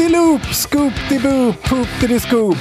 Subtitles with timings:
[0.00, 2.56] Loop-de-loop, scoop-de-boop, poop-de-scoop.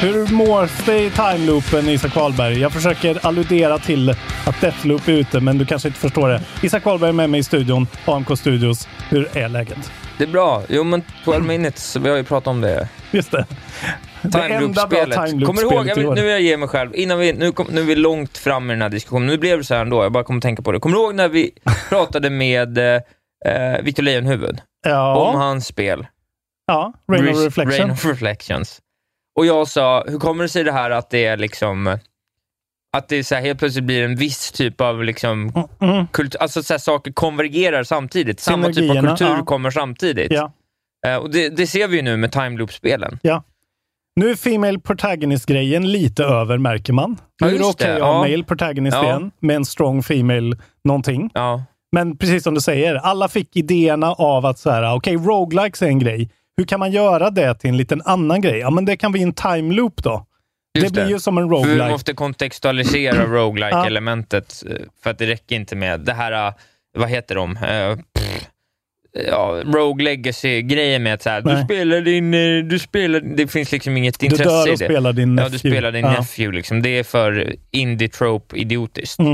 [0.00, 2.60] Hur mår det i timeloopen, Isak Wahlberg?
[2.60, 4.10] Jag försöker alludera till
[4.46, 6.40] att Deathloop är ute, men du kanske inte förstår det.
[6.62, 8.88] Isak Wahlberg är med mig i studion, AMK Studios.
[9.08, 9.92] Hur är läget?
[10.18, 10.62] Det är bra.
[10.68, 12.88] Jo, men 12 minutes, vi har ju pratat om det.
[13.10, 13.46] Just det.
[14.22, 15.16] Timeloop-spelet.
[15.46, 17.66] Kommer du ihåg, jag vill, nu vill jag ge mig själv, innan vi, nu, kom,
[17.70, 20.02] nu är vi långt fram i den här diskussionen, nu blev det så här ändå,
[20.02, 20.80] jag bara kommer tänka på det.
[20.80, 21.50] Kommer du ihåg när vi
[21.88, 25.16] pratade med eh, Victor Lejonhuvud Ja.
[25.16, 26.06] om hans spel?
[26.68, 27.90] Ja, Rain of Rain Reflection.
[27.90, 28.78] of Reflections.
[29.38, 31.98] Och jag sa, hur kommer det sig det här att det är liksom
[32.96, 36.06] att det så här helt plötsligt blir en viss typ av liksom, Mm.
[36.06, 38.40] kultur, alltså så här, saker konvergerar samtidigt.
[38.40, 39.44] Samma typ av kultur ja.
[39.44, 40.32] kommer samtidigt.
[40.32, 40.52] Ja.
[41.06, 43.18] Eh, och det, det ser vi ju nu med timeloop-spelen.
[43.22, 43.42] Ja.
[44.16, 47.10] Nu är Female Protagonist-grejen lite över, märker man.
[47.10, 47.16] Nu
[47.48, 48.20] Ja, är det okej det, att ha.
[48.20, 49.04] Male Protagonist Ja.
[49.04, 51.30] igen, med en strong Female någonting.
[51.34, 51.62] Ja.
[51.92, 55.86] Men precis som du säger, alla fick idéerna av att så här, okej, roguelikes är
[55.86, 56.30] en grej.
[56.58, 58.58] Hur kan man göra det till en liten annan grej?
[58.58, 60.26] Ja, men det kan bli en time loop då.
[60.78, 61.88] Just det blir ju som en roguelike.
[61.88, 63.86] måste kontextualisera roguelike Ja.
[63.86, 66.52] elementet eh, för att det räcker inte med det här, eh,
[66.98, 67.54] vad heter de?
[68.14, 68.48] Pff,
[69.28, 72.30] Ja, Rogue Legacy-grejen med att så här, du spelar din,
[72.68, 74.84] du spelar, det finns liksom inget Du intresse dör i och det.
[74.84, 75.52] spelar din Ja, nephew.
[75.52, 76.10] du spelar din Ja.
[76.10, 76.56] nephew.
[76.56, 76.82] Liksom.
[76.82, 79.18] Det är för indie-trope-idiotiskt.
[79.18, 79.32] Mm.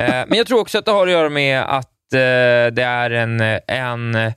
[0.00, 3.40] Eh, men jag tror också att det har att göra med att det är en,
[3.66, 4.32] en,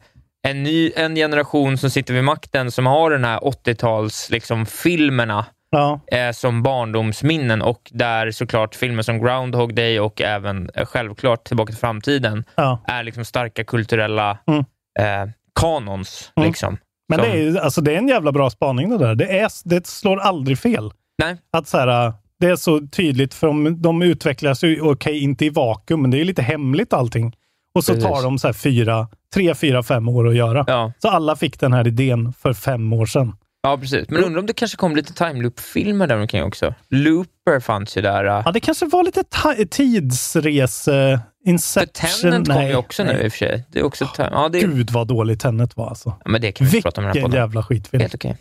[0.47, 5.45] en, ny, en generation som sitter vid makten som har den här 80-tals liksom, filmerna
[5.71, 5.99] Ja.
[6.11, 11.71] eh, som barndomsminnen och där såklart filmer som Groundhog Day och även eh, självklart Tillbaka
[11.71, 12.79] till framtiden Ja.
[12.87, 14.59] är liksom starka kulturella Mm.
[14.99, 16.31] eh, kanons.
[16.37, 16.47] Mm.
[16.49, 16.77] Liksom,
[17.09, 19.15] Men som, det är, alltså, det är en jävla bra spaning det där.
[19.15, 20.91] Det, är, det slår aldrig fel.
[21.21, 21.37] Nej.
[21.57, 25.49] Att så här, det är så tydligt, för de, de utvecklas ju, okej, inte i
[25.49, 27.35] vakuum, men det är lite hemligt allting.
[27.75, 28.09] Och så Precis.
[28.09, 30.63] tar de så här fyra, tre, fyra, fem år att göra.
[30.67, 30.91] Ja.
[30.99, 33.35] Så alla fick den här idén för fem år sedan.
[33.63, 34.09] ja, precis.
[34.09, 36.73] Men undrar om det kanske kom lite timeloop-filmer där omkring också.
[36.89, 38.25] Looper fanns ju där.
[38.25, 38.41] eh.
[38.45, 39.23] Ja, det kanske var lite
[39.69, 40.83] tidsrese...
[40.85, 41.19] För
[41.49, 42.09] Inception.
[42.21, 43.23] Tenant kom nej, ju också nu nej.
[43.25, 43.65] i och för sig.
[43.71, 44.29] Det är också time.
[44.31, 46.09] Ja, det, Gud vad dåligt Tenet var alltså.
[46.25, 48.01] ja, men det kan vi inte prata om den här Vilken jävla skitfilm.
[48.01, 48.37] Helt okej.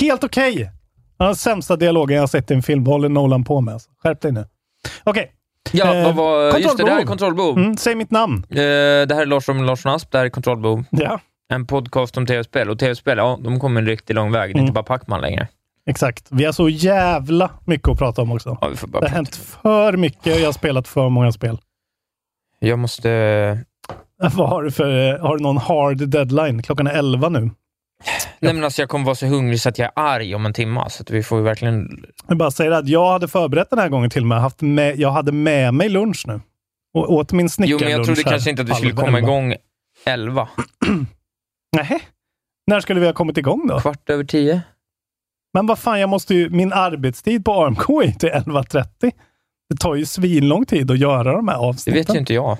[0.00, 0.70] Helt okej!
[1.18, 2.84] Ja, Den sämsta dialogen jag har sett i en film.
[2.84, 3.74] Vad håller Nolan på med?
[3.74, 3.90] Alltså.
[4.02, 4.44] Skärp dig nu.
[5.04, 5.32] Okej.
[5.72, 7.04] Ja, Eh, vad var, just det, det här är.
[7.04, 7.58] Kontrollbehov.
[7.58, 8.44] Mm, säg mitt namn.
[8.50, 10.84] Eh, det här är Larsson Larsson Asp, det här är Kontrollbehov.
[10.90, 11.20] Ja,
[11.52, 12.70] En podcast om tv-spel.
[12.70, 14.48] Och tv-spel, ja, de kommer en riktigt lång väg.
[14.50, 14.62] Det är Mm.
[14.64, 15.48] inte bara Pacman längre.
[15.88, 16.26] exakt.
[16.30, 18.58] Vi har så jävla mycket att prata om också.
[18.60, 21.58] Ja, Det har hänt för mycket och jag har spelat för många spel.
[22.58, 23.08] Jag måste...
[24.36, 25.14] Vad har du för...
[25.14, 26.62] eh, Har du någon hard deadline?
[26.62, 27.50] Klockan är 11 nu.
[28.40, 30.52] Nej, men alltså, jag kommer vara så hungrig så att jag är arg om en
[30.52, 30.84] timme.
[30.90, 32.04] Så att vi får ju verkligen...
[32.28, 34.40] Jag bara säger att jag hade förberett den här gången till och med.
[34.40, 36.40] Haft med, jag hade med mig lunch nu.
[36.94, 39.06] Och åt min Jo, snickarlunch men jag trodde här kanske inte att vi skulle komma
[39.06, 39.18] elva.
[39.18, 39.54] igång
[40.06, 40.48] elva.
[41.76, 42.00] Nähä?
[42.66, 43.80] När skulle vi ha kommit igång då?
[43.80, 44.60] Kvart över tio.
[45.54, 49.12] Men vad fan, jag måste ju, min arbetstid på AMK är till 11.30.
[49.70, 52.00] Det tar ju svinlång tid att göra de här Det avsnitten.
[52.00, 52.58] vet ju inte jag.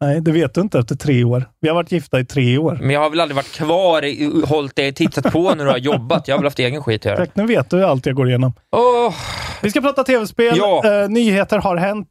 [0.00, 1.44] Nej, det vet du inte efter tre år.
[1.60, 2.78] Vi har varit gifta i tre år.
[2.80, 5.78] Men jag har väl aldrig varit kvar, i, hållit dig, tittat på när du har
[5.78, 6.28] jobbat.
[6.28, 7.26] Jag har väl haft egen skit att göra.
[7.34, 8.52] Nu vet du allt jag går igenom.
[8.76, 9.14] Åh,
[9.62, 10.54] Vi ska prata tv-spel.
[10.56, 10.82] Ja.
[11.02, 12.08] Eh, nyheter har hänt.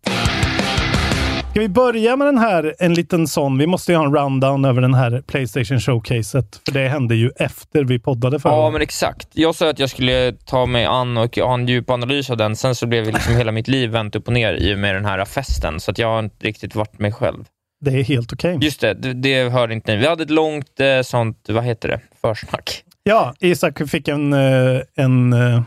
[1.52, 3.58] Ska vi börja med den här, en liten sån.
[3.58, 6.62] Vi måste ju ha en rundown över den här Playstation Showcaset.
[6.66, 9.28] För det hände ju efter vi poddade förra Ja, men exakt.
[9.34, 12.56] Jag sa att jag skulle ta mig an och ha en djup analys av den.
[12.56, 15.06] Sen så blev liksom hela mitt liv vänt upp och ner i och med den
[15.06, 15.80] här festen.
[15.80, 17.44] Så att jag har inte riktigt varit mig själv.
[17.82, 18.58] Det är helt okej.
[18.62, 19.98] Just det, det, det hörde inte ni.
[19.98, 22.84] Vi hade ett långt eh, sånt, vad heter det, försnack.
[23.04, 25.62] Ja, Isak fick en, eh, en, eh,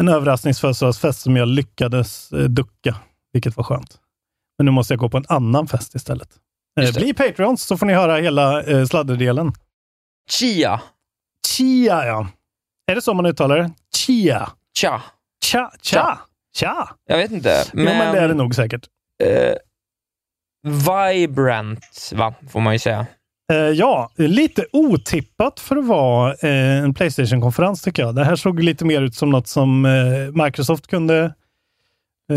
[0.00, 2.96] en överraskningsfödelsedagsfest som jag lyckades eh, ducka,
[3.32, 3.98] vilket var skönt.
[4.58, 6.28] Men nu måste jag gå på en annan fest istället.
[6.94, 9.52] Bli Patreons så får ni höra hela eh, sladderdelen.
[10.30, 10.80] Chia.
[11.46, 12.28] Chia, ja.
[12.90, 13.70] Är det så man uttalar det?
[13.96, 14.50] Chia.
[14.80, 15.02] Cha.
[15.44, 15.72] Cha.
[15.82, 16.18] Cha.
[16.56, 16.96] Cha.
[17.08, 17.64] Jag vet inte.
[17.72, 18.86] Men, jo, men det är det nog säkert.
[19.24, 19.54] Eh,
[20.64, 22.34] vibrant, va?
[22.50, 23.06] Får man ju säga.
[23.52, 28.14] Eh, ja, lite otippat för att vara eh, en Playstation-konferens tycker jag.
[28.14, 31.34] Det här såg lite mer ut som något som eh, Microsoft kunde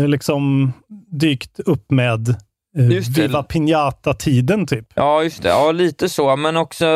[0.06, 0.72] liksom
[1.10, 4.86] dykt upp med eh, Viva Pinata-tiden typ.
[4.94, 5.48] Ja, just det.
[5.48, 6.86] Ja, lite så, men också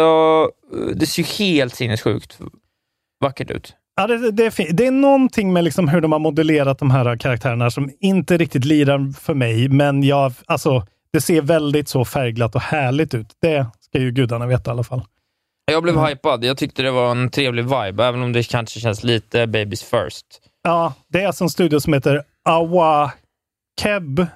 [0.95, 2.39] det ser ju helt sinnessjukt
[3.21, 3.75] vackert ut.
[3.97, 7.17] Ja, det, det, är det är någonting med liksom hur de har modellerat de här
[7.17, 12.55] karaktärerna som inte riktigt lirar för mig, men jag, alltså, det ser väldigt så färgglatt
[12.55, 13.27] och härligt ut.
[13.43, 15.03] Det ska ju gudarna veta i alla fall.
[15.65, 16.07] Jag blev mm.
[16.07, 16.45] hypad.
[16.45, 20.27] Jag tyckte det var en trevlig vibe, även om det kanske känns lite Babies first.
[20.63, 23.13] Ja, det är alltså en studio som heter Awa
[23.81, 24.19] Keb.
[24.21, 24.27] Uh,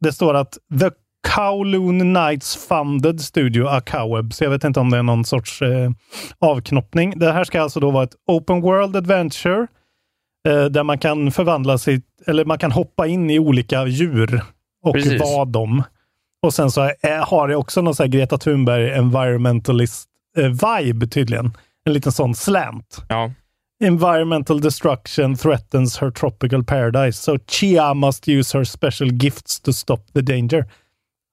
[0.00, 0.90] det står att The
[1.28, 5.90] Kowloon Knights Funded Studio Akaweb, så jag vet inte om det är någon sorts uh,
[6.38, 7.18] avknoppning.
[7.18, 9.66] Det här ska alltså då vara ett Open World Adventure
[10.48, 14.42] uh, där man kan förvandla sig, eller man kan hoppa in i olika djur
[14.82, 15.20] och Precis.
[15.20, 15.82] vara dem.
[16.42, 21.52] Och sen så är, har det också någon så Greta Thunberg environmentalist eh, vibe tydligen.
[21.84, 23.04] En liten sån slant.
[23.08, 23.32] Ja.
[23.84, 29.98] Environmental destruction threatens her tropical paradise, so Chia must use her special gifts to stop
[30.14, 30.64] the danger.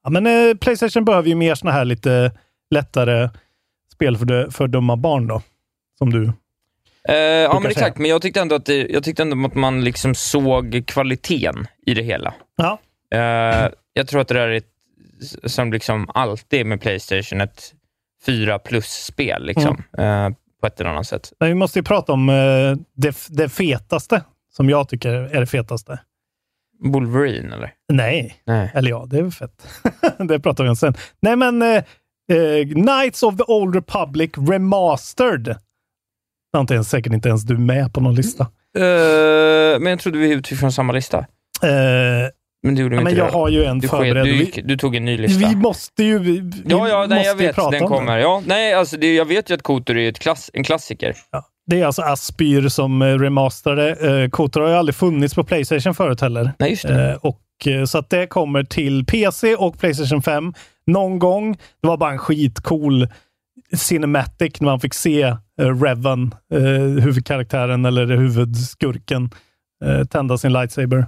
[0.03, 2.31] Ja, men eh, Playstation behöver ju mer såna här lite
[2.69, 3.29] lättare
[3.93, 5.41] spel för, de, för dumma barn då,
[5.97, 6.33] som du
[7.09, 7.97] Uh, ja, men exakt.
[7.97, 11.93] Men jag tyckte ändå att, det, jag tyckte ändå att man liksom såg kvaliteten i
[11.93, 12.33] det hela.
[12.55, 12.79] Ja.
[13.15, 14.73] Uh, jag tror att det där är ett
[15.43, 17.73] som liksom alltid med Playstation ett
[18.25, 20.31] 4 plus-spel liksom, mm.
[20.31, 21.33] eh, på ett eller annat sätt.
[21.39, 24.23] Men vi måste ju prata om eh, det, det fetaste,
[24.53, 25.99] som jag tycker är det fetaste.
[26.79, 27.73] Wolverine eller?
[27.93, 28.41] Nej.
[28.45, 28.71] Nej.
[28.73, 29.67] eller ja, det är väl fett.
[30.29, 30.93] det pratar vi om sen.
[31.19, 31.83] Nej, men eh,
[32.31, 35.55] eh, Knights of the Old Republic Remastered.
[36.57, 38.43] Antingen säkert inte ens du med på någon lista.
[38.77, 41.25] Uh, men jag trodde vi utgick från samma lista.
[42.67, 43.37] Men du gjorde ja, men inte jag det.
[43.37, 44.25] har ju en du, förberedd.
[44.25, 45.47] Du, gick, du, tog en ny lista.
[45.47, 47.55] Vi måste ju vi, Ja, ja, nej, jag vet.
[47.55, 48.17] Den kommer.
[48.17, 51.15] Ja, nej, alltså, det, jag vet ju att Kotor är ett klass, en klassiker.
[51.31, 51.45] Ja.
[51.67, 54.23] Det är alltså Aspyr som eh, remasterade.
[54.23, 56.51] Eh, Kotor har ju aldrig funnits på Playstation förut heller.
[56.59, 57.11] Nej, just det.
[57.11, 57.41] Eh, och,
[57.87, 60.53] så att det kommer till PC och Playstation 5
[60.87, 61.57] någon gång.
[61.81, 63.07] Det var bara en skitcool
[63.75, 66.35] cinematic när man fick se eh, Revan,
[67.01, 69.29] huvudkaraktären eller huvudskurken,
[70.09, 71.05] tända sin lightsaber.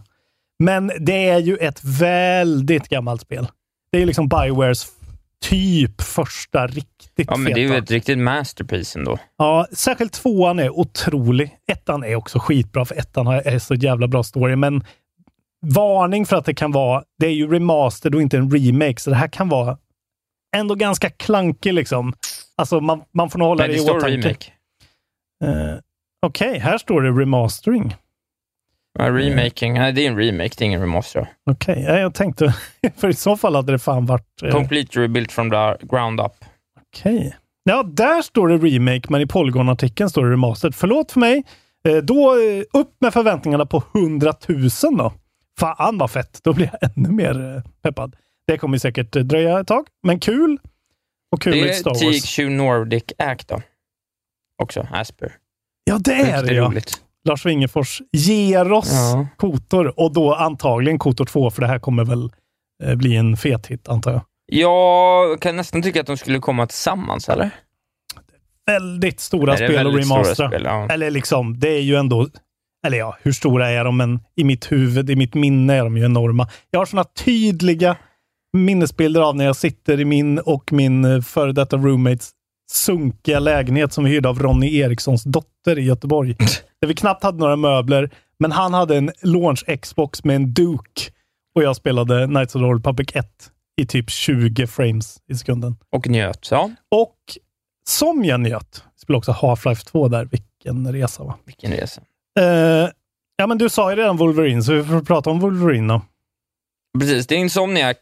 [0.64, 3.48] Men det är ju ett väldigt gammalt spel.
[3.92, 4.88] Det är liksom Biowares
[5.42, 7.56] typ första riktigt Ja, men feta.
[7.56, 9.18] det är ju ett riktigt masterpiece ändå.
[9.38, 11.58] Ja, särskilt tvåan är otrolig.
[11.72, 14.84] Ettan är också skitbra, för ettan är så jävla bra story, men
[15.62, 19.10] varning för att det kan vara, det är ju remastered och inte en remake, så
[19.10, 19.78] det här kan vara
[20.56, 22.14] ändå ganska klankig liksom.
[22.56, 24.08] Alltså man, man får nog hålla det i åtanke.
[24.08, 24.52] remake.
[25.44, 25.80] Uh,
[26.22, 27.96] Okej, okay, här står det remastering.
[29.00, 29.74] Ja, remaking.
[29.74, 31.32] Nej, det är en remake, det är ingen remaster.
[31.52, 32.00] Okej, okay.
[32.00, 32.56] jag tänkte,
[32.98, 34.44] för i så fall hade det fan varit...
[34.44, 34.52] Eh...
[34.52, 36.32] Complete rebuilt from the ground up.
[36.82, 37.18] Okej.
[37.18, 37.32] Okay.
[37.64, 40.76] Ja, där står det remake, men i Polygon-artikeln står det remastered.
[40.76, 41.44] Förlåt för mig.
[41.88, 45.14] Eh, då eh, upp med förväntningarna på 100 000 då.
[45.60, 46.40] Fan vad fett!
[46.44, 48.16] Då blir jag ännu mer eh, peppad.
[48.48, 50.58] Det kommer säkert dröja ett tag, men kul.
[51.32, 52.00] Och kul med Star Wars.
[52.00, 53.62] Det är THQ Nordic Act då.
[54.62, 55.32] Också, Asper.
[55.84, 56.66] Ja, det är det ja.
[56.66, 57.02] Roligt.
[57.28, 59.28] Lars Wingefors ger oss ja.
[59.38, 62.32] Kotor och då antagligen Kotor 2, för det här kommer väl
[62.84, 64.22] eh, bli en fet hit, antar jag.
[64.52, 67.50] Jag kan nästan tycka att de skulle komma tillsammans, eller?
[68.66, 70.62] Väldigt stora Nej, spel och remastera.
[70.62, 70.88] Ja.
[70.90, 72.28] Eller liksom, det är ju ändå...
[72.88, 73.98] Eller ja, hur stora är de?
[73.98, 76.50] Men i mitt huvud, i mitt minne är de ju enorma.
[76.72, 77.98] Jag har såna tydliga
[78.58, 82.32] minnesbilder av när jag sitter i min och min eh, före detta roommates
[82.72, 86.36] sunkiga lägenhet som vi hyrde av Ronny Erikssons dotter i Göteborg.
[86.82, 88.10] där vi knappt hade några möbler,
[88.40, 91.12] men han hade en launch Xbox med en Duke
[91.56, 93.26] och jag spelade Knights of the Old Public 1
[93.82, 95.76] i typ 20 frames i sekunden.
[95.90, 96.72] Och njöt, ja.
[96.90, 97.18] Och
[97.88, 100.26] som jag njöt, spelade också Half-Life 2 där.
[100.26, 101.36] Vilken resa va?
[101.46, 102.02] Vilken resa.
[102.40, 102.90] Uh,
[103.36, 106.02] ja, men du sa ju redan Wolverine, så vi får prata om Wolverine då.
[107.00, 107.98] Precis, det är Insomniac.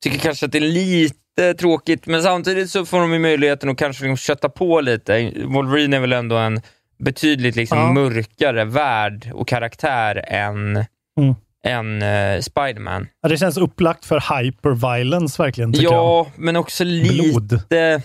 [0.00, 1.25] Tycker kanske att det är lite
[1.58, 5.32] tråkigt, men samtidigt så får de ju möjligheten att kanske liksom kötta på lite.
[5.44, 6.60] Wolverine är väl ändå en
[6.98, 7.92] betydligt liksom ja.
[7.92, 10.84] mörkare värld och karaktär än,
[11.20, 11.34] mm.
[11.64, 13.08] än uh, Spiderman.
[13.22, 16.26] Ja, det känns upplagt för hyperviolence verkligen, Ja, jag.
[16.36, 18.02] men också lite...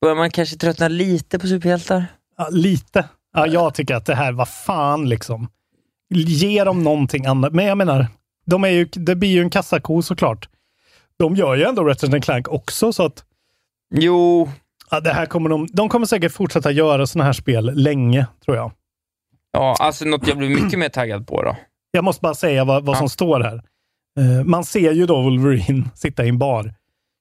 [0.00, 2.06] Börjar man kanske tröttna lite på superhjältar?
[2.36, 3.08] Ja, lite.
[3.34, 5.48] Ja, jag tycker att det här, var fan liksom.
[6.14, 7.52] Ge dem någonting annat.
[7.52, 8.06] Men jag menar,
[8.46, 10.48] de är ju, det blir ju en kassako såklart.
[11.18, 13.24] De gör ju ändå Ratchet Clank också, så att...
[13.94, 14.48] Jo.
[14.90, 18.56] Ja, det här kommer de, de kommer säkert fortsätta göra sådana här spel länge, tror
[18.56, 18.72] jag.
[19.52, 21.56] Ja, alltså något jag blir mycket mer taggad på då.
[21.90, 22.98] Jag måste bara säga vad, vad ja.
[22.98, 23.62] som står här.
[24.20, 26.74] Uh, man ser ju då Wolverine sitta i en bar.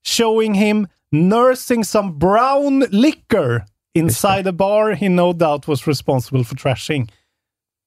[0.07, 3.65] Showing him nursing some brown liquor
[3.97, 7.11] inside a bar he no doubt was responsible for trashing.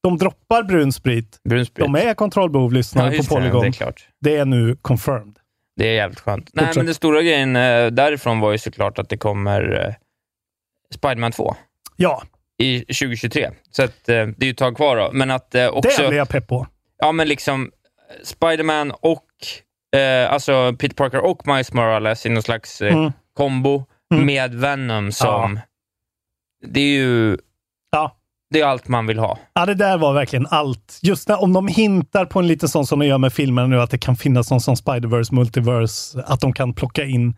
[0.03, 1.39] De droppar brun sprit.
[1.49, 1.85] Brun sprit.
[1.85, 3.61] De är kontrollbehovlyssnare ja, på Polygon.
[3.61, 4.07] Det, det, är klart.
[4.21, 5.39] det är nu confirmed.
[5.75, 6.49] Det är jävligt skönt.
[6.53, 9.93] Nej, men den stora grejen eh, därifrån var ju såklart att det kommer eh,
[10.93, 11.55] Spiderman 2.
[11.95, 12.23] Ja.
[12.57, 13.49] I 2023.
[13.71, 15.09] Så att, eh, det är ju ett tag kvar då.
[15.13, 16.01] Men att eh, också...
[16.01, 16.67] Det blir jag pepp på.
[16.97, 17.71] Ja, men liksom
[18.23, 19.25] Spiderman och
[19.99, 23.11] eh, alltså Peter Parker och Miles Morales i någon slags eh, mm.
[23.33, 24.25] kombo mm.
[24.25, 25.59] med Venom som...
[25.61, 25.61] Ja.
[26.67, 27.37] Det är ju...
[27.91, 28.17] Ja.
[28.51, 29.37] Det är allt man vill ha.
[29.53, 30.99] Ja, det där var verkligen allt.
[31.01, 33.81] Just när, om de hintar på en liten sån som de gör med filmerna nu,
[33.81, 37.35] att det kan finnas någon sån Spiderverse, Multiverse, att de kan plocka in.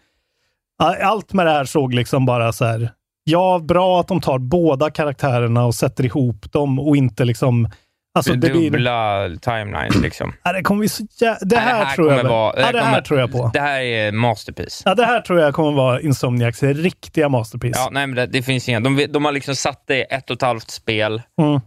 [1.02, 2.92] Allt med det här såg liksom bara så här,
[3.24, 7.70] ja, bra att de tar båda karaktärerna och sätter ihop dem och inte liksom
[8.16, 9.38] Alltså, det dubbla blir...
[9.40, 10.34] timelines liksom.
[10.44, 11.38] Ja, det kommer så jä...
[11.42, 13.52] Det här, det här tror jag vara, ja, det, här tror jag på.
[13.54, 14.82] Det här är masterpiece.
[14.86, 17.78] Ja, det här tror jag kommer vara Insomniacs riktiga masterpiece.
[17.78, 18.80] Ja, nej, men det, det finns inga.
[18.80, 21.22] De, de har liksom satt det i ett och ett halvt spel.
[21.42, 21.62] Mm.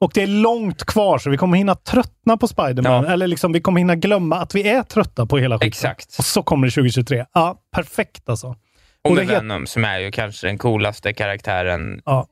[0.00, 3.04] Och det är långt kvar, så vi kommer hinna tröttna på Spiderman.
[3.04, 3.12] Ja.
[3.12, 5.68] Eller liksom, vi kommer hinna glömma att vi är trötta på hela skiten.
[5.68, 6.16] Exakt.
[6.18, 7.24] Och så kommer det 2023.
[7.32, 8.56] Ja, perfekt alltså.
[9.04, 12.26] Och med Venom, som är ju kanske den coolaste karaktären, ja.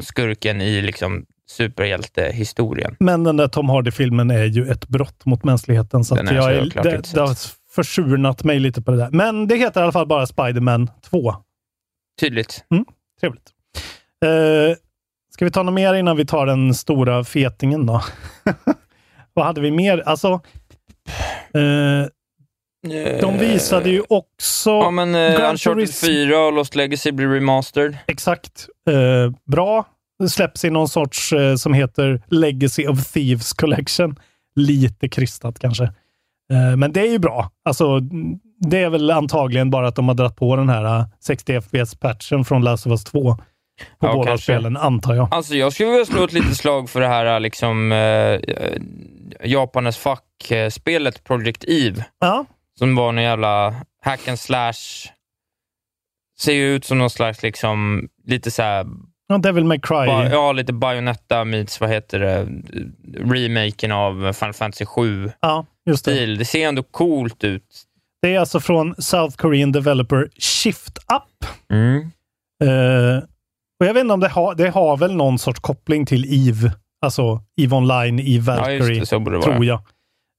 [0.00, 2.96] skurken i liksom superhjältehistorien.
[2.98, 6.04] Men den där Tom Hardy-filmen är ju ett brott mot mänskligheten.
[6.04, 7.36] Så den att jag är, är, det, det har
[7.74, 9.10] försurnat mig lite på det där.
[9.10, 11.34] Men det heter i alla fall bara Spiderman 2.
[12.20, 12.64] Tydligt.
[12.70, 12.84] Mm,
[13.20, 13.50] trevligt.
[14.24, 14.76] Uh,
[15.32, 18.02] ska vi ta något mer innan vi tar den stora fetingen då?
[19.34, 20.02] Vad hade vi mer?
[20.06, 20.32] Alltså,
[21.56, 22.06] uh,
[23.20, 24.70] de visade ju också...
[24.70, 27.98] Ja, men uh, Uncharted 4 och Lost Legacy blir remastered.
[28.06, 28.68] Exakt.
[28.90, 29.84] Uh, bra.
[30.28, 34.16] Släpps i någon sorts uh, som heter Legacy of Thieves Collection.
[34.54, 35.84] Lite krystat kanske.
[36.52, 37.50] Uh, men det är ju bra.
[37.64, 38.00] Alltså,
[38.60, 42.64] det är väl antagligen bara att de har dragit på den här 60 FPS-patchen från
[42.64, 43.36] Last of Us 2
[43.98, 44.44] på ja, båda kanske.
[44.44, 45.28] spelen, antar jag.
[45.30, 48.40] Alltså, jag skulle vilja slå ett litet slag för det här liksom, uh,
[49.44, 52.04] Japanes fack-spelet Project Eve.
[52.20, 52.44] Ja.
[52.78, 55.08] Som var en jävla hack and slash.
[56.38, 58.86] Ser ju ut som någon slags, liksom, lite så här...
[59.28, 60.06] Ja, Devil May Cry.
[60.06, 62.48] Ba, ja, lite Bayonetta meets, vad heter det,
[63.18, 66.10] remaken av Final Fantasy 7 ja, just det.
[66.10, 66.38] stil.
[66.38, 67.82] Det ser ändå coolt ut.
[68.22, 71.50] Det är alltså från South Korean developer Shift Up.
[71.72, 71.98] Mm.
[72.64, 73.22] Uh,
[73.80, 76.72] och Jag vet inte om det har, det har väl någon sorts koppling till EVE,
[77.00, 79.78] alltså EVE Online, EVE Valkyrie, ja, det tror jag.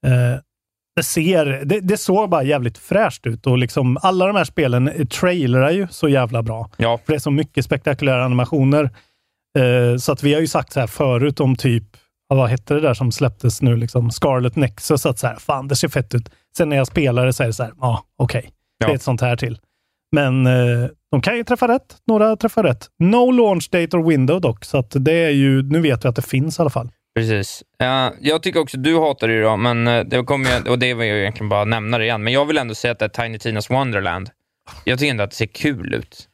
[0.08, 0.39] Uh,
[0.98, 5.08] det, ser, det, det såg bara jävligt fräscht ut och liksom alla de här spelen
[5.08, 6.70] trailerar ju så jävla bra.
[6.77, 7.00] Ja.
[7.06, 8.84] För det är så mycket spektakulära animationer.
[9.60, 11.84] Eh, så att vi har ju sagt så här förut om typ,
[12.27, 15.75] vad hette det där som släpptes nu, liksom Scarlet Nexus, att så här, fan det
[15.75, 16.30] ser fett ut.
[16.58, 18.88] Sen när jag spelar det så är det så här, ja okej, okay, ja.
[18.88, 19.60] det är ett sånt här till.
[20.12, 21.96] Men eh, de kan ju träffa rätt.
[22.08, 22.88] Några träffar rätt.
[23.00, 26.16] No launch date or window dock, så att det är ju, nu vet vi att
[26.16, 26.89] det finns i alla fall.
[27.17, 27.63] Precis.
[27.83, 30.93] Uh, jag tycker också, du hatar det då, men uh, det kommer jag, och det
[30.93, 33.09] var jag egentligen bara nämna det igen, men jag vill ändå säga att det är
[33.09, 34.29] Tiny Tinas Wonderland.
[34.83, 36.27] Jag tycker ändå att det ser kul ut.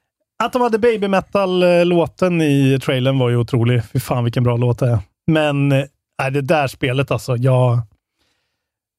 [0.43, 3.81] Att de hade baby metal-låten i trailern var ju otrolig.
[3.93, 4.99] Fy fan vilken bra låt det är.
[5.27, 5.85] Men äh,
[6.31, 7.79] det där spelet alltså, jag,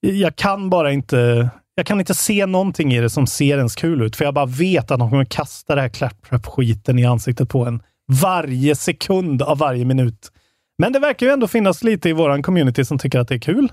[0.00, 4.02] jag kan bara inte jag kan inte se någonting i det som ser ens kul
[4.02, 7.66] ut, för jag bara vet att de kommer kasta det här claptrap-skiten i ansiktet på
[7.66, 7.82] en
[8.22, 10.30] varje sekund av varje minut.
[10.78, 13.38] Men det verkar ju ändå finnas lite i våran community som tycker att det är
[13.38, 13.72] kul.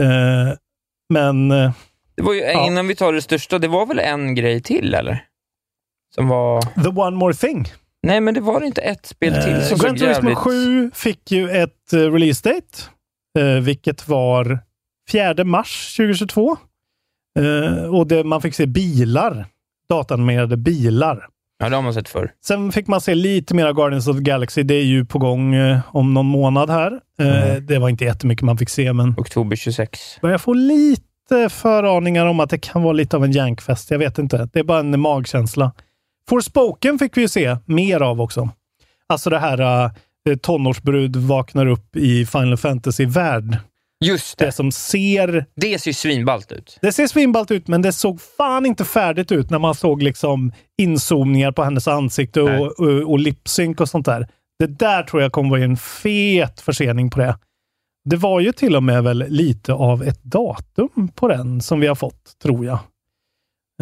[0.00, 0.54] Uh,
[1.08, 1.50] men...
[1.50, 1.72] Uh,
[2.16, 2.66] det var ju, ja.
[2.66, 5.24] Innan vi tar det största, det var väl en grej till, eller?
[6.14, 6.62] Som var...
[6.62, 7.66] The one more thing.
[8.02, 10.38] Nej, men det var inte ett spel till som uh, Gran Turismo jävligt...
[10.38, 12.78] 7 fick ju ett uh, release date,
[13.38, 14.58] uh, vilket var
[15.10, 16.56] 4 mars 2022.
[17.38, 19.46] Uh, och det, man fick se bilar,
[19.88, 21.28] datanimerade bilar.
[21.62, 22.30] Ja, det har man sett förr.
[22.44, 24.62] Sen fick man se lite mer av Guardians of the Galaxy.
[24.62, 27.00] Det är ju på gång eh, om någon månad här.
[27.18, 27.66] Eh, mm.
[27.66, 29.14] det var inte jättemycket man fick se, men...
[29.18, 30.20] Oktober 26.
[30.20, 33.90] Börjar få lite föraningar om att det kan vara lite av en jankfest.
[33.90, 34.48] Jag vet inte.
[34.52, 35.72] Det är bara en magkänsla.
[36.28, 38.48] Forspoken fick vi ju se mer av också.
[39.06, 39.84] Alltså det här
[40.28, 43.58] uh, tonårsbrud vaknar upp i Final Fantasy-värld.
[44.02, 44.44] Just det.
[44.44, 45.46] det som ser...
[45.56, 46.78] Det ser svinballt ut.
[46.82, 50.52] Det ser svinballt ut, men det såg fan inte färdigt ut när man såg liksom
[50.82, 54.28] inzoomningar på hennes ansikte och, och, och lipsynk och sånt där.
[54.58, 57.38] Det där tror jag kommer vara en fet försening på det.
[58.04, 61.86] Det var ju till och med väl lite av ett datum på den som vi
[61.86, 62.78] har fått, tror jag.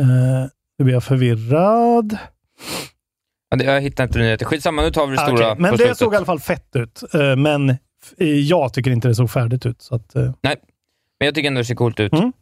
[0.00, 0.46] Uh,
[0.78, 2.18] nu blir jag förvirrad.
[3.56, 4.46] Jag hittar inte nyheter.
[4.46, 7.02] Skitsamma, nu tar vi det stora okay, Men det såg i alla fall fett ut.
[7.14, 7.76] Uh, men
[8.48, 9.82] jag tycker inte det såg färdigt ut.
[9.82, 10.32] Så att, uh...
[10.42, 10.56] Nej,
[11.18, 12.12] men jag tycker ändå det ser coolt ut.
[12.12, 12.32] Mm.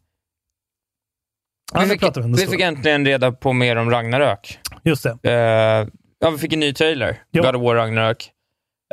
[1.75, 4.59] Ja, vi, fick, vi, vi fick äntligen reda på mer om Ragnarök.
[4.85, 5.11] Just det.
[5.11, 5.89] Uh,
[6.19, 7.23] ja, vi fick en ny trailer.
[7.31, 7.43] Jo.
[7.43, 8.31] God of War Ragnarök.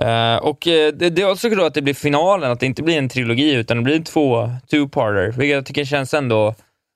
[0.03, 2.83] Uh, och uh, det, det är också då att det blir finalen, att det inte
[2.83, 6.55] blir en trilogi utan det blir två two-parter, vilket jag tycker känns ändå...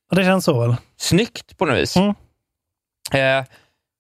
[0.10, 0.76] Ja, det känns så väl?
[0.98, 1.96] Snyggt på något vis.
[1.96, 2.14] Mm.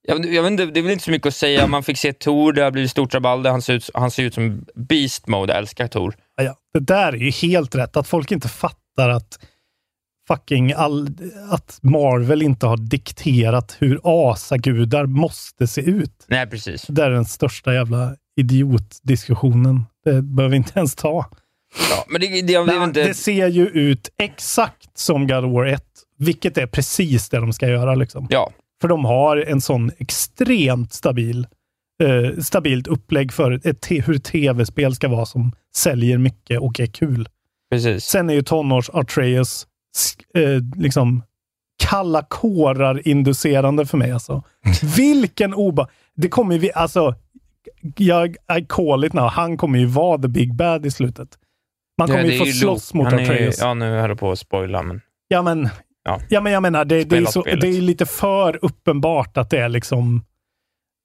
[0.07, 1.67] Jag, jag vet inte, det är väl inte så mycket att säga.
[1.67, 3.51] Man fick se Tor, det har blivit stort rabalder.
[3.51, 6.15] Han ser ut, han ser ut som Beast Mode, jag älskar Tor.
[6.35, 9.39] Ja, ja, det där är ju helt rätt, att folk inte fattar att
[10.27, 11.09] fucking all,
[11.49, 16.25] att Marvel inte har dikterat hur asagudar måste se ut.
[16.27, 16.85] Nej, precis.
[16.87, 19.85] Det är den största jävla idiotdiskussionen.
[20.05, 21.25] Det behöver vi inte ens ta.
[21.89, 23.07] Ja, men det, det, Nej, inte...
[23.07, 25.83] det ser ju ut exakt som God of War 1,
[26.17, 27.95] vilket är precis det de ska göra.
[27.95, 28.27] Liksom.
[28.29, 28.51] Ja.
[28.81, 31.47] För de har en sån extremt stabil
[32.03, 37.29] eh, stabilt upplägg för ett, hur tv-spel ska vara som säljer mycket och är kul.
[37.71, 38.05] Precis.
[38.05, 39.67] Sen är ju tonårs Atreus
[40.35, 41.23] eh, liksom
[41.83, 44.11] kalla kårar inducerande för mig.
[44.11, 44.43] Alltså.
[44.97, 45.87] Vilken oba...
[46.15, 46.71] Det kommer ju...
[46.71, 47.15] Alltså,
[47.97, 49.27] jag, I call it now.
[49.27, 51.29] Han kommer ju vara the big bad i slutet.
[51.97, 53.59] Man kommer ja, ju få ju slåss mot Atreus.
[53.59, 55.01] Ja, nu höll jag på att spoila, men...
[55.27, 55.69] Ja, men,
[56.03, 56.19] ja.
[56.29, 59.57] ja, men jag menar, det, det, är så, det är lite för uppenbart att det
[59.57, 60.23] är liksom...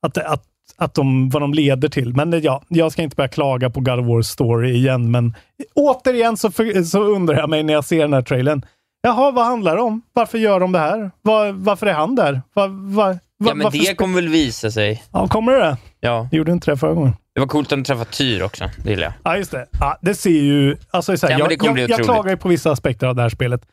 [0.06, 0.44] Att, att,
[0.76, 2.14] att de, vad de leder till.
[2.14, 5.34] Men ja, jag ska inte börja klaga på God of War story igen, men
[5.74, 8.62] återigen så, för, så undrar jag mig när jag ser den här trailern.
[9.02, 10.02] Jaha, vad handlar det om?
[10.12, 11.10] Varför gör de det här?
[11.22, 12.42] Var, varför är han där?
[12.54, 15.02] Var, var, ja, men det kommer väl visa sig.
[15.12, 16.28] Ja, kommer det Ja.
[16.32, 17.12] Gjorde inte det förra gången.
[17.34, 18.70] Det var coolt att de träffade Tyr också.
[18.84, 19.12] Det gillar jag.
[19.24, 19.66] Ja, just det.
[19.80, 20.76] Ja, det ser ju...
[20.90, 23.28] Alltså, så här, ja, jag, jag, jag klagar ju på vissa aspekter av det här
[23.28, 23.66] spelet.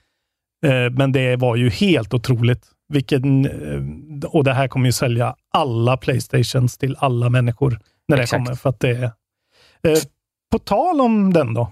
[0.66, 2.68] Eh, men det var ju helt otroligt.
[2.94, 8.24] Vilken, eh, och det här kommer ju sälja alla Playstations till alla människor när det
[8.24, 8.46] Exakt.
[8.46, 8.56] kommer.
[8.56, 10.00] För att det är, eh,
[10.52, 11.72] på tal om den då?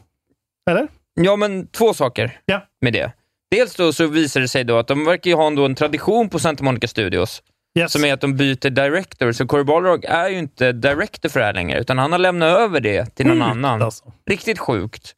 [0.70, 0.88] Eller?
[1.14, 2.62] Ja, men två saker ja.
[2.82, 3.12] med det.
[3.52, 6.64] Dels då så visar det sig då att de verkar ha en tradition på Santa
[6.64, 7.42] Monica Studios
[7.80, 7.92] Yes.
[7.92, 9.32] Som är att de byter director.
[9.32, 12.60] Så Corey Balrog är ju inte director för det här längre, utan han har lämnat
[12.60, 13.82] över det till någon mm, annan.
[13.82, 14.14] Alltså.
[14.30, 15.16] Riktigt sjukt.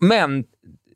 [0.00, 0.44] Men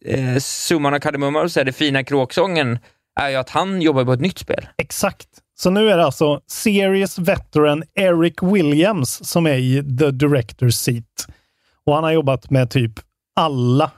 [0.06, 2.78] eh, summan av kardemumman, det fina kråksången,
[3.20, 4.68] är ju att han jobbar på ett nytt spel.
[4.76, 5.28] Exakt.
[5.58, 11.26] Så nu är det alltså Serious Veteran Eric Williams som är i The Director's Seat.
[11.84, 12.92] Och han har jobbat med typ
[13.36, 13.90] alla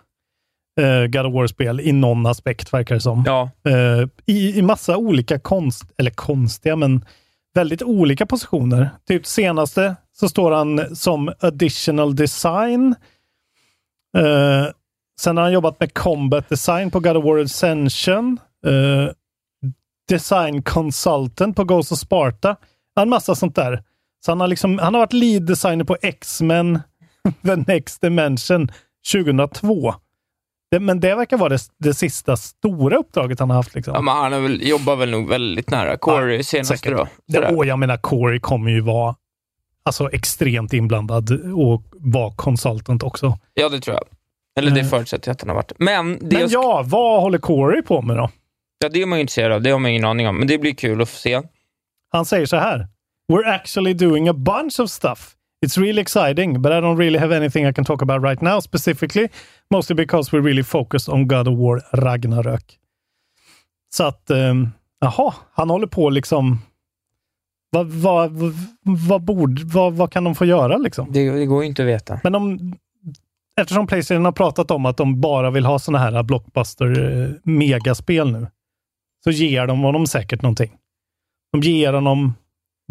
[0.81, 3.25] uh, God of War-spel i någon aspekt, verkar det som.
[3.27, 3.51] Ja.
[3.69, 7.05] Uh, i, I massa olika konst, eller konstiga, men
[7.55, 8.91] väldigt olika positioner.
[9.09, 12.95] Typ senaste så står han som additional design.
[14.19, 14.67] Uh,
[15.21, 18.41] sen har han jobbat med combat design på God of War Ascension.
[18.67, 19.11] Uh,
[20.09, 22.57] design consultant på Ghost of Sparta.
[23.01, 23.83] En massa sånt där.
[24.25, 26.79] Så han har, liksom, han har varit lead designer på X-Men
[27.43, 28.69] The Next Dimension
[29.13, 29.95] 2002.
[30.71, 33.75] Det, men det verkar vara det, det sista stora uppdraget han har haft.
[33.75, 34.07] Liksom.
[34.07, 37.09] Ja, han väl, jobbar väl nog väldigt nära Corey ja, senaste då.
[37.27, 39.15] Det, och jag menar, Corey kommer ju vara
[39.83, 43.39] alltså, extremt inblandad och vara consultant också.
[43.55, 44.05] Ja, det tror jag.
[44.59, 45.73] Eller det förutsätter jag att han har varit.
[45.79, 48.31] Men, det men ja, vad håller Corey på med då?
[48.79, 49.63] Ja, det är man ju intresserad av.
[49.63, 50.39] Det har man ingen aning om.
[50.39, 51.43] Men det blir kul att få se.
[52.13, 52.89] Han säger så här.
[53.33, 55.35] We're actually doing a bunch of stuff.
[55.67, 58.61] It's really exciting, but I don't really have anything I can talk about right now
[58.61, 59.29] specifically.
[59.71, 62.79] Mostly because we really focus on God of War Ragnarök.
[63.91, 66.59] Så att, um, jaha, han håller på liksom...
[67.71, 68.33] Vad, vad,
[69.09, 71.13] vad, bord, vad, vad kan de få göra liksom?
[71.13, 72.21] Det, det går ju inte att veta.
[72.23, 72.59] Men de,
[73.61, 78.47] eftersom Playstation har pratat om att de bara vill ha sådana här blockbuster-megaspel eh, nu,
[79.25, 80.77] så ger de honom säkert någonting.
[81.53, 82.35] De ger honom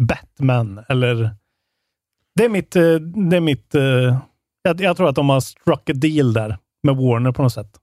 [0.02, 1.30] Batman eller
[2.38, 2.76] det är mitt...
[2.76, 2.94] Eh,
[3.30, 4.18] det är mitt uh,
[4.62, 7.76] jag, jag, tror att de har struck a deal där med Warner på något sätt.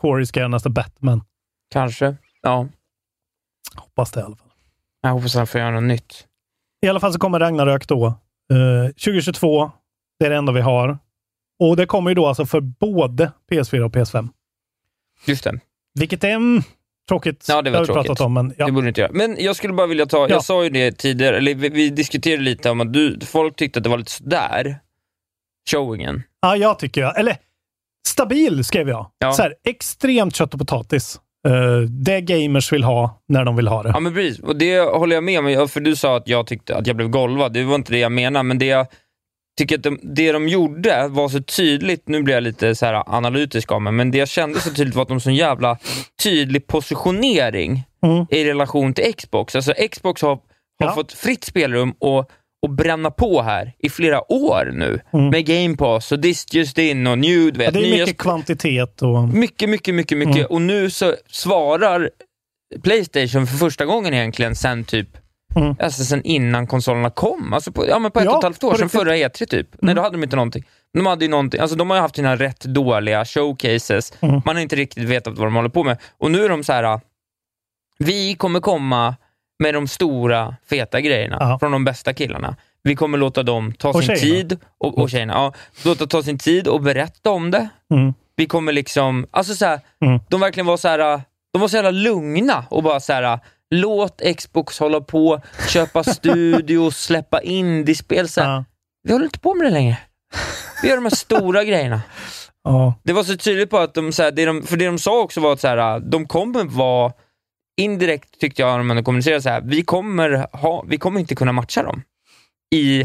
[0.00, 1.24] Corey ska göra nästa Batman.
[1.72, 2.16] Kanske.
[2.42, 2.68] Ja.
[3.76, 4.50] Hoppas det i alla fall.
[5.02, 6.26] Jag hoppas han får göra något nytt.
[6.86, 8.06] I alla fall så kommer Ragnarök då.
[8.52, 9.70] Uh, 2022.
[10.18, 10.98] Det är det enda vi har.
[11.62, 14.28] Och det kommer ju då alltså för både PS4 och PS5.
[15.26, 15.60] Just det.
[15.94, 16.62] Vilket är en
[17.08, 17.46] Tråkigt.
[17.48, 18.06] Ja, det var tråkigt.
[18.06, 18.66] Pratat om, men, ja.
[18.66, 19.10] Det borde inte göra.
[19.12, 20.28] Men jag skulle bara vilja ta, ja.
[20.28, 23.78] jag sa ju det tidigare, eller vi, vi, diskuterade lite om att du, folk tyckte
[23.78, 24.78] att det var lite sådär,
[25.70, 26.22] showingen.
[26.42, 27.18] Ja, jag tycker jag.
[27.18, 27.36] Eller,
[28.08, 29.10] Stabil, skrev jag.
[29.18, 29.32] Ja.
[29.32, 31.20] Så här, extremt kött och potatis.
[31.48, 33.88] Uh, det gamers vill ha när de vill ha det.
[33.88, 34.40] Ja, men precis.
[34.40, 35.68] Och det håller jag med om.
[35.68, 37.52] För du sa att jag tyckte att jag blev golvad.
[37.52, 38.86] Det var inte det jag menade, men det jag
[39.58, 43.02] tycker att de, det de gjorde var så tydligt, nu blir jag lite så här
[43.06, 45.78] analytisk av mig, men det jag kände så tydligt var att de så jävla
[46.22, 48.26] tydlig positionering mm.
[48.30, 49.56] i relation till Xbox.
[49.56, 50.38] Alltså Xbox har, har
[50.78, 50.94] ja.
[50.94, 52.30] fått fritt spelrum och
[52.62, 55.28] och bränna på här i flera år nu mm.
[55.28, 57.56] med Game Pass och This Just In och New.
[57.56, 59.02] Vet, ja, det är mycket kvantitet.
[59.02, 59.28] Och...
[59.28, 60.36] Mycket, mycket, mycket, mycket.
[60.36, 60.46] Mm.
[60.46, 62.10] Och nu så svarar
[62.82, 65.08] Playstation för första gången egentligen sen typ
[65.56, 65.76] Mm.
[65.78, 68.64] Alltså sen innan konsolerna kom, alltså på, ja, men på ett ja, och ett halvt
[68.64, 69.52] år, sen förra E3 typ.
[69.52, 69.66] Mm.
[69.80, 70.64] Nej, då hade de inte någonting.
[70.94, 74.42] De, hade ju någonting, alltså de har ju haft sina rätt dåliga showcases, mm.
[74.44, 75.98] man har inte riktigt vetat vad de håller på med.
[76.18, 77.00] Och nu är de så här.
[77.98, 79.14] vi kommer komma
[79.58, 81.58] med de stora, feta grejerna Aha.
[81.58, 82.56] från de bästa killarna.
[82.82, 84.48] Vi kommer låta dem ta och sin tjejerna.
[84.48, 85.52] tid, och, och tjejerna, ja,
[85.84, 87.68] låta ta sin tid och berätta om det.
[87.90, 88.14] Mm.
[88.36, 90.20] Vi kommer liksom, alltså så här, mm.
[90.28, 91.20] de verkligen var så här,
[91.52, 93.40] de var så jävla lugna och bara så här,
[93.72, 98.28] låt Xbox hålla på, köpa studios, släppa indiespel.
[98.28, 98.64] Så ja.
[99.02, 99.98] Vi håller inte på med det längre.
[100.82, 102.02] Vi gör de här stora grejerna.
[102.64, 102.94] Ja.
[103.02, 105.20] Det var så tydligt på att de, så här, det de, för det de sa
[105.20, 107.12] också var att så här, de kommer vara
[107.80, 111.52] indirekt tyckte jag, när man kommunicerade så här, vi kommer, ha, vi kommer inte kunna
[111.52, 112.02] matcha dem
[112.74, 113.00] i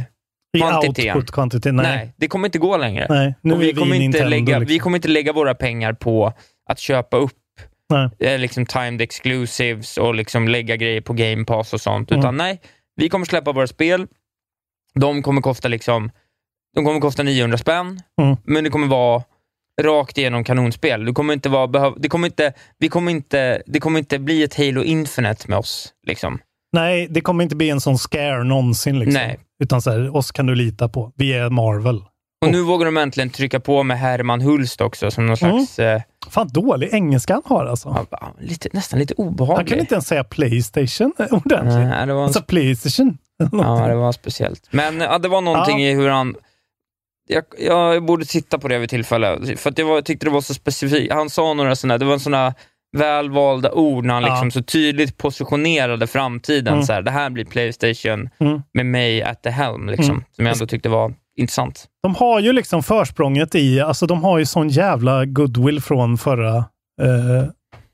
[0.58, 1.74] I output nej.
[1.74, 2.14] nej.
[2.18, 3.08] det kommer inte gå längre.
[3.10, 4.74] Nej, nu och vi, vi, kommer inte lägga, liksom.
[4.74, 6.34] vi kommer inte lägga våra pengar på
[6.70, 7.37] att köpa upp
[8.20, 12.20] eh, liksom timed exclusives och liksom lägga grejer på game pass och sånt, mm.
[12.20, 12.62] utan nej,
[12.96, 14.08] vi kommer släppa våra spel.
[14.94, 16.12] De kommer kosta liksom
[16.78, 18.38] de kommer kosta 900 spänn, mm.
[18.44, 19.24] men det kommer vara
[19.82, 21.06] rakt igenom kanonspel.
[21.06, 24.44] Du kommer inte vara, behöv, det, kommer inte, vi kommer inte, det kommer inte bli
[24.44, 25.94] ett Halo Infinite med oss.
[26.08, 26.40] Liksom.
[26.74, 29.00] Nej, det kommer inte bli en sån scare någonsin.
[29.00, 29.22] Liksom.
[29.22, 29.40] Nej.
[29.64, 31.12] Utan så här, oss kan du lita på.
[31.16, 32.02] Vi är Marvel.
[32.46, 35.66] Och nu vågar de äntligen trycka på med Herman Hulst också som någon mm.
[35.66, 35.80] slags...
[35.80, 36.02] Eh...
[36.30, 38.06] Fan dålig engelska han har alltså.
[38.12, 39.58] Ja, lite, nästan lite obehaglig.
[39.58, 41.76] Han kan inte ens säga Playstation ordentligt.
[41.76, 42.26] Nej, det var en...
[42.26, 43.18] Alltså Playstation.
[43.52, 44.68] ja, det var speciellt.
[44.72, 45.92] Men ja, det var någonting ja.
[45.92, 46.36] i hur han
[47.28, 50.54] jag, jag borde titta på det vid tillfälle, för att jag tyckte det var så
[50.54, 51.14] specifikt.
[51.14, 52.54] Han sa några sådana, det var sådana
[52.98, 54.30] välvalda ord när han ja.
[54.30, 56.74] liksom så tydligt positionerade framtiden.
[56.74, 56.86] Mm.
[56.86, 58.62] Så här, det här blir Playstation mm.
[58.74, 60.24] med mig at the helm, liksom, mm.
[60.32, 61.86] som jag ändå tyckte var intressant.
[62.04, 66.58] De har ju liksom försprånget i, alltså de har ju sån jävla goodwill från förra,
[67.02, 67.50] eh,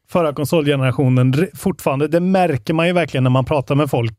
[0.09, 2.07] förra konsolgenerationen fortfarande.
[2.07, 4.13] Det märker man ju verkligen när man pratar med folk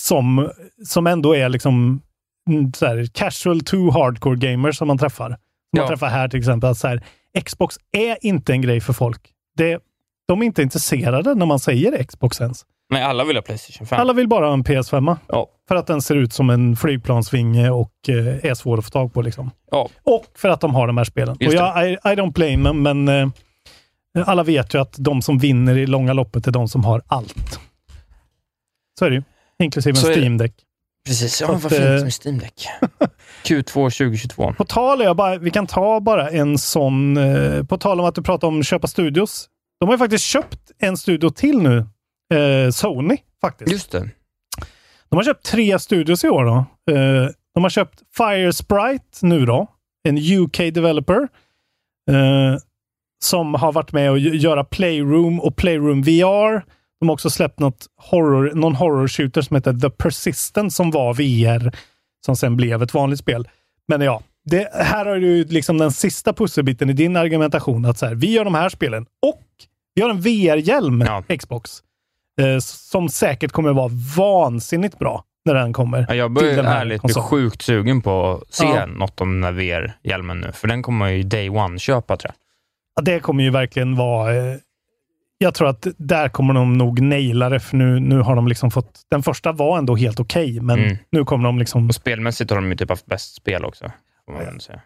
[0.00, 0.50] som,
[0.86, 2.02] som ändå är liksom
[2.48, 5.28] Mm, här, casual to hardcore gamers som man träffar.
[5.28, 5.36] Som
[5.70, 5.82] ja.
[5.82, 6.70] man träffar här till exempel.
[6.70, 7.02] Att så här,
[7.44, 9.20] Xbox är inte en grej för folk.
[9.56, 9.82] Det,
[10.28, 12.64] de är inte intresserade när man säger Xbox ens.
[12.90, 14.00] Nej, alla vill ha Playstation 5.
[14.00, 15.16] Alla vill bara ha en PS5.
[15.28, 15.50] Ja.
[15.68, 19.14] För att den ser ut som en flygplansvinge och eh, är svår att få tag
[19.14, 19.22] på.
[19.22, 19.50] Liksom.
[19.70, 19.88] Ja.
[20.02, 21.36] Och för att de har de här spelen.
[21.36, 25.38] och jag, I, I don't blame them, men eh, alla vet ju att de som
[25.38, 27.60] vinner i långa loppet är de som har allt.
[28.98, 29.22] Så är det ju.
[29.58, 30.54] Inklusive en Steam Deck.
[31.06, 32.68] Precis, ja, vad fint eh, med Steam Deck.
[33.44, 34.52] Q2 2022.
[34.52, 38.14] På tal jag bara, vi kan ta bara en sån, eh, på tal om att
[38.14, 39.48] du pratar om köpa studios.
[39.80, 41.86] De har ju faktiskt köpt en studio till nu.
[42.34, 43.72] Eh, Sony faktiskt.
[43.72, 44.08] Just det.
[45.08, 46.44] De har köpt tre studios i år.
[46.44, 46.56] Då.
[46.94, 49.66] Eh, de har köpt Firesprite nu då,
[50.08, 51.28] en UK developer.
[52.10, 52.56] Eh,
[53.22, 56.64] som har varit med och göra Playroom och Playroom VR.
[57.00, 61.14] De har också släppt något horror, någon horror shooter som heter The Persistent som var
[61.14, 61.76] VR,
[62.26, 63.48] som sen blev ett vanligt spel.
[63.88, 67.84] Men ja, det, här har du liksom den sista pusselbiten i din argumentation.
[67.84, 69.42] Att så här, vi gör de här spelen och
[69.94, 71.36] vi har en VR-hjälm, ja.
[71.36, 71.82] Xbox,
[72.40, 76.06] eh, som säkert kommer vara vansinnigt bra när den kommer.
[76.08, 78.86] Ja, jag börjar ärligt bli sjukt sugen på att se ja.
[78.86, 82.28] något om den här VR-hjälmen nu, för den kommer man ju day one köpa tror
[82.28, 82.34] jag.
[82.96, 84.56] Ja, det kommer ju verkligen vara eh,
[85.42, 88.70] jag tror att där kommer de nog naila det, för nu, nu har de liksom
[88.70, 89.00] fått...
[89.10, 90.96] Den första var ändå helt okej, okay, men mm.
[91.12, 91.88] nu kommer de liksom...
[91.88, 93.90] Och spelmässigt har de ju typ haft bäst spel också.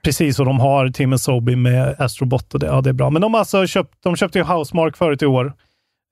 [0.02, 3.10] Precis, och de har Tim Sobi med Astrobot och det, ja, det är bra.
[3.10, 5.52] Men de, alltså köpt, de köpte ju Housemark förut i år.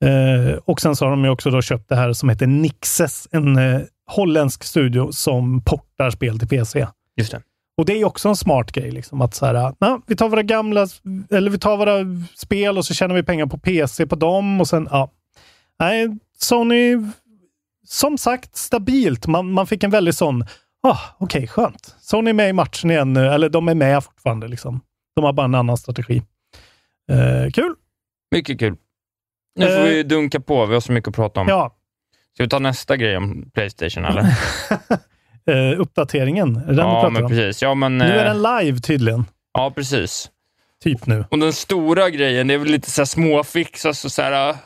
[0.03, 3.29] Eh, och sen så har de ju också då köpt det här som heter Nixes,
[3.31, 6.87] en eh, holländsk studio som portar spel till PC.
[7.17, 7.43] Just det.
[7.77, 8.91] Och det är också en smart grej.
[8.91, 10.87] Liksom, att så här, na, vi tar våra gamla,
[11.31, 11.99] eller vi tar våra
[12.35, 15.11] spel och så tjänar vi pengar på PC på dem och sen, ja.
[15.79, 16.97] Nej, Sony,
[17.87, 19.27] som sagt, stabilt.
[19.27, 20.45] Man, man fick en väldigt sån,
[20.83, 21.97] ah, okej, okay, skönt.
[22.01, 24.49] Sony är med i matchen igen nu, eller de är med fortfarande.
[24.49, 24.81] Liksom.
[25.17, 26.23] De har bara en annan strategi.
[27.11, 27.75] Eh, kul!
[28.31, 28.77] Mycket kul.
[29.55, 31.49] Nu får eh, vi dunka på, vi har så mycket att prata om.
[31.49, 31.77] Ja.
[32.35, 34.23] Ska vi ta nästa grej om Playstation, eller?
[35.73, 36.55] eh, uppdateringen.
[36.55, 37.63] Den ja, men precis.
[37.63, 39.25] Ja, men, nu är den live tydligen.
[39.53, 40.31] Ja, precis.
[40.85, 41.25] typ nu.
[41.31, 44.57] Och den stora grejen, det är väl lite så här småfix, alltså så här,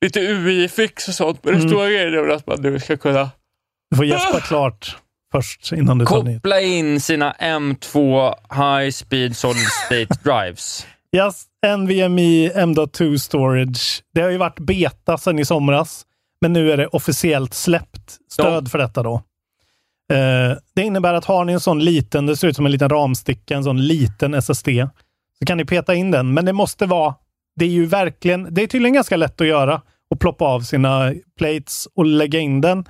[0.00, 1.44] lite UI-fix och sånt.
[1.44, 1.70] Men den mm.
[1.70, 3.30] stora grejen är väl att man nu ska kunna...
[3.90, 4.96] Du får gäspa klart
[5.34, 10.86] först innan du tar Koppla in sina M2 High Speed Solid State Drives.
[11.14, 11.44] Yes,
[11.78, 14.02] NVMe M.2 Storage.
[14.14, 16.06] Det har ju varit beta sedan i somras,
[16.40, 18.68] men nu är det officiellt släppt stöd ja.
[18.68, 19.14] för detta då.
[20.12, 22.88] Eh, det innebär att har ni en sån liten, det ser ut som en liten
[22.88, 24.68] ramsticka, en sån liten SSD,
[25.38, 26.34] så kan ni peta in den.
[26.34, 27.14] Men det måste vara,
[27.56, 31.14] det är ju verkligen, det är tydligen ganska lätt att göra och ploppa av sina
[31.38, 32.84] plates och lägga in den.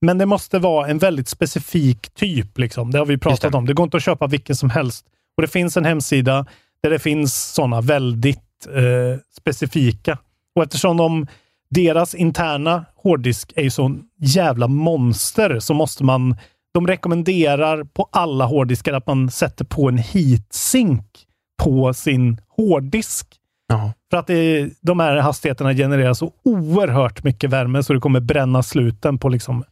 [0.00, 2.58] Men det måste vara en väldigt specifik typ.
[2.58, 2.90] Liksom.
[2.90, 3.58] Det har vi pratat det.
[3.58, 3.66] om.
[3.66, 5.06] Det går inte att köpa vilken som helst.
[5.36, 6.46] Och Det finns en hemsida
[6.82, 10.18] där det finns sådana väldigt eh, specifika.
[10.54, 11.26] Och eftersom de,
[11.70, 16.36] deras interna hårddisk är ju så jävla monster så måste man
[16.74, 21.26] de rekommenderar på alla hårddiskar att man sätter på en heatsink
[21.62, 23.26] på sin hårddisk.
[23.68, 23.92] Jaha.
[24.10, 28.62] För att det, de här hastigheterna genererar så oerhört mycket värme så det kommer bränna
[28.62, 29.64] sluten på liksom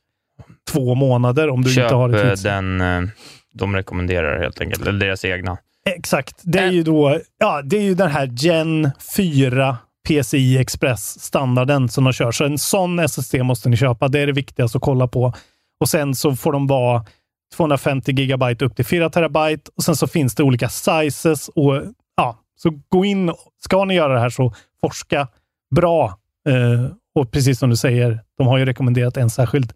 [0.72, 2.44] två månader om du Köp inte har ett heatsink.
[2.44, 3.08] den eh,
[3.54, 5.58] de rekommenderar helt enkelt, eller deras egna.
[5.86, 6.40] Exakt.
[6.42, 11.88] Det är ju då, ja, det är ju den här Gen 4 PCI Express standarden
[11.88, 12.32] som de kör.
[12.32, 14.08] Så en sån SSD måste ni köpa.
[14.08, 15.32] Det är det viktigaste att kolla på.
[15.80, 17.04] Och sen så får de vara
[17.56, 21.82] 250 gigabyte upp till 4 terabyte och sen så finns det olika sizes och
[22.16, 23.32] ja, så gå in.
[23.64, 25.28] Ska ni göra det här så forska
[25.74, 26.18] bra.
[26.48, 29.72] Eh, och precis som du säger, de har ju rekommenderat en särskild.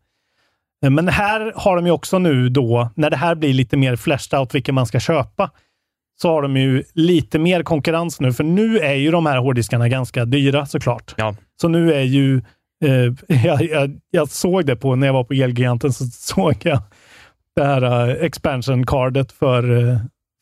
[0.84, 3.96] Eh, men här har de ju också nu då, när det här blir lite mer
[3.96, 5.50] flashed out vilken man ska köpa,
[6.22, 8.32] så har de ju lite mer konkurrens nu.
[8.32, 11.14] För nu är ju de här hårddiskarna ganska dyra såklart.
[11.16, 11.34] Ja.
[11.60, 12.42] Så nu är ju
[12.82, 13.12] Eh,
[13.44, 16.82] jag, jag, jag, såg det på, när jag var på Elgiganten, så såg jag
[17.56, 19.98] det här uh, expansion cardet för, uh,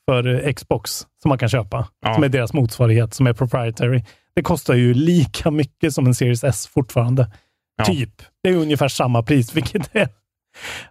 [0.08, 0.90] för Xbox
[1.22, 1.88] som man kan köpa.
[2.04, 2.14] Ja.
[2.14, 4.04] Som är deras motsvarighet, som är proprietary.
[4.34, 7.30] Det kostar ju lika mycket som en Series S fortfarande.
[7.76, 7.84] Ja.
[7.84, 8.22] Typ.
[8.42, 10.08] Det är ungefär samma pris, vilket är...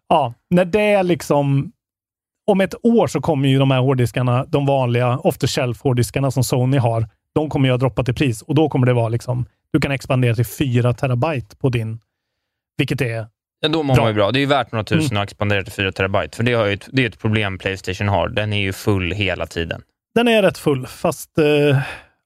[0.09, 1.71] Ja, när det är liksom...
[2.49, 6.31] Om ett år så kommer ju de här hårddiskarna, de vanliga off the shelf hårddiskarna
[6.31, 9.09] som Sony har, de kommer ju att droppa till pris och då kommer det vara
[9.09, 11.99] liksom du kan expandera till 4 terabyte på din,
[12.77, 13.27] vilket är
[13.61, 14.31] Ja, då mår man ju bra.
[14.31, 15.23] Det är ju värt några tusen mm.
[15.23, 18.29] att expandera till 4 terabyte, för det, har ett, det är ett problem Playstation har.
[18.29, 19.81] Den är ju full hela tiden.
[20.15, 21.79] Den är rätt full, fast eh,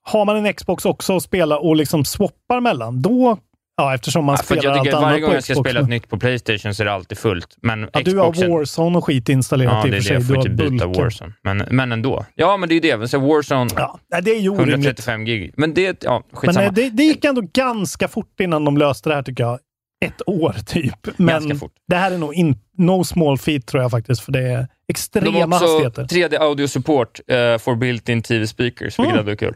[0.03, 3.37] har man en Xbox också att spela och liksom swappar mellan, då
[3.75, 6.09] Ja, eftersom man ja, spelar jag tycker allt Varje gång jag ska spela ett nytt
[6.09, 7.57] på Playstation så är det alltid fullt.
[7.61, 8.13] Men ja, Xboxen...
[8.13, 10.13] Du har Warzone och skit installerat ja, i och för sig.
[10.13, 10.33] Ja, det är det.
[10.33, 11.33] Jag får inte byta Warzone.
[11.43, 12.25] Men, men ändå.
[12.35, 13.07] Ja, men det är ju det.
[13.07, 15.53] Så Warzone, ja, det är ju 135 gig.
[15.57, 16.65] Men det, ja, skitsamma.
[16.65, 19.59] Men det, det gick ändå ganska fort innan de löste det här, tycker jag.
[20.05, 21.07] Ett år, typ.
[21.17, 24.67] Men det här är nog in, no small feat, tror jag faktiskt, för det är
[24.87, 25.31] extrema.
[25.31, 26.03] De har också hastigheter.
[26.03, 29.27] 3D audio support uh, for built-in TV speakers, vilket mm.
[29.27, 29.55] är kul.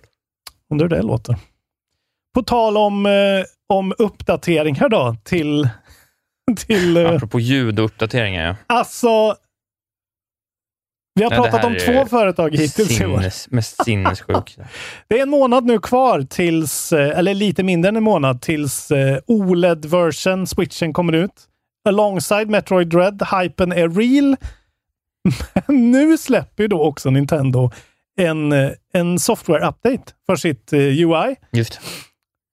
[0.71, 1.35] Undrar hur det låter.
[2.37, 3.11] På tal om, eh,
[3.67, 5.69] om uppdateringar då till...
[6.67, 8.55] till eh, Apropå ljud och uppdateringar, ja.
[8.67, 9.35] Alltså,
[11.15, 13.53] vi har ja, pratat om två företag hittills i år.
[13.55, 14.57] Mest sinnessjukt.
[15.07, 18.91] det är en månad nu kvar tills, eh, eller lite mindre än en månad, tills
[18.91, 21.45] eh, OLED-version, switchen, kommer ut.
[21.89, 24.35] Alongside Metroid Dread, hypen är real.
[25.67, 27.71] Men nu släpper ju då också Nintendo
[28.17, 31.35] en, eh, en software-update för sitt UI.
[31.51, 31.79] Just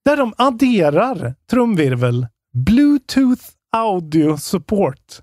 [0.05, 5.21] där de adderar, trumvirvel, Bluetooth Audio Support.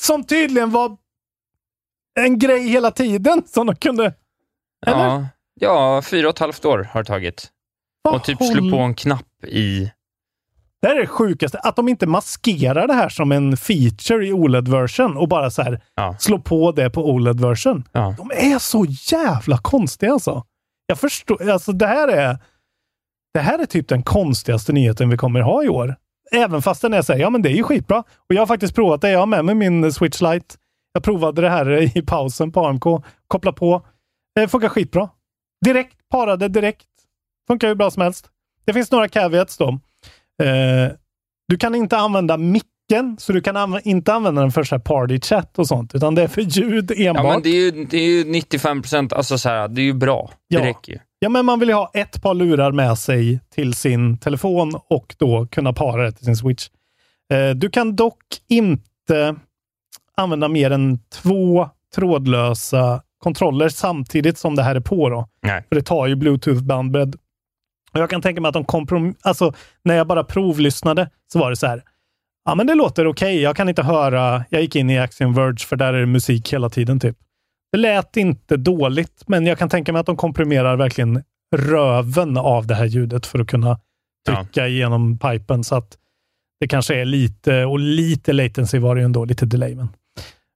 [0.00, 0.96] Som tydligen var
[2.20, 4.14] en grej hela tiden som de kunde...
[4.86, 5.04] Eller?
[5.04, 7.48] Ja, ja fyra och ett halvt år har det tagit.
[8.02, 9.92] Vad och typ slå på en knapp i...
[10.82, 11.58] Det här är det sjukaste.
[11.58, 15.80] Att de inte maskerar det här som en feature i OLED-version och bara så här
[15.94, 16.16] ja.
[16.18, 17.84] slå på det på OLED-version.
[17.92, 18.14] Ja.
[18.18, 20.44] De är så jävla konstiga alltså.
[20.86, 21.50] Jag förstår.
[21.50, 22.38] Alltså det här är
[23.38, 25.96] det här är typ den konstigaste nyheten vi kommer ha i år.
[26.32, 27.98] Även fast den är så ja men det är ju skitbra.
[27.98, 29.10] Och jag har faktiskt provat det.
[29.10, 30.54] Jag har med mig min Switch Lite.
[30.92, 32.84] Jag provade det här i pausen på AMK.
[33.28, 33.86] Koppla på.
[34.34, 35.08] Det funkar skitbra.
[35.64, 36.86] Direkt, parade direkt.
[37.48, 38.28] Funkar hur bra som helst.
[38.66, 39.68] Det finns några caveats då.
[40.42, 40.92] Eh,
[41.48, 44.82] du kan inte använda micken, så du kan anv inte använda den för så här
[44.82, 47.24] party chat och sånt, utan det är för ljud enbart.
[47.24, 49.84] Ja, men det är ju, det är ju 95 procent, alltså så här, det är
[49.84, 50.30] ju bra.
[50.50, 50.64] Det ja.
[50.64, 50.98] räcker ju.
[51.18, 55.14] Ja, men man vill ju ha ett par lurar med sig till sin telefon och
[55.18, 56.68] då kunna para det till sin switch.
[57.32, 59.36] Eh, du kan dock inte
[60.16, 65.08] använda mer än två trådlösa kontroller samtidigt som det här är på.
[65.08, 65.28] Då.
[65.42, 65.64] Nej.
[65.68, 67.16] För det tar ju bluetooth-bandbredd.
[67.92, 69.14] Jag kan tänka mig att de komprom...
[69.22, 69.52] Alltså,
[69.82, 71.82] när jag bara provlyssnade så var det så här.
[72.44, 73.34] Ja, men det låter okej.
[73.34, 73.42] Okay.
[73.42, 74.44] Jag kan inte höra.
[74.50, 77.16] Jag gick in i Axiom Verge för där är det musik hela tiden typ.
[77.72, 81.22] Det lät inte dåligt, men jag kan tänka mig att de komprimerar verkligen
[81.56, 83.80] röven av det här ljudet för att kunna
[84.26, 84.66] trycka ja.
[84.66, 85.64] igenom pipen.
[85.64, 85.98] Så att
[86.60, 89.74] det kanske är lite, och lite latency var det ju ändå, lite delay.
[89.74, 89.88] Men,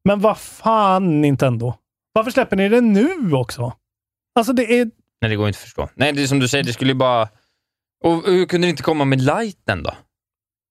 [0.04, 1.74] men vad fan Nintendo?
[2.12, 3.72] Varför släpper ni det nu också?
[4.34, 4.90] Alltså det är...
[5.20, 5.88] Nej, det går inte att förstå.
[5.94, 7.28] Nej, det är som du säger, det skulle ju bara...
[8.04, 9.94] Och hur kunde det inte komma med lighten då?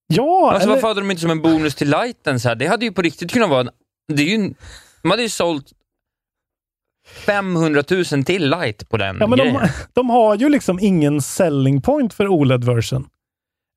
[0.07, 0.75] Ja, alltså, eller...
[0.75, 2.39] Varför hade de inte som en bonus till lighten?
[2.39, 2.55] Så här?
[2.55, 3.69] Det hade ju på riktigt kunnat vara...
[4.13, 4.53] Det är ju...
[5.01, 5.71] De hade ju sålt
[7.25, 9.37] 500 000 till light på den ja, men.
[9.39, 9.59] De,
[9.93, 13.07] de har ju liksom ingen selling point för OLED-version.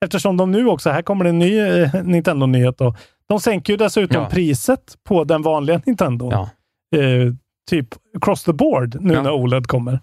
[0.04, 2.96] Eftersom de nu också, här kommer det en ny eh, Nintendo-nyhet då.
[3.28, 4.28] De sänker ju dessutom ja.
[4.28, 6.30] priset på den vanliga Nintendo.
[6.32, 6.50] Ja.
[6.98, 7.32] Eh,
[7.70, 7.88] typ
[8.20, 9.22] cross the board nu ja.
[9.22, 10.00] när OLED kommer.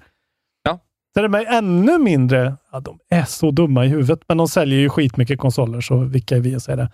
[0.64, 0.80] Ja.
[1.14, 4.80] Så det är ännu mindre, ja, de är så dumma i huvudet, men de säljer
[4.80, 6.92] ju skitmycket konsoler, så vilka är vi att säga det?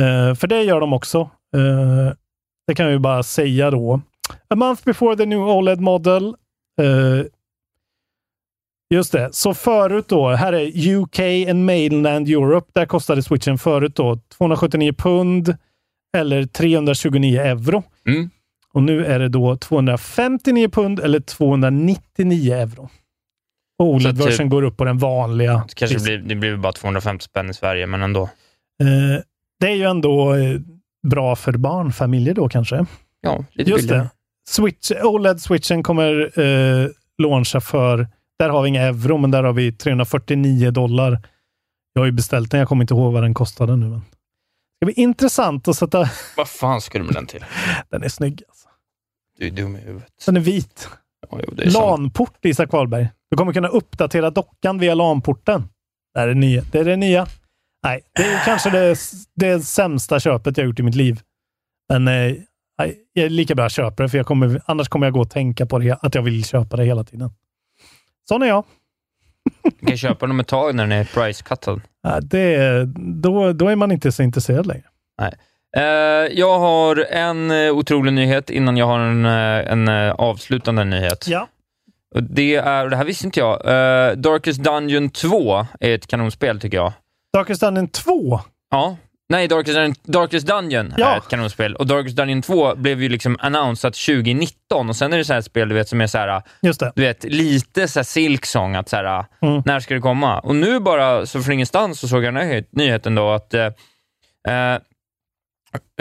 [0.00, 1.20] Eh, för det gör de också.
[1.56, 2.14] Eh,
[2.66, 4.00] det kan vi bara säga då.
[4.48, 6.34] A month before the new OLED model.
[6.80, 7.24] Uh,
[8.94, 9.28] just det.
[9.32, 12.70] Så förut då, här är UK and mainland Europe.
[12.74, 15.56] Där kostade switchen förut då 279 pund
[16.16, 17.82] eller 329 euro.
[18.06, 18.30] Mm.
[18.72, 22.88] Och nu är det då 259 pund eller 299 euro.
[23.78, 25.64] OLED-versen går upp på den vanliga.
[25.68, 28.22] Det kanske blir, det blir bara 250 spänn i Sverige, men ändå.
[28.22, 29.18] Uh,
[29.60, 30.60] det är ju ändå uh,
[31.06, 32.86] bra för barnfamiljer då kanske.
[33.22, 34.02] Ja, lite Just billigare.
[34.02, 34.10] det.
[34.48, 36.88] Switch, OLED-switchen kommer eh,
[37.22, 38.08] launcha för,
[38.38, 41.28] där har vi inga euro, men där har vi 349 dollar.
[41.92, 43.88] Jag har ju beställt den, jag kommer inte ihåg vad den kostade nu.
[43.88, 44.02] Men.
[44.80, 45.98] Det blir intressant att sätta...
[46.36, 47.44] Vad fan ska du med den till?
[47.90, 48.42] Den är snygg.
[48.48, 48.68] Alltså.
[49.38, 50.08] Du är dum i huvudet.
[50.26, 50.88] Den är vit.
[51.30, 53.08] Ja, LAN-port, Isak Wahlberg.
[53.30, 55.68] Du kommer kunna uppdatera dockan via LAN-porten.
[56.14, 56.62] Det är det nya.
[56.72, 57.26] Det är det nya.
[57.84, 58.96] Nej, det är kanske det,
[59.34, 61.20] det sämsta köpet jag gjort i mitt liv.
[61.88, 62.34] Men eh,
[63.12, 65.30] jag är lika bra att köpa det, för jag kommer, annars kommer jag gå och
[65.30, 67.30] tänka på det, att jag vill köpa det hela tiden.
[68.28, 68.64] Sån är jag.
[69.80, 71.80] Du kan köpa den om ett tag när den är price-cuttad.
[72.02, 72.84] Ja, det,
[73.22, 74.84] då, då är man inte så intresserad längre.
[75.20, 75.32] Nej.
[75.76, 81.26] Uh, jag har en uh, otrolig nyhet innan jag har en, uh, en avslutande nyhet.
[81.28, 81.48] Ja.
[82.14, 83.58] Och det är, det här visste inte jag,
[84.18, 86.92] Darkest Dungeon 2 är ett kanonspel tycker jag.
[87.32, 88.40] Darkest Dungeon 2?
[88.70, 88.96] Ja.
[89.32, 91.14] Nej, Darkest, Dungeon, Darkest Dungeon ja.
[91.14, 95.18] är ett kanonspel och Darkest Dungeon 2 blev ju liksom annonsat 2019 och sen är
[95.18, 96.42] det så här spel du vet, som är så här,
[96.94, 99.62] du vet, lite så här Silksong, att så här, mm.
[99.64, 100.38] när ska det komma?
[100.38, 103.68] Och nu bara, så från ingenstans, så såg jag den här nyheten då att uh,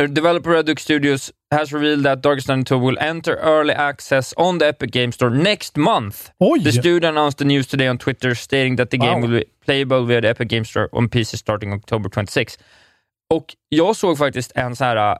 [0.07, 4.67] developer Redux Studios has revealed that Darkest Dungeon 2 will enter early access on the
[4.67, 6.31] Epic Game Store next month.
[6.39, 6.63] Oj.
[6.63, 9.05] The studio announced the news today on Twitter stating that the wow.
[9.05, 12.57] game will be playable via the Epic Game Store on PC starting October 26.
[13.31, 15.17] Och jag såg faktiskt en så här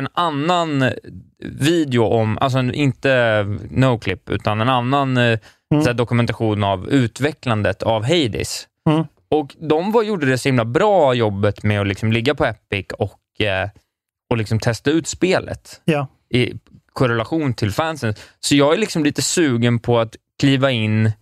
[0.00, 0.90] en annan
[1.38, 5.38] video om, alltså inte Noclip, utan en annan mm.
[5.70, 8.68] här, dokumentation av utvecklandet av Hades.
[8.90, 9.04] Mm.
[9.28, 12.86] Och de var, gjorde det så himla bra jobbet med att liksom ligga på Epic
[12.98, 13.20] och,
[14.30, 16.06] och liksom testa ut spelet ja.
[16.30, 16.52] i
[16.92, 18.14] korrelation till fansen.
[18.40, 21.12] Så jag är liksom lite sugen på att kliva in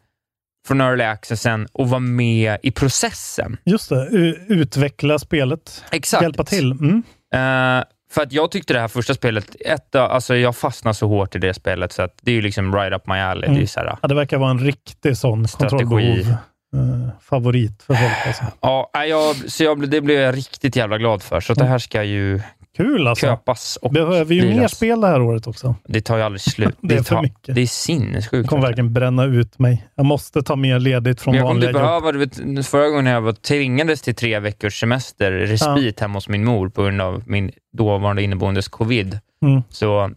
[0.66, 3.56] från early accessen och vara med i processen.
[3.64, 4.08] Just det,
[4.48, 5.84] utveckla spelet.
[5.90, 6.22] Exakt.
[6.22, 6.72] Hjälpa till.
[6.72, 7.02] Mm.
[7.34, 11.34] Uh, för att jag tyckte det här första spelet, ett, alltså jag fastnade så hårt
[11.34, 13.44] i det spelet, så att det är ju liksom right up my alley.
[13.44, 13.58] Mm.
[13.58, 16.36] Det, är så här, ja, det verkar vara en riktig sån kontrollbehov.
[16.76, 18.26] Uh, favorit för folk.
[18.26, 18.44] Alltså.
[18.60, 22.02] Ja, jag, så jag, det blev jag riktigt jävla glad för, så det här ska
[22.02, 22.40] ju
[22.76, 23.26] Kul alltså.
[23.26, 25.74] köpas och Behöver ju mer spel det här året också.
[25.84, 26.76] Det tar ju aldrig slut.
[26.80, 27.54] det är för mycket.
[27.54, 28.44] Det är sinnessjukt.
[28.44, 29.86] Det kommer verkligen bränna ut mig.
[29.94, 31.82] Jag måste ta mer ledigt från jag vanliga jobb.
[31.82, 36.04] Behöva, vet, förra gången jag var tvingades till tre veckors semester, respit ja.
[36.04, 39.18] hemma hos min mor på grund av min dåvarande inneboendes covid.
[39.42, 39.62] Mm.
[39.68, 40.10] Så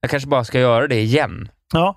[0.00, 1.48] jag kanske bara ska göra det igen.
[1.72, 1.96] Ja.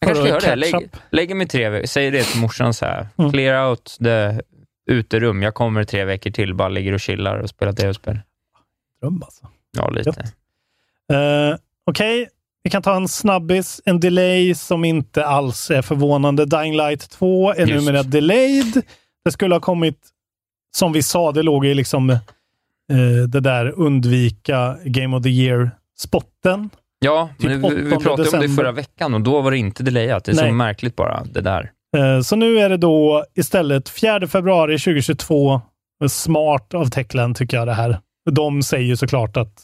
[0.00, 0.56] Jag kanske ska göra det.
[0.56, 1.86] Lägg, lägger mig tre veckor.
[1.86, 3.08] Säg det till morsan så här.
[3.18, 3.32] Mm.
[3.32, 4.40] Clear out the
[4.90, 5.42] uterum.
[5.42, 8.18] Jag kommer tre veckor till, bara ligger och chillar och spelar tv-spel.
[9.00, 9.48] Dröm alltså.
[9.76, 10.10] Ja, lite.
[10.10, 12.26] Uh, Okej, okay.
[12.62, 13.80] vi kan ta en snabbis.
[13.84, 16.44] En delay som inte alls är förvånande.
[16.44, 17.84] Dying Light 2 är Just.
[17.84, 18.82] numera delayed.
[19.24, 19.98] Det skulle ha kommit,
[20.76, 22.18] som vi sa, det låg i liksom uh,
[23.28, 26.70] det där undvika Game of the Year-spotten.
[26.98, 28.46] Ja, typ men vi, vi pratade december.
[28.46, 30.24] om det förra veckan och då var det inte delayat.
[30.24, 30.48] Det är Nej.
[30.48, 31.70] så märkligt bara, det där.
[31.96, 35.60] Uh, så nu är det då istället 4 februari 2022.
[36.08, 37.98] Smart av Techland tycker jag det här
[38.30, 39.62] de säger såklart att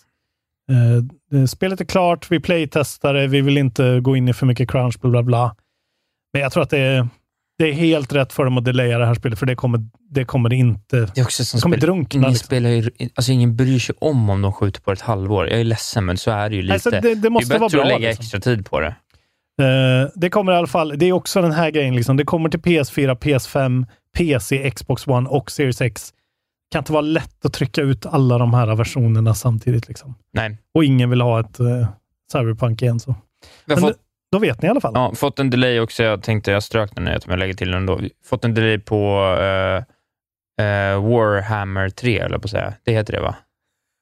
[1.32, 4.70] eh, spelet är klart, vi playtestar det, vi vill inte gå in i för mycket
[4.70, 5.57] crunch, bla bla bla.
[6.32, 7.09] Men jag tror att det är,
[7.59, 9.80] det är helt rätt för dem att delaya det här spelet, för det kommer
[10.11, 10.96] det kommer inte...
[11.14, 12.18] Det också det kommer spel, drunkna.
[12.18, 12.46] Ingen, liksom.
[12.46, 15.48] spelar ju, alltså ingen bryr sig om om de skjuter på ett halvår.
[15.48, 16.74] Jag är ledsen, men så är det ju lite.
[16.74, 17.86] Alltså, det, det måste det är vara bättre bra.
[17.86, 18.22] att lägga liksom.
[18.22, 18.94] extra tid på det.
[19.62, 22.16] Eh, det kommer i alla fall, det är också den här grejen, liksom.
[22.16, 23.86] det kommer till PS4, PS5,
[24.16, 26.12] PC, Xbox One och Series X.
[26.73, 29.89] Kan inte vara lätt att trycka ut alla de här versionerna samtidigt.
[29.89, 30.14] Liksom.
[30.33, 30.59] Nej.
[30.75, 31.87] Och ingen vill ha ett uh,
[32.33, 33.01] Cyberpunk igen.
[33.01, 33.14] Så.
[33.64, 33.97] Men fått,
[34.33, 34.93] då vet ni i alla fall.
[34.95, 36.03] ja, fått en delay också.
[36.03, 38.01] Jag tänkte jag strök den nyheten, men jag lägger till den ändå.
[38.25, 39.77] Fått en delay på eh,
[40.67, 42.75] eh, Warhammer 3, eller på att säga.
[42.85, 43.35] Det heter det, va?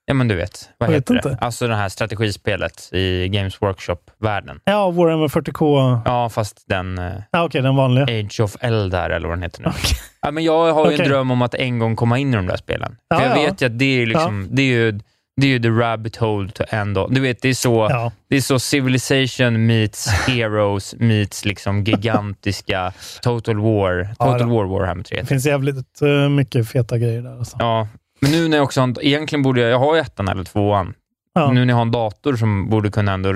[0.06, 0.68] Ja, men du vet.
[0.78, 1.30] Vad Jag heter vet det?
[1.30, 1.44] inte.
[1.44, 4.60] Alltså det här strategispelet i Games Workshop-världen.
[4.64, 6.00] Ja, Warhammer 40K.
[6.04, 8.04] Ja, fast den eh, Ja, Okej, den vanliga.
[8.04, 9.68] Age of Eldar, eller vad den heter nu.
[9.68, 9.98] Okej.
[10.22, 11.04] Ja, men jag har ju Okej.
[11.06, 12.96] en dröm om att en gång komma in i de där spelen.
[13.08, 13.42] Ja, För jag ja.
[13.42, 15.00] vet ju att det är, liksom, det är ju
[15.36, 17.14] det är ju the rabbit hole to end all.
[17.14, 18.12] Du vet, det är så, Ja.
[18.28, 22.92] det är så civilization meets heroes meets liksom gigantiska
[23.22, 24.04] total war.
[24.14, 25.20] Total Ja, war Warhammer 3.
[25.20, 27.38] Det finns jävligt eh, mycket feta grejer där.
[27.38, 27.56] Alltså.
[27.60, 27.88] Ja,
[28.24, 30.44] men nu när jag också har en, egentligen borde jag, jag har ju ettan eller
[30.44, 30.94] tvåan.
[31.32, 31.52] Ja.
[31.52, 33.32] Nu när jag har en dator som borde kunna ändå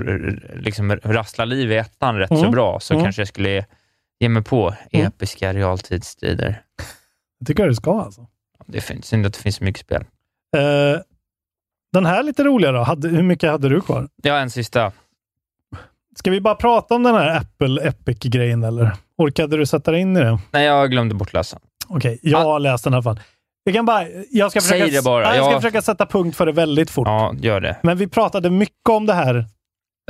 [0.55, 2.51] liksom rassla liv i ettan rätt så Mm.
[2.51, 3.05] bra, så Mm.
[3.05, 3.65] kanske jag skulle
[4.21, 5.07] ge mig på Mm.
[5.07, 6.63] episka realtidsstrider.
[7.41, 8.27] Det tycker jag det ska alltså.
[8.67, 10.05] Det finns synd att det finns så mycket spel.
[10.57, 11.01] Eh,
[11.93, 12.83] den här lite roliga då.
[12.83, 14.09] Hade, hur mycket hade du kvar?
[14.23, 14.93] Jag har en sista.
[16.17, 18.93] Ska vi bara prata om den här Apple Epic-grejen eller?
[19.19, 20.39] Orkade du sätta dig in i det?
[20.51, 21.59] Nej, jag glömde bort läsa.
[21.89, 23.21] Okej, jag har läst den i alla fall.
[23.69, 24.05] Jag kan bara...
[24.31, 25.37] Jag ska Säg försöka, det bara.
[25.37, 27.07] Jag ska Jag- försöka sätta punkt för det väldigt fort.
[27.09, 27.77] Ja, gör det.
[27.83, 29.45] Men vi pratade mycket om det här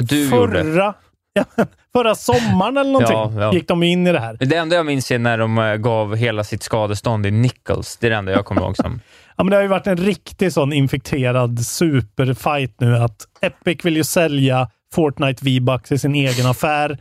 [0.03, 0.95] Du gjorde förra,
[1.33, 1.45] ja,
[1.93, 3.17] förra sommaren eller någonting.
[3.17, 3.53] Ja, ja.
[3.53, 4.37] Gick de in i det här.
[4.41, 7.97] Det enda jag minns är när de eh, gav hela sitt skadestånd i nickels.
[7.97, 9.01] Det är det enda jag kommer ihåg som.
[9.37, 13.97] Ja, men det har ju varit en riktig sån infekterad superfight nu att Epic vill
[13.97, 16.99] ju sälja Fortnite V-Bucks i sin egen affär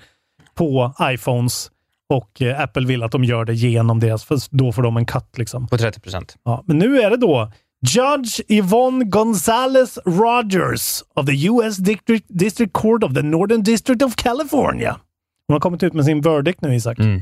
[0.56, 1.72] på iPhones
[2.14, 5.06] och eh, Apple vill att de gör det genom deras, för då får de en
[5.06, 5.68] cut liksom.
[5.68, 6.36] På 30 procent.
[6.44, 7.52] Ja, men nu är det då
[7.86, 14.16] Judge Yvonne Gonzalez Rogers of the US District, District Court of the Northern District of
[14.16, 15.00] California.
[15.48, 17.00] Hon har kommit ut med sin verdict nu, Isak.
[17.00, 17.22] Mm.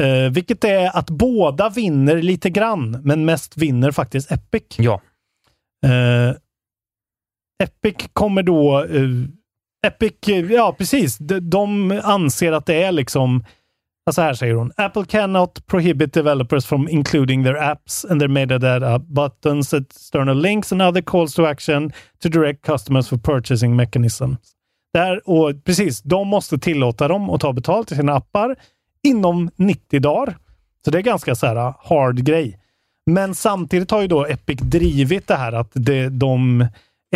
[0.00, 4.62] Eh, vilket är att båda vinner lite grann, men mest vinner faktiskt Epic.
[4.78, 5.00] Ja.
[5.86, 6.36] Eh,
[7.64, 8.84] Epic kommer då...
[8.84, 9.08] eh,
[9.86, 10.14] Epic,
[10.50, 11.18] ja precis.
[11.18, 13.44] De, de anser att det är liksom...
[14.04, 14.72] ja, Så här säger hon.
[14.76, 20.82] Apple cannot prohibit developers from including their apps and their metadata buttons, external links and
[20.82, 21.92] other calls to action
[22.22, 24.38] to direct customers for purchasing mechanisms.
[24.94, 28.56] Där, och precis, de måste tillåta dem att ta betalt i sina appar
[29.02, 30.36] inom 90 dagar.
[30.84, 32.58] Så det är ganska så här hard grej.
[33.10, 36.66] Men samtidigt har ju då Epic drivit det här att det, de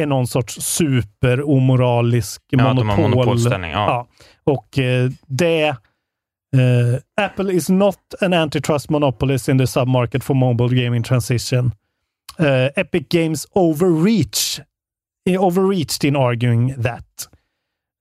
[0.01, 3.01] är någon sorts super-omoralisk Ja, monopol.
[3.11, 4.07] monopolställning, ja.
[4.45, 5.77] Och eh, det...
[6.57, 11.73] Uh, Apple is not an antitrust monopolist in the submarket for mobile gaming transition.
[12.41, 14.61] Uh, Epic Games overreach,
[15.29, 17.29] eh, overreached in arguing that.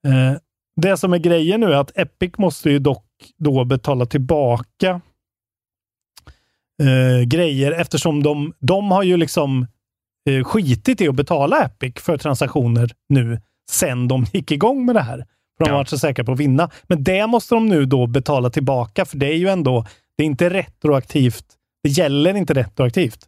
[0.08, 0.38] Uh,
[0.82, 3.06] det som är grejen nu är att Epic måste ju dock
[3.38, 5.02] då betala tillbaka
[7.28, 9.68] grejer eftersom de, de har ju liksom
[10.44, 15.26] skitit i att betala Epic för transaktioner nu sen de gick igång med det här.
[15.58, 16.70] För de har varit så säkra på att vinna.
[16.84, 19.86] Men det måste de nu då betala tillbaka för det är ju ändå,
[20.18, 21.46] det är inte retroaktivt.
[21.84, 23.20] Det gäller inte retroaktivt.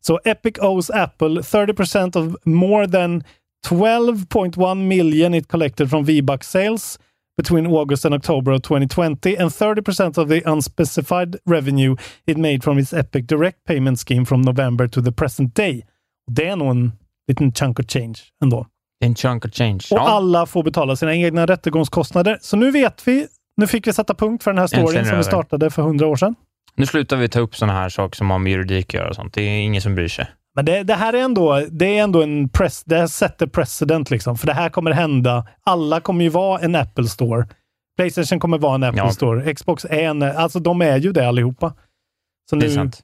[0.00, 3.24] Så Epic owes Apple 30% of more than
[3.66, 6.98] 12.1 million it collected from V-Bucks sales
[7.36, 12.78] between August and October of 2020 and 30% of the unspecified revenue it made from
[12.78, 15.86] its Epic Direct Payment Scheme from November to the present day.
[16.30, 16.92] Det är nog en
[17.28, 18.66] liten chunk of change ändå.
[19.04, 19.80] En chunk of change.
[19.90, 20.08] Och Ja.
[20.08, 22.38] alla får betala sina egna rättegångskostnader.
[22.40, 23.26] Så nu vet vi.
[23.56, 26.06] Nu fick vi sätta punkt för den här storyn är som vi startade för hundra
[26.06, 26.34] år sedan.
[26.76, 29.14] Nu slutar vi ta upp sådana här saker som har med juridik att göra och
[29.14, 29.34] sånt.
[29.34, 30.26] Det är ingen som bryr sig.
[30.56, 34.10] Men det, det här är ändå, det är ändå en press, det här sätter precedent
[34.10, 34.36] liksom.
[34.38, 35.46] För det här kommer hända.
[35.64, 37.46] Alla kommer ju vara en Apple Store.
[37.96, 39.10] Playstation kommer vara en Apple Ja.
[39.10, 39.54] Store.
[39.54, 41.74] Xbox är en, alltså de är ju det allihopa.
[42.50, 43.00] Så Det är nu, sant.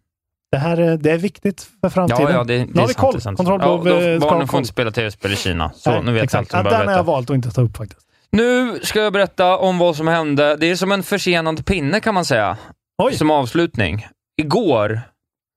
[0.53, 2.23] Det här är, det är viktigt för framtiden.
[2.23, 3.15] Ja, ja, det, det nu har är vi koll.
[3.15, 3.37] det sant.
[3.37, 5.73] Kontroll ja, då, eh, Barnen får inte spela tv-spel i Kina.
[5.75, 6.55] Så Nej, nu vet exakt.
[6.55, 8.07] allt ja, Den har jag valt att inte ta upp faktiskt.
[8.31, 10.57] Nu ska jag berätta om vad som hände.
[10.57, 12.57] Det är som en försenad pinne kan man säga.
[13.03, 13.15] Oj.
[13.17, 14.07] Som avslutning.
[14.43, 15.01] Igår,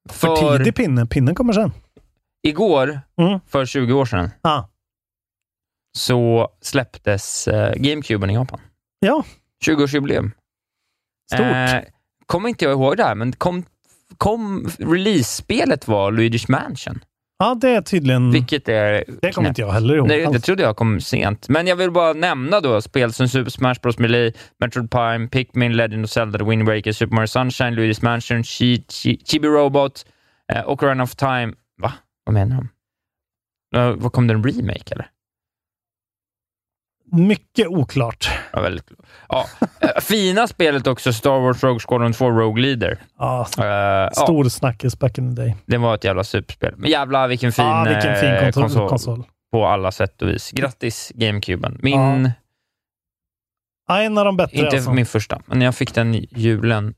[0.10, 1.06] För, för, tidig pinne.
[1.06, 1.72] Pinnen kommer sen.
[2.48, 3.39] igår, Mm.
[3.48, 4.64] för 20 år sedan, Ah.
[5.98, 8.60] så släpptes eh, GameCuben i Japan.
[9.00, 9.24] Ja,
[9.66, 10.32] 20-årsjubileum.
[11.34, 11.39] stort.
[11.41, 11.82] Eh,
[12.26, 13.66] kommer inte jag ihåg det här, men kom,
[14.18, 16.99] kom release-spelet var Luigi's Mansion.
[17.39, 18.32] Ja, det är tydligen...
[18.32, 19.03] Vilket är...
[19.22, 20.07] Det kommer inte jag heller ihåg.
[20.07, 21.49] Nej, det trodde jag kom sent.
[21.49, 23.99] Men jag vill bara nämna då spel som Super Smash Bros.
[23.99, 28.43] Melee, Metroid Prime, Pikmin, Legend of Zelda, The Wind Waker, Super Mario Sunshine, Luigi's Mansion,
[28.43, 30.05] Chi, Chi, Chibi Robot,
[30.53, 31.53] eh, Ocarina of Time.
[31.82, 31.93] Va?
[32.26, 32.70] Vad menar de?
[33.80, 35.07] Uh, vad kom det en remake eller?
[37.14, 38.30] Mycket oklart.
[38.53, 38.91] Ja, väldigt,
[39.30, 39.47] ja.
[39.80, 42.97] Eh, fina spelet också, Star Wars Rogue Squadron 2 Rogue Leader.
[43.18, 44.49] Ja, uh, stor ja.
[44.49, 45.55] snackis back in the day.
[45.66, 46.74] Det var ett jävla superspel.
[46.78, 50.51] Men jävlar vilken fin, ja, vilken fin konsol, konsol, konsol, På alla sätt och vis.
[50.51, 51.80] Grattis GameCuben.
[51.82, 52.34] Min...
[53.88, 54.01] Ja.
[54.01, 54.93] en av de bättre Inte alltså.
[54.93, 56.93] min första, men jag fick den julen...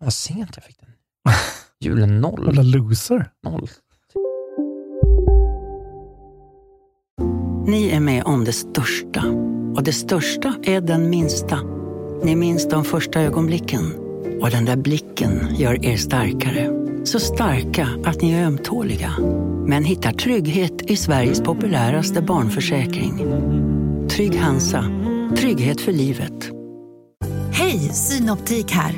[0.00, 0.90] Vad sent jag fick den.
[1.80, 2.46] Julen noll.
[2.46, 3.30] Jävla loser.
[3.42, 3.68] Noll.
[7.68, 9.24] Ni är med om det största.
[9.76, 11.60] Och det största är den minsta.
[12.24, 13.94] Ni minns de första ögonblicken.
[14.40, 16.70] Och den där blicken gör er starkare.
[17.04, 19.12] Så starka att ni är ömtåliga.
[19.66, 23.18] Men hittar trygghet i Sveriges populäraste barnförsäkring.
[24.08, 24.84] Trygg Hansa.
[25.36, 26.50] Trygghet för livet.
[27.52, 28.94] Hej, Synoptik här.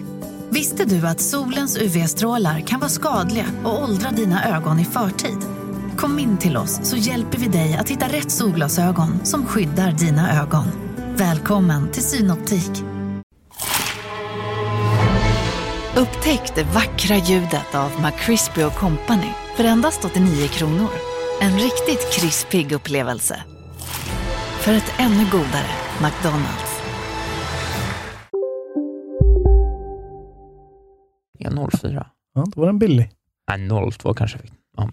[0.50, 5.59] Visste du att solens UV-strålar kan vara skadliga och åldra dina ögon i förtid?
[6.00, 10.42] Kom in till oss så hjälper vi dig att hitta rätt solglasögon som skyddar dina
[10.42, 10.64] ögon.
[11.16, 12.70] Välkommen till Synoptik.
[15.96, 20.90] Upptäck det vackra ljudet av McCrispy Company för endast 89 kronor.
[21.40, 23.42] En riktigt krispig upplevelse.
[24.60, 25.70] För ett ännu godare
[26.02, 26.82] McDonalds.
[31.38, 32.06] Ja, 04.
[32.34, 33.10] Ja, då var den billig.
[33.48, 34.38] Nej, 02 kanske.
[34.76, 34.90] Ja.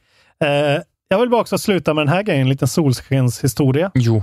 [0.47, 3.91] Eh, jag vill bara också sluta med den här grejen, en liten solskenshistoria.
[3.93, 4.18] Jo.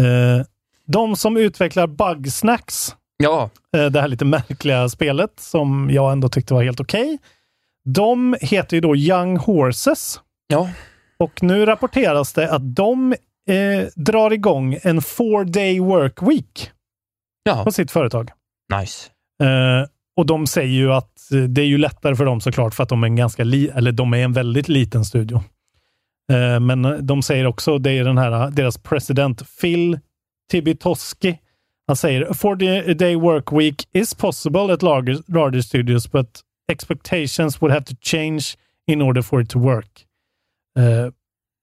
[0.00, 0.46] Eh,
[0.86, 3.50] de som utvecklar Bugsnacks, ja.
[3.76, 7.04] eh, det här lite märkliga spelet som jag ändå tyckte var helt okej.
[7.04, 7.18] Okay,
[7.84, 10.20] de heter ju då Young Horses.
[10.46, 10.70] Ja.
[11.18, 13.12] Och nu rapporteras det att de
[13.48, 16.70] eh, drar igång en four day work week
[17.42, 17.64] ja.
[17.64, 18.30] på sitt företag.
[18.78, 19.08] Nice.
[19.42, 22.82] Eh, och de säger ju att eh, det är ju lättare för dem såklart för
[22.82, 25.42] att de är en ganska eller de är en väldigt liten studio.
[26.30, 29.98] Eh, men de säger också, det är den här, deras president Phil
[30.50, 31.38] Tibitoski.
[31.86, 36.40] Han säger, for the day work week is possible at larger, larger studios, but
[36.72, 38.44] expectations would have to change
[38.86, 40.06] in order for it to work.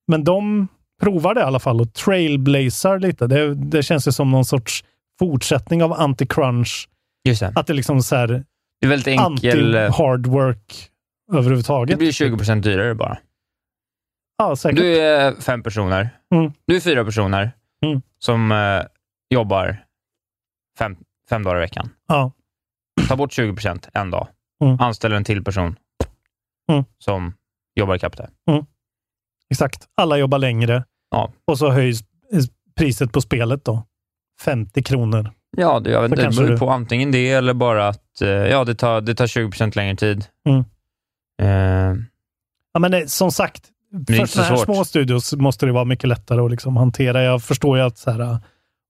[0.08, 0.68] Men de
[1.02, 3.28] provar det i alla fall och trailblazar lite.
[3.28, 4.84] Det, det känns ju som någon sorts
[5.20, 6.88] fortsättning av anti-crunch.
[7.28, 7.54] Just det.
[7.56, 9.76] Att det liksom så här, det är väldigt enkel...
[9.76, 10.90] Anti-hard work
[11.34, 11.90] överhuvudtaget.
[11.90, 13.18] Det blir 20% dyrare bara.
[14.38, 14.80] Ja, säkert.
[14.80, 16.10] Du är fem personer.
[16.36, 16.52] Mm.
[16.66, 17.52] Du är fyra personer
[17.86, 18.02] mm.
[18.20, 18.82] som eh,
[19.30, 19.86] jobbar
[20.78, 20.98] fem,
[21.30, 21.90] fem dagar i veckan.
[22.08, 22.32] Ja.
[23.08, 24.28] Ta bort 20 procent en dag.
[24.64, 24.80] Mm.
[24.80, 25.76] Anställ en till person
[26.72, 26.86] mm.
[27.00, 27.34] som
[27.76, 28.30] jobbar ikapp det.
[28.52, 28.66] Mm.
[29.50, 29.88] Exakt.
[29.96, 31.32] Alla jobbar längre ja.
[31.46, 32.02] och så höjs
[32.76, 33.84] priset på spelet då.
[34.42, 35.32] 50 kronor.
[35.58, 38.76] Ja, det, jag vet, det beror på antingen det eller bara att eh, ja, det,
[38.76, 40.26] tar, det tar 20 procent längre tid.
[40.50, 40.64] Mm.
[41.42, 42.04] Eh.
[42.74, 43.72] Ja, men det, som sagt,
[44.08, 47.24] för sådana här små studios måste det vara mycket lättare att liksom hantera.
[47.24, 48.40] Jag förstår ju att så här,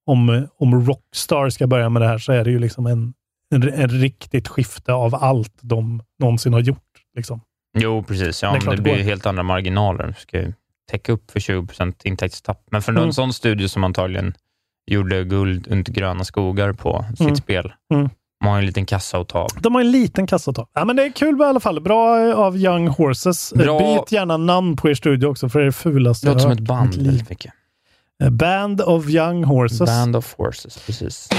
[0.06, 3.14] om, om Rockstar ska börja med det här så är det ju liksom en,
[3.56, 6.84] en, en riktigt skifte av allt de någonsin har gjort.
[7.16, 7.42] Liksom.
[7.78, 8.44] Jo, precis.
[8.44, 10.08] Ja, det, det blir ju helt andra marginaler.
[10.08, 10.54] Du ska ju
[10.92, 12.68] täcka upp för 20% intäktstapp.
[12.72, 13.04] Men för mm.
[13.04, 14.34] en sån studio som antagligen
[14.88, 17.36] gjorde guld under gröna skogar på sitt mm.
[17.36, 18.10] spel, mm.
[18.40, 20.86] De har en liten kassa att ta De har en liten kassa att ta ja,
[20.86, 21.82] men Det är kul i alla fall.
[21.82, 23.52] Bra eh, av Young Horses.
[23.52, 23.80] Eh, Bra.
[23.80, 26.52] Byt gärna namn på er studio också, för det är det fulaste jag har som
[26.52, 27.22] ett band.
[28.24, 29.80] Eh, Band of Young Horses.
[29.80, 31.30] Band of Horses, precis.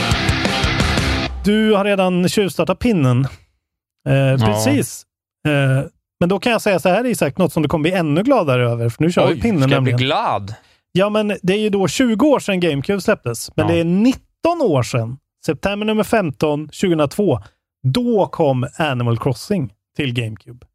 [1.44, 3.28] Du har redan tjuvstartat pinnen.
[4.08, 5.02] Eh, precis.
[5.42, 5.50] Ja.
[5.50, 5.84] Eh,
[6.20, 8.70] men då kan jag säga så här Isak, något som du kommer bli ännu gladare
[8.70, 10.54] över, för nu kör Oj, vi pinnen ska jag bli glad?
[10.92, 13.74] Ja, men det är ju då 20 år sedan GameCube släpptes, men ja.
[13.74, 14.22] det är 19
[14.62, 15.18] år sedan
[15.48, 17.40] September nummer 15, 2002.
[17.82, 20.66] Då kom Animal Crossing till GameCube.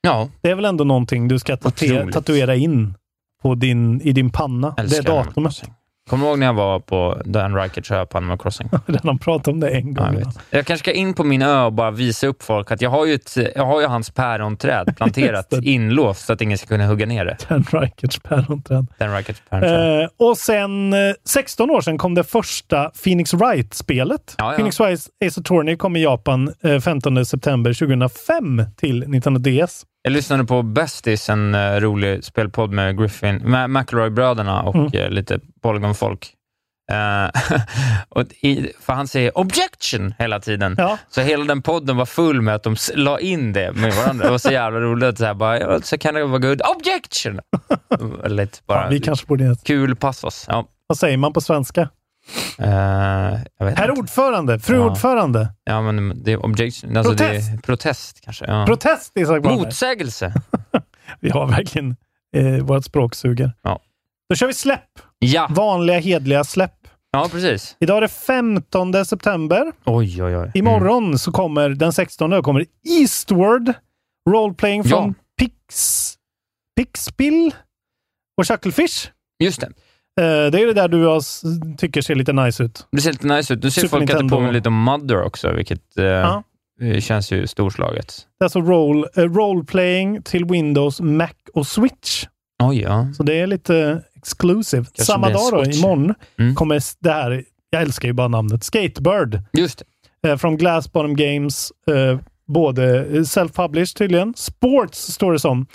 [0.00, 0.28] Ja.
[0.40, 2.94] Det är väl ändå någonting du ska tatuera in
[3.42, 4.74] på din, i din panna.
[4.78, 5.62] Älskar det datumet.
[6.08, 8.68] Kommer du ihåg när jag var på Dan Reicherts ö på Animal Crossing?
[8.86, 10.14] Redan pratat om det en gång.
[10.18, 12.90] Jag, jag, kanske ska in på min ö och bara visa upp folk att jag
[12.90, 16.86] har ju, ett, jag har ju hans päronträd planterat inlåst så att ingen ska kunna
[16.86, 17.36] hugga ner det.
[17.48, 18.86] Dan Reicherts päronträd.
[18.98, 20.02] Dan Reicherts päronträd.
[20.02, 24.34] Eh, och sen eh, 16 år sedan kom det första Phoenix Wright-spelet.
[24.38, 24.56] Ja, ja.
[24.56, 29.84] Phoenix Wright Ace Attorney kom i Japan eh, 15 september 2005 till Nintendo DS.
[30.08, 34.92] Jag lyssnade på Bestis, en uh, rolig spelpodd med Griffin, med McElroy-bröderna och mm.
[34.94, 36.34] uh, lite Polygon-folk.
[36.92, 37.60] Uh,
[38.08, 40.74] och i, för han säger objection hela tiden.
[40.78, 40.98] Ja.
[41.08, 44.24] Så hela den podden var full med att de la in det med varandra.
[44.24, 45.18] Det var så jävla roligt.
[45.18, 46.62] Så här, bara, så kan det vara good.
[46.76, 47.40] Objection!
[48.36, 49.56] Lite bara, ja, vi kanske borde...
[49.64, 50.44] Kul passus.
[50.48, 50.68] Ja.
[50.86, 51.88] Vad säger man på svenska?
[52.60, 52.66] Uh,
[53.76, 54.90] Herr ordförande, fru ja.
[54.90, 55.48] ordförande.
[55.64, 56.96] Ja, men det är objection.
[56.96, 57.52] Alltså protest.
[57.52, 58.44] Är protest kanske.
[58.44, 58.66] Ja.
[58.66, 60.32] Protest, Isak Motsägelse.
[61.20, 61.96] vi har verkligen
[62.36, 63.52] eh, vårt språk suger.
[63.62, 63.80] Ja.
[64.28, 64.90] Då kör vi släpp.
[65.18, 65.46] Ja.
[65.50, 66.88] Vanliga, hedliga släpp.
[67.10, 67.76] Ja, precis.
[67.80, 69.72] Idag är det 15 september.
[69.84, 70.50] Oj, oj, oj.
[70.54, 71.18] Imorgon mm.
[71.18, 73.72] så kommer, den 16 kommer Eastward,
[74.30, 75.14] roleplaying från ja.
[75.38, 76.14] Pix,
[76.76, 77.54] Pixbill
[78.36, 79.10] och Chucklefish.
[79.38, 79.72] Just det.
[80.18, 81.22] Uh, det är det där du har,
[81.76, 82.86] tycker ser lite nice ut.
[82.92, 83.62] Det ser lite nice ut.
[83.62, 84.24] Du ser Super folk Nintendo.
[84.24, 86.40] att det påminner lite om Mother också, vilket uh, uh
[86.80, 87.00] -huh.
[87.00, 88.26] känns ju storslaget.
[88.38, 92.24] Det är alltså role, uh, roleplaying till Windows, Mac och Switch.
[92.62, 93.08] Oj, ja.
[93.16, 94.84] Så det är lite exclusive.
[94.84, 96.54] Kanske Samma dag då, imorgon, mm.
[96.54, 99.42] kommer det här, jag älskar ju bara namnet, Skatebird.
[99.52, 99.78] Just
[100.22, 100.30] det.
[100.30, 101.72] Eh, från Glass Bottom Games.
[101.90, 104.34] Eh, både self-published tydligen.
[104.36, 105.66] Sports står det som.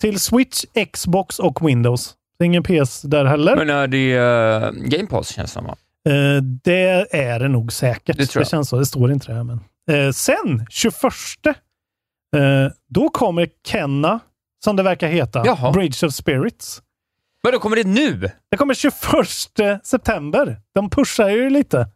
[0.00, 2.14] Till Switch, Xbox och Windows.
[2.38, 3.56] Är ingen PS där heller.
[3.56, 5.66] Men är det uh, Game Pass känns det som?
[6.08, 8.16] Uh, det är det nog säkert.
[8.16, 8.78] Det, det känns så.
[8.78, 9.44] Det står inte det.
[9.44, 9.60] Men.
[9.90, 10.94] Uh, sen, 21,
[12.36, 14.20] uh, då kommer Kenna
[14.64, 15.42] som det verkar heta.
[15.46, 15.72] Jaha.
[15.72, 16.82] Bridge of Spirits.
[17.42, 18.30] Men då kommer det nu?
[18.50, 20.60] Det kommer 21 september.
[20.74, 21.88] De pushar ju lite.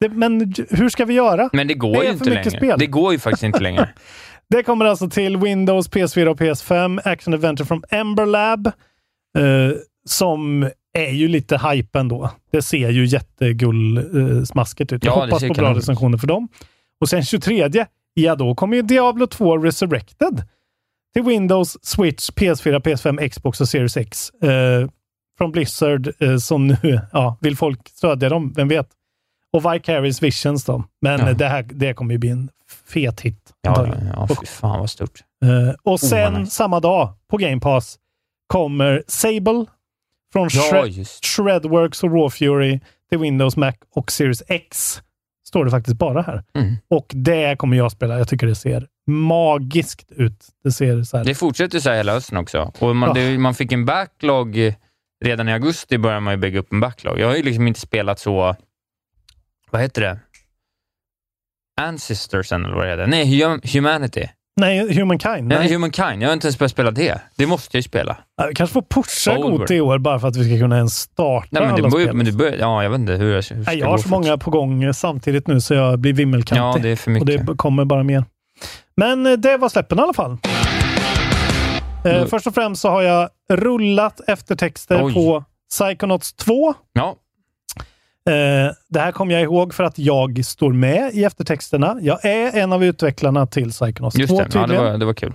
[0.00, 1.50] Det, men hur ska vi göra?
[1.52, 2.50] Men det går det ju inte längre.
[2.50, 2.78] Spel.
[2.78, 3.88] Det går ju faktiskt inte längre.
[4.50, 7.00] det kommer alltså till Windows, PS4 och PS5.
[7.04, 8.72] Action Adventure från Ember Lab.
[9.38, 9.72] Uh,
[10.04, 12.30] som är ju lite hype ändå.
[12.52, 15.04] Det ser ju jättegull-smasket uh, ut.
[15.04, 16.48] Jag ja, hoppas på bra recensioner för dem.
[17.00, 20.42] Och sen 23, ja då kommer ju Diablo 2 Resurrected
[21.14, 24.30] till Windows, Switch, PS4, PS5, Xbox och Series X.
[24.30, 24.88] Eh,
[25.38, 28.52] från Blizzard eh, som nu, ja, vill folk stödja dem?
[28.56, 28.88] Vem vet?
[29.52, 30.84] Och Vicarious Visions då.
[31.00, 31.32] Men ja.
[31.32, 32.50] det här det kommer ju bli en
[32.92, 33.52] fet hit.
[33.62, 35.20] Ja, ja, ja fy fan vad stort.
[35.44, 37.98] Eh, och sen oh, samma dag på Game Pass
[38.48, 39.66] kommer Sable
[40.32, 42.80] från ja, Shred Shredworks och Raw Fury
[43.10, 45.02] till Windows, Mac och Series X.
[45.48, 46.44] Står det faktiskt bara här.
[46.54, 46.76] Mm.
[46.90, 48.18] Och det kommer jag spela.
[48.18, 50.46] Jag tycker det ser magiskt ut.
[50.64, 51.24] Det ser så här.
[51.24, 52.72] Det fortsätter så här hela hösten också.
[52.78, 53.14] Och man, ja.
[53.14, 54.74] det, man fick en backlog
[55.24, 57.18] redan i augusti började man ju bygga upp en backlog.
[57.18, 58.56] Jag har ju liksom inte spelat så...
[59.70, 60.18] Vad heter det?
[61.80, 63.06] Ancestors eller vad det heter.
[63.06, 64.28] Nej, Humanity.
[64.58, 65.48] Nej, Humankind.
[65.48, 66.22] Nej, nej Humankind.
[66.22, 67.20] Jag har inte ens börjat spela det.
[67.36, 68.16] Det måste jag ju spela.
[68.48, 71.48] vi kanske får pusha Gott i år bara för att vi ska kunna ens starta
[71.50, 72.14] nej, men alla spel.
[72.14, 74.38] Men det börjar, ja, jag vet inte hur jag hur nej, Jag har så många
[74.38, 76.80] på gång samtidigt nu så jag blir vimmelkantig.
[76.80, 77.40] Ja, det är för mycket.
[77.40, 78.24] Och det kommer bara mer.
[78.96, 80.38] Men eh, det var släppen i alla fall.
[82.04, 82.28] Mm.
[82.28, 85.14] först och främst så har jag rullat eftertexter Oj.
[85.14, 86.74] på Psychonauts 2.
[86.92, 87.16] Ja.
[88.28, 91.96] Eh, det här kommer jag ihåg för att jag står med i eftertexterna.
[92.00, 95.14] Jag är en av utvecklarna till Psychonauts 2 Just det, ja, det, var, det var
[95.14, 95.32] kul.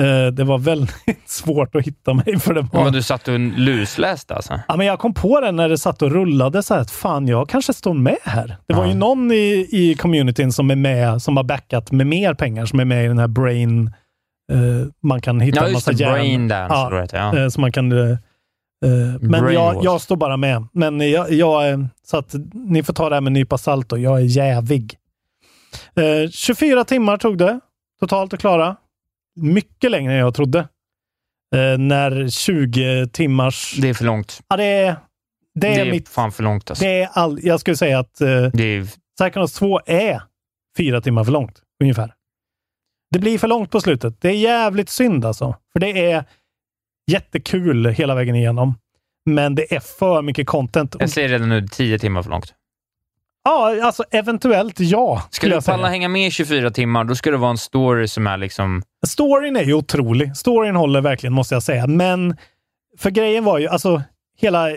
[0.00, 2.40] Eh, det var väldigt svårt att hitta mig.
[2.40, 2.84] För det var...
[2.84, 4.60] Men du satt och lusläste alltså?
[4.68, 7.28] Ja, men jag kom på det när det satt och rullade, så här, att fan,
[7.28, 8.46] jag kanske står med här.
[8.46, 8.76] Det ja.
[8.76, 12.66] var ju någon i, i communityn som är med, som har backat med mer pengar,
[12.66, 13.90] som är med i den här Brain...
[14.52, 16.12] Uh, man kan hitta ja, en massa järn.
[16.12, 17.42] Brain Dance, ja, heter, ja.
[17.42, 17.92] Uh, så man kan...
[18.84, 20.66] Uh, men jag, jag, står bara med.
[20.72, 23.98] Men jag, jag, så att ni får ta det här med en nypa salt och
[23.98, 24.98] jag är jävig.
[26.30, 27.60] 24 timmar tog det
[28.00, 28.76] totalt att klara
[29.36, 30.58] mycket längre än jag trodde.
[31.54, 33.76] Eh, när 20 timmars...
[33.80, 34.40] Det är för långt.
[34.48, 34.96] Ja, det är,
[35.54, 36.08] det är, det är mitt...
[36.08, 36.70] fan för långt.
[36.70, 36.84] Alltså.
[36.84, 38.88] Det är all, jag skulle säga att eh, det är...
[39.18, 40.22] Psychonauts 2 är
[40.76, 42.14] fyra timmar för långt, ungefär.
[43.10, 44.20] Det blir för långt på slutet.
[44.20, 45.56] Det är jävligt synd alltså.
[45.72, 46.24] För det är
[47.06, 48.74] jättekul hela vägen igenom.
[49.26, 50.96] Men det är för mycket content.
[50.98, 52.54] Jag ser redan nu 10 timmar för långt.
[53.44, 55.22] Ja, alltså eventuellt ja.
[55.30, 58.26] Ska du palla hänga med i 24 timmar, då ska det vara en story som
[58.26, 58.82] är liksom...
[59.06, 60.36] Storyn är ju otrolig.
[60.36, 61.86] Storyn håller verkligen, måste jag säga.
[61.86, 62.36] Men
[62.98, 64.02] för grejen var ju, alltså
[64.38, 64.68] hela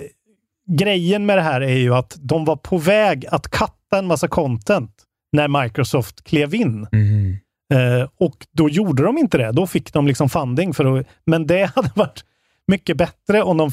[0.78, 4.28] grejen med det här är ju att de var på väg att katta en massa
[4.28, 4.92] content
[5.32, 6.88] när Microsoft klev in.
[6.92, 7.38] Mm.
[7.74, 9.52] Eh, och då gjorde de inte det.
[9.52, 11.08] Då fick de liksom funding för att...
[11.26, 12.24] Men det hade varit
[12.68, 13.72] mycket bättre om de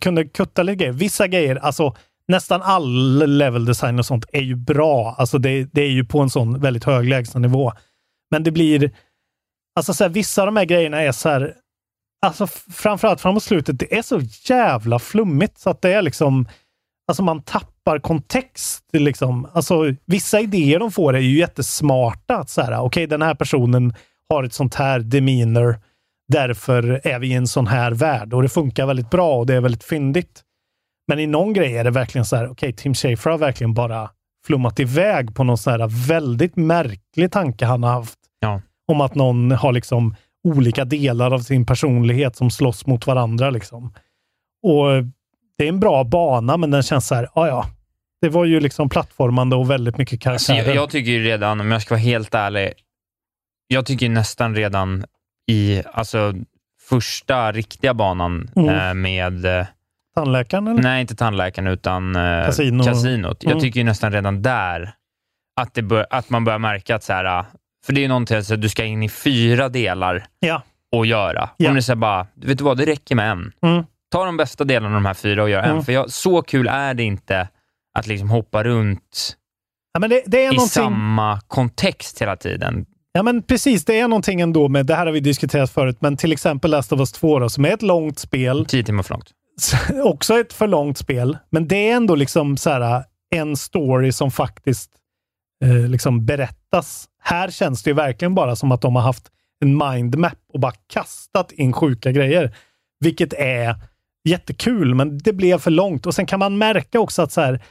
[0.00, 0.92] kunde kutta lite grejer.
[0.92, 1.96] Vissa grejer, alltså
[2.28, 5.14] nästan all level design och sånt är ju bra.
[5.18, 7.72] Alltså det, det är ju på en sån väldigt hög lägstanivå.
[8.30, 8.90] Men det blir...
[9.74, 11.54] Alltså så här, vissa av de här grejerna är så här...
[12.26, 14.20] Alltså framförallt framåt slutet, det är så
[14.54, 16.48] jävla flummigt så att det är liksom...
[17.08, 17.69] Alltså man tappar
[18.02, 18.84] kontext.
[18.92, 19.48] Liksom.
[19.52, 22.36] Alltså, vissa idéer de får är ju jättesmarta.
[22.36, 23.94] Att så här, okej, okay, den här personen
[24.28, 25.80] har ett sånt här demeanor.
[26.28, 29.54] Därför är vi i en sån här värld och det funkar väldigt bra och det
[29.54, 30.42] är väldigt fyndigt.
[31.08, 33.74] Men i någon grej är det verkligen så här, okej, okay, Tim Schafer har verkligen
[33.74, 34.10] bara
[34.46, 38.18] flummat iväg på någon sån här väldigt märklig tanke han har haft.
[38.40, 38.60] Ja.
[38.88, 40.14] Om att någon har liksom
[40.48, 43.50] olika delar av sin personlighet som slåss mot varandra.
[43.50, 43.92] Liksom.
[44.62, 44.86] Och
[45.60, 47.66] Det är en bra bana, men den känns så här, ja ja.
[48.20, 50.58] Det var ju liksom plattformande och väldigt mycket karaktärer.
[50.58, 52.72] Alltså, jag, jag tycker ju redan, om jag ska vara helt ärlig,
[53.66, 55.04] jag tycker nästan redan
[55.50, 56.34] i alltså,
[56.88, 58.68] första riktiga banan mm.
[58.68, 59.44] eh, med...
[59.44, 59.66] Eh,
[60.14, 60.68] tandläkaren?
[60.68, 60.82] Eller?
[60.82, 62.84] Nej, inte tandläkaren, utan eh, Casino.
[62.84, 63.44] kasinot.
[63.44, 63.52] Mm.
[63.52, 64.92] Jag tycker nästan redan där
[65.60, 67.44] att, det bör, att man börjar märka att så här,
[67.86, 70.62] för det är någonting att du ska in i fyra delar ja.
[70.92, 71.50] och göra.
[71.56, 71.68] Ja.
[71.68, 73.52] Om du säger bara, vet du vad, det räcker med en.
[73.62, 73.84] Mm.
[74.10, 75.76] Ta de bästa delarna av de här fyra och gör mm.
[75.76, 75.84] en.
[75.84, 77.48] För jag, så kul är det inte
[77.98, 79.36] att liksom hoppa runt
[79.92, 80.68] ja, det, det, är i någonting...
[80.68, 82.86] samma kontext hela tiden.
[83.12, 83.84] Ja, men precis.
[83.84, 86.92] Det är någonting ändå med, det här har vi diskuterat förut, men till exempel Last
[86.92, 88.66] of Us 2 då, som är ett långt spel.
[88.66, 89.30] Tio timmar för långt.
[90.04, 94.30] också ett för långt spel, men det är ändå liksom så här, en story som
[94.30, 94.90] faktiskt
[95.64, 97.08] eh, liksom berättas.
[97.22, 99.28] Här känns det ju verkligen bara som att de har haft
[99.60, 102.56] en mindmap och bara kastat in sjuka grejer.
[103.00, 103.74] Vilket är
[104.24, 106.06] jättekul, men det blev för långt.
[106.06, 107.62] Och sen kan man märka också att så här,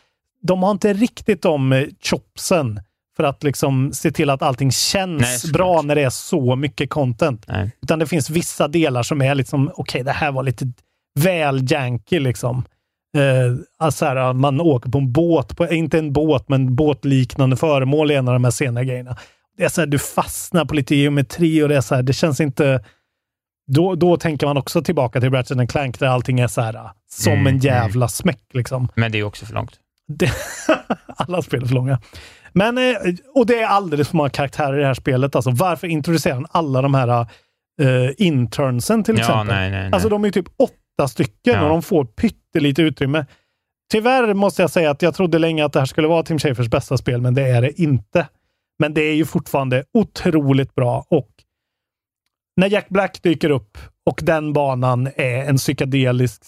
[0.41, 2.79] de har inte riktigt de eh, chopsen
[3.17, 6.89] för att liksom se till att allting känns Nej, bra när det är så mycket
[6.89, 7.45] content.
[7.47, 7.71] Nej.
[7.81, 10.65] Utan det finns vissa delar som är liksom, okej, okay, det här var lite
[11.19, 12.63] väl janky liksom.
[13.17, 18.11] Eh, alltså här, man åker på en båt, på, inte en båt, men båtliknande föremål
[18.11, 19.17] i en av de här senare grejerna.
[19.57, 22.13] Det är så här, du fastnar på lite geometri och det är så här, det
[22.13, 22.83] känns inte...
[23.71, 27.33] Då, då tänker man också tillbaka till Ratchet Clank där allting är så här, som
[27.33, 27.65] mm, en mm.
[27.65, 28.09] jävla mm.
[28.09, 28.43] smäck.
[28.53, 28.89] Liksom.
[28.95, 29.71] Men det är också för långt.
[30.07, 30.31] Det,
[31.07, 31.99] alla spel är för långa.
[32.53, 32.95] Men, eh,
[33.35, 35.35] och det är alldeles för många karaktärer i det här spelet.
[35.35, 37.27] Alltså, varför introducerar han alla de här
[37.81, 39.37] uh, internsen till exempel?
[39.37, 39.89] Ja, nej, nej, nej.
[39.93, 41.63] Alltså de är typ åtta stycken ja.
[41.63, 43.25] och de får pyttelite utrymme.
[43.91, 46.67] Tyvärr måste jag säga att jag trodde länge att det här skulle vara Tim Schafers
[46.67, 48.27] bästa spel, men det är det inte.
[48.79, 51.29] Men det är ju fortfarande otroligt bra och
[52.59, 56.43] när Jack Black dyker upp och den banan är en psykedelisk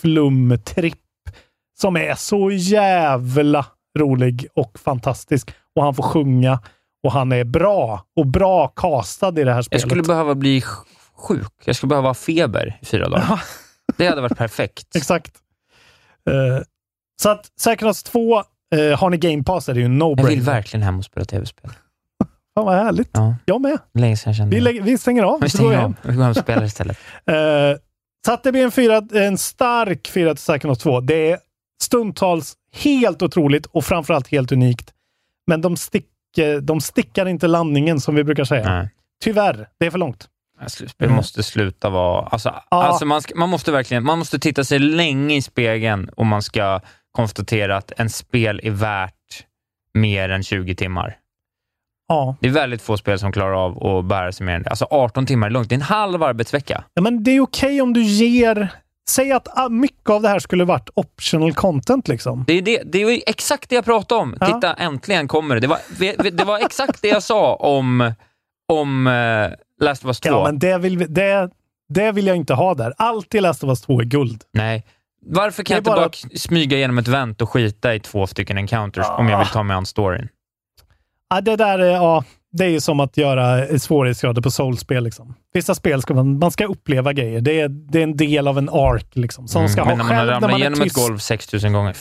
[0.00, 0.98] flumtripp
[1.78, 3.66] som är så jävla
[3.98, 5.50] rolig och fantastisk.
[5.76, 6.60] Och han får sjunga
[7.04, 9.82] och han är bra och bra castad i det här spelet.
[9.82, 10.62] Jag skulle behöva bli
[11.16, 11.52] sjuk.
[11.64, 13.42] Jag skulle behöva ha feber i fyra dagar.
[13.96, 14.86] det hade varit perfekt.
[14.96, 15.32] Exakt.
[16.30, 16.62] Uh,
[17.22, 18.42] så att Psychonauts 2, uh,
[18.96, 20.22] har ni Game Pass är det ju en no-brainer.
[20.22, 21.70] Jag vill verkligen hem och spela tv-spel.
[22.56, 23.10] Fan vad härligt.
[23.12, 23.36] Ja.
[23.44, 23.78] Jag med.
[23.94, 25.40] Länge sedan jag kände vi, lägger, vi stänger av.
[25.40, 25.94] Vi stänger av.
[26.02, 26.98] Vi går hem och spelar istället.
[27.30, 27.34] uh,
[28.26, 31.00] så att det blir en, fyra, en stark fyra till Psychonauts 2.
[31.00, 31.38] Det är
[31.82, 34.92] stundtals helt otroligt och framförallt helt unikt.
[35.46, 36.06] Men de, stick,
[36.62, 38.74] de stickar inte landningen som vi brukar säga.
[38.74, 38.90] Nej.
[39.24, 40.28] Tyvärr, det är för långt.
[40.66, 41.16] Slutspel mm.
[41.16, 42.26] måste sluta vara...
[42.26, 42.62] Alltså, ja.
[42.84, 46.42] alltså man, ska, man, måste verkligen man måste titta sig länge i spegeln om man
[46.42, 46.80] ska
[47.12, 49.12] konstatera att en spel är värt
[49.94, 51.16] mer än 20 timmar.
[52.08, 52.36] Ja.
[52.40, 54.70] Det är väldigt få spel som klarar av att bära sig mer än det.
[54.70, 55.68] Alltså 18 timmar är lugnt.
[55.68, 56.84] Det är en halv arbetsvecka.
[56.94, 58.70] Ja, men det är okej okay om du ger
[59.08, 62.08] Säg att ah, mycket av det här skulle varit optional content.
[62.08, 62.44] Liksom.
[62.46, 64.36] Det är, det, det är exakt det jag pratade om.
[64.40, 64.46] Ja.
[64.46, 65.60] Titta, äntligen kommer det.
[65.60, 68.12] Det var, det var exakt det jag sa om,
[68.72, 69.50] om uh,
[69.80, 70.28] Last of Us 2.
[70.28, 71.50] Ja, men det vill, det,
[71.88, 72.92] det vill jag inte ha där.
[72.96, 74.42] Allt i Last of Us 2 är guld.
[74.52, 74.84] Nej.
[75.26, 78.58] Varför kan jag inte bara, bara smyga igenom ett vänt och skita i två stycken
[78.58, 79.16] encounters ja.
[79.16, 80.28] om jag vill ta mig an storyn?
[81.28, 81.90] Ja, det där är...
[81.90, 82.24] Ja
[82.56, 85.04] det är ju som att göra svårighetsgrader på soulspel.
[85.04, 85.34] Liksom.
[85.52, 87.40] Vissa spel ska man, man ska uppleva grejer.
[87.40, 89.06] Det är, det är en del av en ark.
[89.12, 91.96] Liksom, som mm, ska men ha när man har ramlat igenom ett golv 6000 gånger.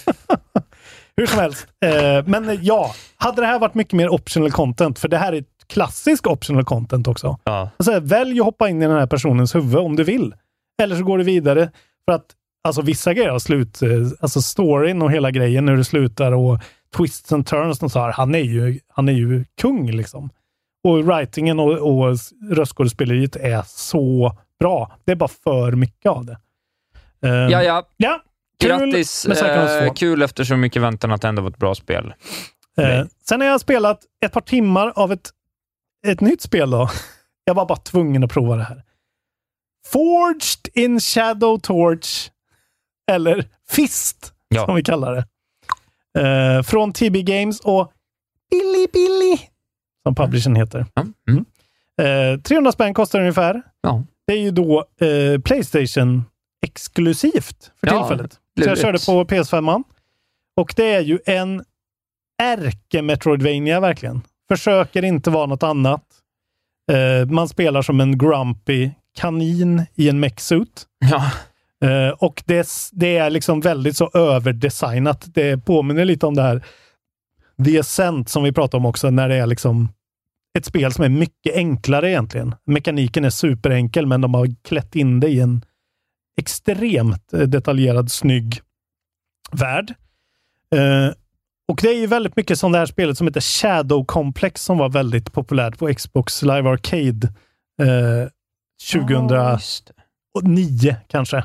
[1.18, 1.68] Hur som helst.
[1.86, 5.44] Eh, men ja, hade det här varit mycket mer optional content, för det här är
[5.68, 7.40] klassisk optional content också.
[7.44, 7.70] Ja.
[7.78, 10.36] Alltså, välj att hoppa in i den här personens huvud om du vill.
[10.82, 11.72] Eller så går du vidare.
[12.06, 12.26] För att
[12.68, 13.82] alltså, vissa grejer har slut.
[13.82, 16.60] Eh, alltså storyn och hela grejen, när det slutar och
[16.98, 18.12] twists and turns och så här.
[18.12, 20.30] Han är ju, han är ju kung liksom.
[20.84, 22.18] Och writingen och, och
[22.52, 24.98] röstskådespeleriet är så bra.
[25.06, 26.38] Det är bara för mycket av det.
[27.22, 27.88] Um, ja, ja.
[27.98, 28.22] ja
[28.60, 29.26] kul Grattis!
[29.26, 32.14] Eh, kul efter så mycket väntan att det ändå var ett bra spel.
[32.78, 35.30] Eh, sen har jag spelat ett par timmar av ett,
[36.08, 36.70] ett nytt spel.
[36.70, 36.90] då.
[37.48, 38.84] Jag var bara tvungen att prova det här.
[39.88, 42.30] Forged in Shadow Torch,
[43.12, 44.66] eller Fist, ja.
[44.66, 45.26] som vi kallar det.
[46.16, 47.92] Eh, från TB Games och
[48.52, 49.38] Billy Billy
[50.04, 50.86] som publishern heter.
[51.30, 51.46] Mm.
[52.02, 53.62] Eh, 300 spänn kostar det ungefär.
[53.82, 54.04] Ja.
[54.28, 56.24] Det är ju då eh, Playstation
[56.66, 58.40] exklusivt för ja, tillfället.
[58.64, 59.84] Så jag körde på PS5.
[60.56, 61.64] Och det är ju en
[62.44, 64.22] ärke-Metroidvania verkligen.
[64.48, 66.04] Försöker inte vara något annat.
[66.92, 70.86] Eh, man spelar som en grumpy kanin i en mechsuit.
[71.12, 71.32] Ja.
[71.84, 75.26] Uh, och det, det, är liksom väldigt så överdesignat.
[75.34, 76.66] Det påminner lite om det här
[77.66, 79.90] The Ascent som vi pratade om också, när det är liksom
[80.58, 82.56] ett spel som är mycket enklare egentligen.
[82.66, 85.66] Mekaniken är superenkel, men de har klätt in det i en
[86.38, 88.62] extremt eh, detaljerad, snygg
[89.52, 89.94] värld.
[90.76, 91.12] Uh,
[91.68, 94.78] och det är ju väldigt mycket som det här spelet som heter Shadow Complex som
[94.78, 97.28] var väldigt populärt på Xbox Live Arcade
[97.82, 98.30] uh,
[98.92, 99.90] 2009
[100.34, 101.44] oh, kanske.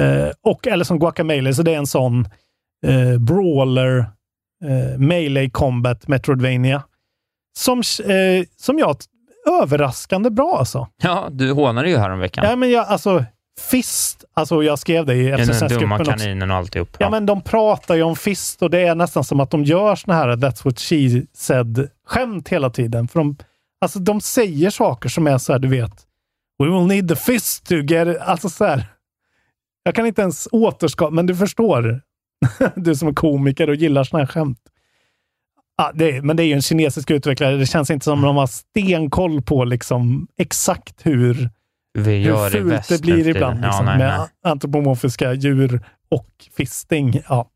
[0.00, 2.28] Uh, och, eller som Guacamelee, så det är en sån
[3.18, 3.98] brawler,
[4.64, 6.82] uh, melee combat Metroidvania
[7.56, 8.96] som, eh, som jag
[9.62, 10.88] överraskande bra alltså.
[11.02, 12.44] Ja, du hånade ju häromveckan.
[12.44, 13.24] Ja, men jag, alltså,
[13.70, 16.88] Fist, alltså jag skrev det i Den dumma kaninen och alltihop.
[16.92, 16.96] Ja.
[17.00, 19.96] ja, men de pratar ju om Fist och det är nästan som att de gör
[19.96, 23.08] såna här That's what she said-skämt hela tiden.
[23.08, 23.36] För de,
[23.80, 25.92] alltså, de säger saker som är så här, du vet,
[26.58, 28.18] We will need the fist to get it.
[28.20, 28.86] Alltså så här.
[29.86, 32.00] Jag kan inte ens återskapa, men du förstår.
[32.76, 34.58] du som är komiker och gillar såna här skämt.
[35.76, 37.56] Ja, det, men det är ju en kinesisk utvecklare.
[37.56, 41.50] Det känns inte som att de har stenkoll på liksom exakt hur,
[41.98, 44.28] Vi gör hur fult det blir ibland ja, liksom, nej, med nej.
[44.44, 47.20] antropomorfiska djur och fisting.
[47.28, 47.50] Ja.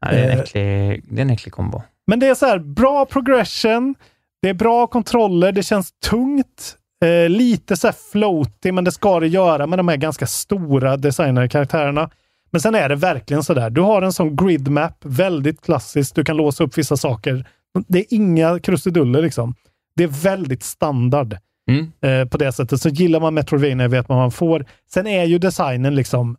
[0.00, 1.82] ja det, är en eh, äcklig, det är en äcklig kombo.
[2.06, 3.94] Men det är så här, bra progression,
[4.42, 9.20] det är bra kontroller, det känns tungt, eh, lite så här floaty, men det ska
[9.20, 12.10] det göra med de här ganska stora designade karaktärerna.
[12.50, 13.70] Men sen är det verkligen så där.
[13.70, 16.14] Du har en sån grid map, väldigt klassiskt.
[16.14, 17.46] Du kan låsa upp vissa saker.
[17.88, 19.54] Det är inga krusiduller liksom.
[19.96, 21.36] Det är väldigt standard.
[21.70, 21.92] Mm.
[22.00, 22.80] Eh, på det sättet.
[22.80, 24.66] Så gillar man Metroidvania vet man vad man får.
[24.90, 26.36] Sen är ju designen liksom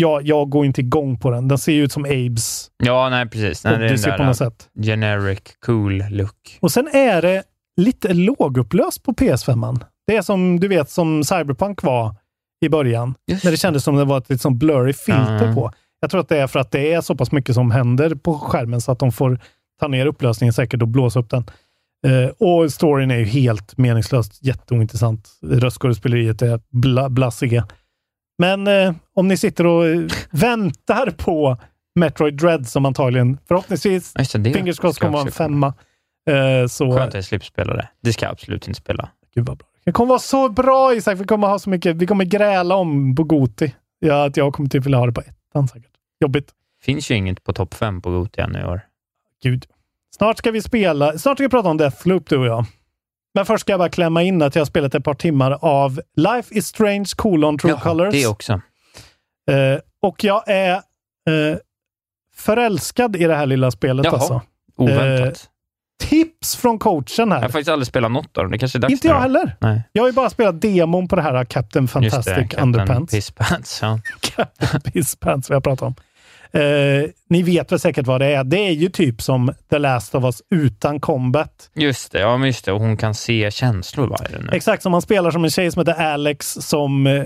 [0.00, 1.48] Ja, jag går inte igång på den.
[1.48, 2.70] Den ser ju ut som Abes.
[2.84, 3.64] Ja, nej precis.
[3.64, 4.68] Nej, det är på något sätt.
[4.82, 6.58] generic cool look.
[6.60, 7.42] Och sen är det
[7.76, 9.84] lite lågupplöst på PS5.
[10.08, 12.14] Det är som du vet som Cyberpunk var
[12.60, 13.14] i början.
[13.26, 13.44] Just.
[13.44, 15.54] När det kändes som det var ett liksom blurry filter mm.
[15.54, 15.72] på.
[16.00, 18.38] Jag tror att det är för att det är så pass mycket som händer på
[18.38, 19.40] skärmen så att de får
[19.80, 21.44] ta ner upplösningen säkert och blåsa upp den.
[22.06, 25.28] Uh, och storyn är ju helt meningslöst jätteointressant.
[25.42, 27.62] Röstskådespeleriet är bla, blasé.
[28.38, 29.84] Men uh, om ni sitter och
[30.30, 31.56] väntar på
[31.94, 35.74] Metroid Dread som antagligen förhoppningsvis, fingers crossed, kommer vara en femma.
[36.30, 36.92] Uh, så...
[36.92, 37.88] Skönt att jag slipper spela det.
[38.02, 39.08] Det ska jag absolut inte spela.
[39.34, 39.68] Gud vad bra.
[39.84, 41.20] Det kommer vara så bra Isak.
[41.20, 41.96] Vi kommer ha så mycket.
[41.96, 43.74] Vi kommer gräla om på Goti.
[43.98, 45.92] Ja, att jag kommer typ vilja ha det på ettan säkert.
[46.20, 46.52] Jobbigt.
[46.82, 48.80] Finns ju inget på topp fem på Goti ännu i år.
[49.42, 49.66] Gud.
[50.16, 51.18] Snart ska vi spela.
[51.18, 52.64] Snart ska vi prata om Deathloop, du och jag.
[53.34, 56.00] Men först ska jag bara klämma in att jag har spelat ett par timmar av
[56.16, 58.14] Life is Strange colon True ja, Colors.
[58.14, 58.52] det också.
[58.52, 61.56] Uh, och jag är uh,
[62.34, 64.40] förälskad i det här lilla spelet Jaha, alltså.
[64.76, 65.50] Oväntat.
[65.98, 67.38] Tips från coachen här.
[67.38, 68.52] Jag har faktiskt aldrig spelat något av dem.
[68.52, 69.56] Det kanske är dags Inte jag heller.
[69.60, 69.82] Nej.
[69.92, 73.14] Jag har ju bara spelat demon på det här Captain Fantastic det, Captain Underpants.
[73.14, 74.00] Pisspants, ja.
[74.20, 75.94] Captain Pisspants, vi har pratat om.
[76.54, 78.44] Uh, ni vet väl säkert vad det är.
[78.44, 81.70] Det är ju typ som The Last of Us utan combat.
[81.74, 82.72] Just det, ja men just det.
[82.72, 84.48] Och hon kan se känslor varje nu.
[84.52, 87.24] Exakt, som man spelar som en tjej som heter Alex som uh,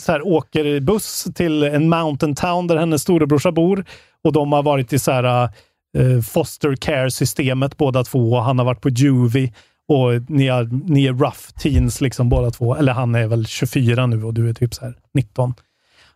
[0.00, 3.84] så här, åker buss till en mountain town där hennes storebrorsa bor.
[4.24, 5.48] Och de har varit i så här,
[5.96, 8.40] eh, foster care-systemet båda två.
[8.40, 9.52] Han har varit på Juvie
[9.88, 12.76] och ni är, ni är rough teens liksom båda två.
[12.76, 15.54] Eller han är väl 24 nu och du är typ så 19.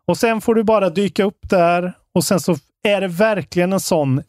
[0.06, 3.80] Och sen får du bara dyka upp där och sen så är det verkligen en
[3.80, 4.22] sån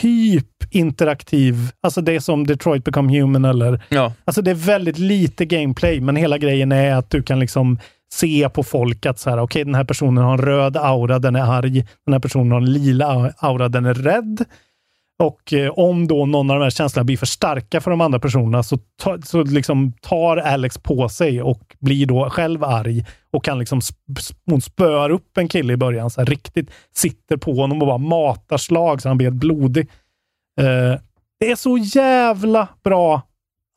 [0.00, 3.84] typ interaktiv, alltså det är som Detroit Become Human eller...
[3.88, 4.12] Ja.
[4.24, 7.78] Alltså det är väldigt lite gameplay, men hela grejen är att du kan liksom
[8.12, 11.36] se på folk att så här, okay, den här personen har en röd aura, den
[11.36, 11.86] är arg.
[12.04, 14.44] Den här personen har en lila aura, den är rädd.
[15.18, 18.18] Och eh, om då någon av de här känslorna blir för starka för de andra
[18.18, 23.44] personerna så, ta, så liksom tar Alex på sig och blir då själv arg och
[23.44, 23.98] kan liksom sp
[24.46, 27.98] hon spöar upp en kille i början, så här, riktigt sitter på honom och bara
[27.98, 29.90] matar slag så han blir helt blodig.
[30.60, 31.00] Eh,
[31.40, 33.22] det är så jävla bra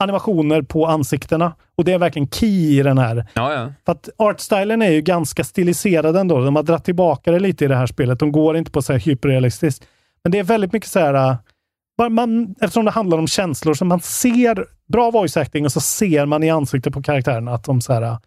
[0.03, 3.25] animationer på ansiktena och det är verkligen key i den här.
[3.33, 3.73] Ja, ja.
[3.85, 6.39] För att artstylen är ju ganska stiliserad ändå.
[6.39, 8.19] De har dragit tillbaka det lite i det här spelet.
[8.19, 9.87] De går inte på så här hyperrealistiskt.
[10.23, 13.85] Men det är väldigt mycket så här, äh, man, eftersom det handlar om känslor, så
[13.85, 17.81] man ser bra voice acting och så ser man i ansiktet på karaktärerna att de
[17.81, 18.17] så här, äh,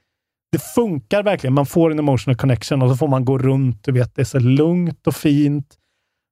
[0.52, 1.54] det funkar verkligen.
[1.54, 3.84] Man får en emotional connection och så får man gå runt.
[3.84, 5.76] Du vet, det är så lugnt och fint.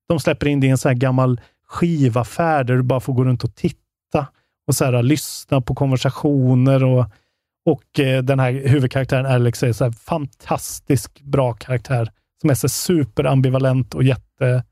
[0.09, 3.25] De släpper in det i en så här gammal skivaffär där du bara får gå
[3.25, 4.27] runt och titta
[4.67, 6.85] och så här, äh, lyssna på konversationer.
[6.85, 7.05] Och,
[7.67, 7.85] och
[8.23, 14.65] den här huvudkaraktären Alex är en fantastisk bra karaktär som är så superambivalent och jätte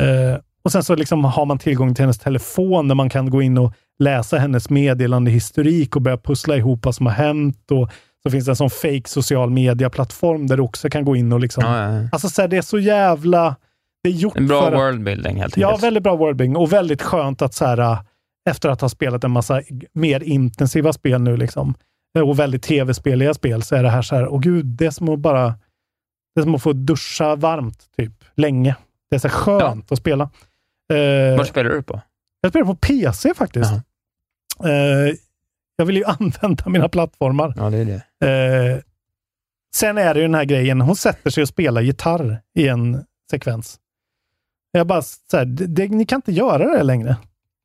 [0.00, 3.42] Eh, och sen så liksom har man tillgång till hennes telefon där man kan gå
[3.42, 7.90] in och läsa hennes meddelandehistorik och börja pussla ihop vad som har hänt och
[8.22, 11.40] så finns det en sån fake social media-plattform där du också kan gå in och
[11.40, 11.64] liksom...
[11.64, 12.08] Ja, ja, ja.
[12.12, 13.56] Alltså så här, det är så jävla...
[14.02, 15.72] Det är gjort en bra för worldbuilding helt enkelt.
[15.72, 17.98] Ja, väldigt bra worldbuilding och väldigt skönt att så här,
[18.50, 21.74] efter att ha spelat en massa mer intensiva spel nu liksom,
[22.24, 25.08] och väldigt tv-speliga spel, så är det här så här, åh gud, det är som
[25.08, 25.54] att bara...
[26.34, 28.76] Det är som att få duscha varmt, typ, länge.
[29.14, 30.24] Det är så skönt att spela.
[30.92, 32.00] Uh, Vad spelar du på?
[32.40, 33.72] Jag spelar på PC faktiskt.
[33.72, 35.14] Uh,
[35.76, 37.54] jag vill ju använda mina plattformar.
[37.56, 37.84] Ja, det är
[38.20, 38.74] det.
[38.74, 38.80] Uh,
[39.74, 43.04] sen är det ju den här grejen, hon sätter sig och spelar gitarr i en
[43.30, 43.78] sekvens.
[44.72, 47.16] Jag bara, så här, det, det, ni kan inte göra det längre.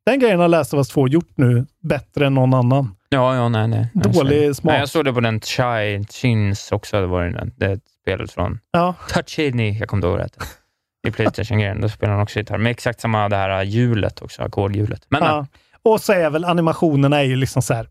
[0.06, 2.96] Den grejen har Last of Us 2 gjort nu bättre än någon annan.
[3.08, 3.88] Ja, ja, nej, nej.
[3.94, 4.72] Dålig smak.
[4.72, 8.58] Nej, jag såg det på den Chai Chins också, det var det, det spelet från
[8.70, 8.94] ja.
[9.08, 10.59] Touchini, jag kommer inte ihåg rätt
[11.08, 11.80] i Playstation-grejen.
[11.80, 12.58] Då spelar han också gitarr.
[12.58, 15.02] Med exakt samma det här hjulet också, ackordhjulet.
[15.08, 15.46] Men, ja.
[15.82, 17.88] Och så är väl animationerna är ju liksom så här,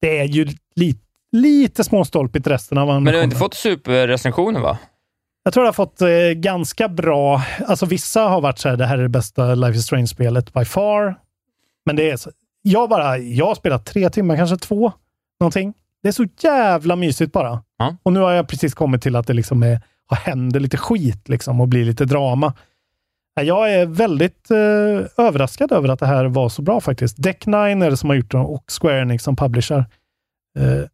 [0.00, 1.00] det är ju lite,
[1.32, 3.04] lite småstolpigt resten av animationen.
[3.04, 4.78] Men du har inte fått superrecensioner va?
[5.42, 8.86] Jag tror det har fått eh, ganska bra, alltså vissa har varit så här, det
[8.86, 11.14] här är det bästa Life is Strange-spelet by far.
[11.86, 12.30] Men det är så,
[12.62, 14.92] jag bara, jag har spelat tre timmar, kanske två,
[15.40, 15.74] någonting.
[16.02, 17.62] Det är så jävla mysigt bara.
[17.78, 17.96] Ja.
[18.02, 19.80] Och nu har jag precis kommit till att det liksom är
[20.16, 22.54] händer lite skit liksom och blir lite drama.
[23.40, 27.22] Jag är väldigt eh, överraskad över att det här var så bra faktiskt.
[27.22, 29.84] Deck 9 är det som har gjort det och Square Enix som publisher.
[30.58, 30.88] Eh,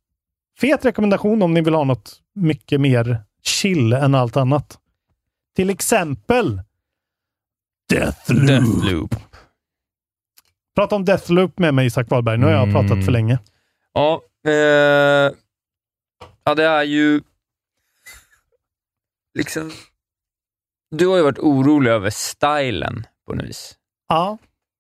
[0.60, 4.78] fet rekommendation om ni vill ha något mycket mer chill än allt annat.
[5.56, 6.60] Till exempel
[7.88, 8.46] Deathloop.
[8.46, 9.14] Deathloop.
[10.74, 12.38] Prata om Deathloop med mig Isak Wahlberg.
[12.38, 12.74] Nu har jag mm.
[12.74, 13.38] pratat för länge.
[13.92, 15.32] Ja, eh,
[16.44, 17.20] ja, det är ju
[19.37, 19.72] liksom,
[20.91, 23.74] du har ju varit orolig över stilen på något vis.
[24.09, 24.39] Ja.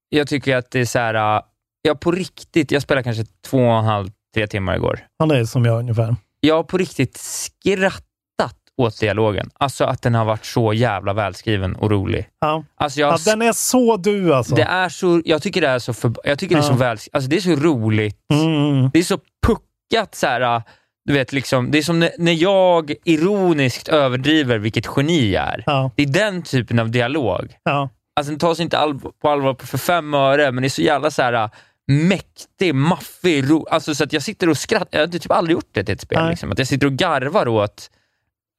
[0.08, 1.42] Jag tycker att det är så här, äh,
[1.82, 5.00] jag på riktigt, jag spelade kanske två och en halv, tre timmar igår.
[5.18, 6.16] Ja, det är som jag ungefär.
[6.40, 9.50] Jag har på riktigt skrattat åt dialogen.
[9.54, 12.28] Alltså att den har varit så jävla välskriven och rolig.
[12.40, 12.64] Ja.
[12.74, 14.54] Alltså jag, ja, den är så du alltså.
[14.54, 16.60] Det är så, jag tycker det är så, för, jag tycker ja.
[16.60, 18.18] det är så väl, alltså det är så roligt.
[18.32, 18.90] Mm.
[18.92, 20.62] Det är så puckat så här, äh,
[21.06, 25.62] du vet, liksom, det är som när jag ironiskt överdriver vilket geni jag är.
[25.66, 25.90] Ja.
[25.96, 27.56] Det är den typen av dialog.
[27.62, 27.88] Ja.
[28.16, 31.10] Alltså Den tas inte all, på allvar för fem öre, men det är så jävla
[31.10, 31.50] så här, äh,
[31.86, 34.98] mäktig, maffig, ro, alltså så att jag sitter och skrattar.
[34.98, 36.28] Jag har typ aldrig gjort det till ett spel.
[36.28, 36.52] Liksom.
[36.52, 37.90] Att jag sitter och garvar åt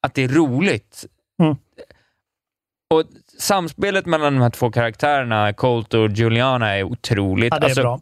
[0.02, 1.06] att det är roligt.
[1.42, 1.56] Mm.
[2.94, 3.04] Och
[3.40, 7.54] Samspelet mellan de här två karaktärerna, Colt och Juliana, är otroligt.
[7.54, 8.00] Ja, det är alltså, bra.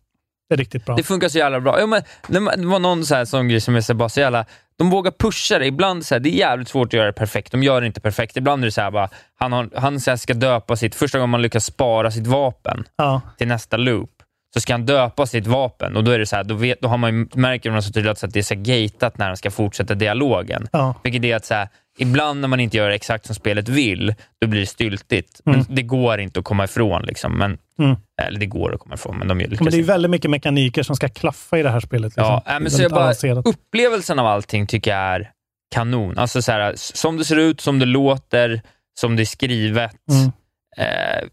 [0.50, 0.96] Det är riktigt bra.
[0.96, 1.80] Det funkar så jävla bra.
[1.80, 4.46] Ja, men, det var någon så här, sån grej som är så, bara så jävla...
[4.78, 5.66] De vågar pusha det.
[5.66, 7.52] Ibland så här, det är jävligt svårt att göra det perfekt.
[7.52, 8.38] De gör det inte perfekt.
[8.38, 10.96] Ibland är det så här, bara, han, har, han så ska döpa sitt...
[10.96, 13.22] Första gången man lyckas spara sitt vapen ja.
[13.38, 14.12] till nästa loop,
[14.54, 16.88] så ska han döpa sitt vapen och då är det så här, då, vet, då
[16.88, 19.52] har man ju, märker man så tydligt att det är så gatat när han ska
[19.52, 20.68] fortsätta dialogen.
[20.72, 20.96] Ja.
[21.04, 24.48] Vilket är att så här, ibland när man inte gör exakt som spelet vill, då
[24.48, 25.42] blir det styltigt.
[25.46, 25.60] Mm.
[25.60, 27.04] Men det går inte att komma ifrån.
[27.04, 27.38] Liksom.
[27.38, 27.96] Men, mm.
[28.22, 30.84] Eller det går att komma ifrån, men de lyckas Men det är väldigt mycket mekaniker
[30.84, 32.06] som ska klaffa i det här spelet.
[32.06, 32.42] Liksom.
[32.46, 35.32] Ja, men så jag bara, upplevelsen av allting tycker jag är
[35.76, 36.18] kanon.
[36.18, 38.62] Alltså så här, som det ser ut, som det låter,
[39.00, 39.96] som det är skrivet.
[40.12, 40.32] Mm.
[40.78, 41.28] Eh,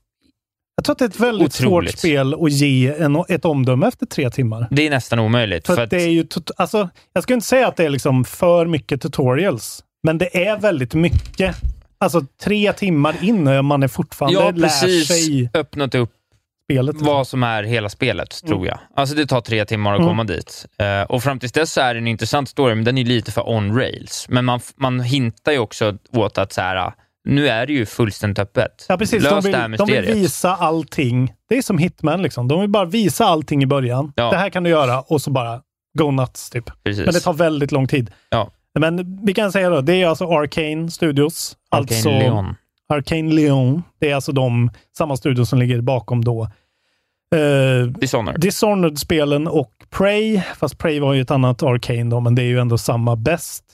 [0.77, 1.91] jag tror att det är ett väldigt otroligt.
[1.91, 4.69] svårt spel att ge en, ett omdöme efter tre timmar.
[4.71, 5.67] Det är nästan omöjligt.
[5.67, 8.25] För, för att det är ju, alltså, jag ska inte säga att det är liksom
[8.25, 9.85] för mycket tutorials.
[10.03, 11.57] Men det är väldigt mycket.
[11.99, 16.11] Alltså tre timmar in och man är fortfarande har precis sig öppnat upp
[16.65, 16.97] spelet.
[16.99, 18.67] vad som är hela spelet, tror mm.
[18.69, 18.79] jag.
[18.97, 20.11] Alltså det tar tre timmar att mm.
[20.11, 20.67] komma dit.
[20.83, 23.49] Uh, och fram tills dess är det en intressant story, men den är lite för
[23.49, 24.27] on rails.
[24.29, 26.93] Men man, man hintar ju också åt att så här,
[27.25, 28.87] nu är det ju fullständigt öppet.
[28.89, 29.23] Ja, precis.
[29.23, 30.07] Lös de vill, det här mysteriet.
[30.07, 31.33] De vill visa allting.
[31.49, 32.49] Det är som Hitman, liksom.
[32.49, 34.13] de vill bara visa allting i börarn.
[34.17, 34.31] Ja.
[34.31, 35.61] Det här kan du göra och så bara
[35.99, 36.71] go nuts, typ.
[36.85, 37.05] Precis.
[37.05, 38.11] Men det tar väldigt lång tid.
[38.31, 38.51] Ja.
[38.79, 41.57] Men vi kan säga då, det är alltså Arcane Studios.
[41.71, 42.55] Arcane alltså, Leon.
[42.89, 43.83] Arcane Leon.
[44.01, 46.49] Det är alltså de, samma studio som ligger bakom då
[47.35, 48.41] uh, Dishonored.
[48.41, 50.41] Dishonored-spelen och Prey.
[50.59, 53.65] Fast Prey var ju ett annat Arcane då, men det är ju ändå samma bäst.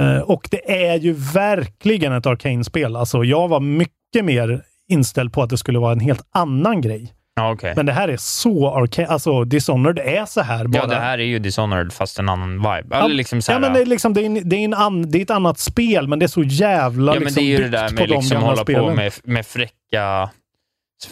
[0.00, 2.96] Uh, och det är ju verkligen ett Arcane-spel.
[2.96, 7.12] Alltså, jag var mycket mer inställd på att det skulle vara en helt annan grej.
[7.34, 7.72] Ja, okay.
[7.76, 9.08] Men det här är så arcade.
[9.08, 10.82] Alltså, Dishonored är så här bara.
[10.82, 12.86] Ja, det här är ju Dishonored fast en annan vibe.
[12.90, 14.74] Ja, liksom så här, ja men det är, liksom, det är, en, det, är en
[14.74, 17.52] an, det är ett annat spel, men det är så jävla ja, men liksom, det
[17.52, 18.84] är ju det där med liksom de hålla spelen.
[18.84, 20.30] på med, med fräcka,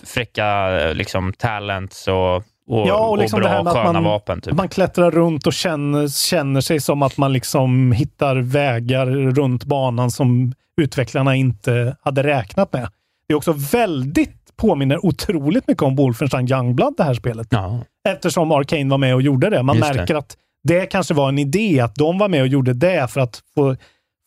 [0.05, 4.41] fräcka liksom, talents och, och, ja, och, liksom och bra, sköna man, vapen.
[4.41, 4.55] Typ.
[4.55, 10.11] Man klättrar runt och känner, känner sig som att man liksom hittar vägar runt banan
[10.11, 12.89] som utvecklarna inte hade räknat med.
[13.29, 17.49] Det är också väldigt påminner otroligt mycket om Wolfenstein Youngblood, det här spelet.
[17.51, 17.81] Ja.
[18.09, 19.63] Eftersom Arcane var med och gjorde det.
[19.63, 20.19] Man Just märker det.
[20.19, 23.43] att det kanske var en idé att de var med och gjorde det för att
[23.55, 23.77] få,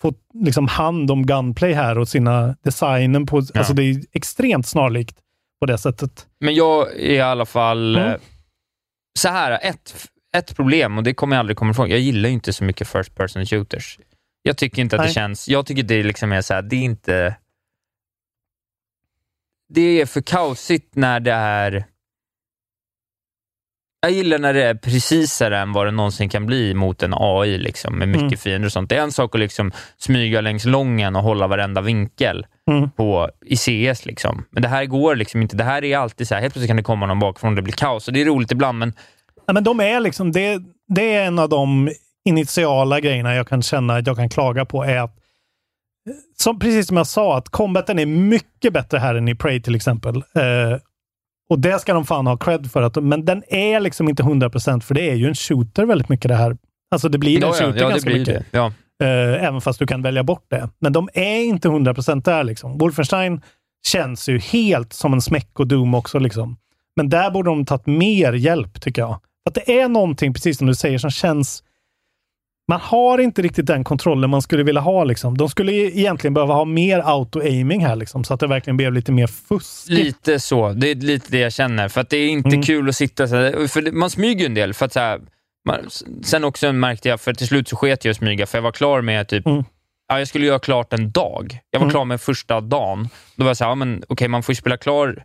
[0.01, 3.45] få liksom hand om Gunplay här och sina designen på, ja.
[3.59, 5.17] alltså det är extremt snarlikt
[5.59, 6.27] på det sättet.
[6.39, 8.19] Men jag är i alla fall, mm.
[9.19, 9.95] så här, ett,
[10.37, 13.15] ett problem, och det kommer jag aldrig komma ifrån, jag gillar inte så mycket first
[13.15, 13.99] person shooters.
[14.41, 15.07] Jag tycker inte att Nej.
[15.07, 17.35] det känns, jag tycker det liksom är så här, det är inte,
[19.73, 21.85] det är för kaosigt när det är
[24.01, 27.57] jag gillar när det är precisare än vad det någonsin kan bli mot en AI,
[27.57, 28.37] liksom, med mycket mm.
[28.37, 28.89] fiender och sånt.
[28.89, 32.91] Det är en sak att liksom smyga längs lången och hålla varenda vinkel mm.
[32.91, 34.05] på, i CS.
[34.05, 34.45] Liksom.
[34.49, 35.55] Men det här går liksom inte.
[35.55, 37.61] Det här är alltid så här, helt plötsligt kan det komma någon bakifrån och det
[37.61, 38.07] blir kaos.
[38.07, 38.93] Och det är roligt ibland, men...
[39.45, 41.89] Ja, men de är liksom, det, det är en av de
[42.25, 44.83] initiala grejerna jag kan känna att jag kan klaga på.
[44.83, 45.22] är att
[46.37, 49.75] som, precis som jag sa, att combaten är mycket bättre här än i Prey till
[49.75, 50.15] exempel.
[50.15, 50.79] Eh,
[51.49, 52.81] och det ska de fan ha cred för.
[52.81, 56.29] Att, men den är liksom inte 100% för det är ju en shooter väldigt mycket
[56.29, 56.57] det här.
[56.91, 58.45] Alltså det blir ja, en shooter ja, ganska mycket.
[58.51, 58.73] Ja.
[59.03, 60.69] Uh, även fast du kan välja bort det.
[60.79, 62.77] Men de är inte 100% där liksom.
[62.77, 63.41] Wolfenstein
[63.87, 66.57] känns ju helt som en smäck och Doom också liksom.
[66.95, 69.19] Men där borde de tagit mer hjälp tycker jag.
[69.45, 71.63] Att det är någonting, precis som du säger, som känns
[72.67, 75.03] man har inte riktigt den kontrollen man skulle vilja ha.
[75.03, 75.37] Liksom.
[75.37, 79.11] De skulle egentligen behöva ha mer auto-aiming här, liksom, så att det verkligen blev lite
[79.11, 79.89] mer fusk.
[79.89, 80.73] Lite så.
[80.73, 81.87] Det är lite det jag känner.
[81.87, 82.61] För att det är inte mm.
[82.61, 84.73] kul att sitta så här, för Man smyger en del.
[84.73, 85.21] För att så här,
[85.67, 85.89] man,
[86.23, 88.71] sen också märkte jag, för till slut så sket jag att smyga, för jag var
[88.71, 89.63] klar med typ mm.
[90.07, 91.59] Ja, jag skulle göra klart en dag.
[91.71, 91.91] Jag var mm.
[91.91, 93.09] klar med första dagen.
[93.35, 95.23] Då var jag så här, ja, men, okay, man får ju spela klar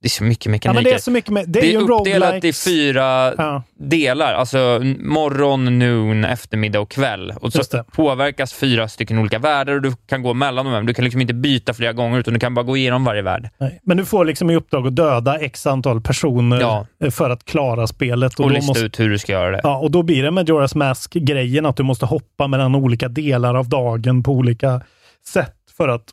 [0.00, 0.86] det är så mycket mekanik.
[0.86, 3.62] Ja, det är, så mycket med, det är, det är uppdelat i fyra ja.
[3.76, 4.34] delar.
[4.34, 7.32] Alltså morgon, noon, eftermiddag och kväll.
[7.40, 10.86] Och så påverkas fyra stycken olika världar och du kan gå mellan dem.
[10.86, 13.48] Du kan liksom inte byta flera gånger, utan du kan bara gå igenom varje värld.
[13.58, 13.80] Nej.
[13.82, 16.86] Men du får liksom i uppdrag att döda x antal personer ja.
[17.10, 18.38] för att klara spelet.
[18.38, 19.60] Och, och lista måste, ut hur du ska göra det.
[19.62, 23.54] Ja, och då blir det med Joras Mask-grejen att du måste hoppa mellan olika delar
[23.54, 24.80] av dagen på olika
[25.26, 26.04] sätt för att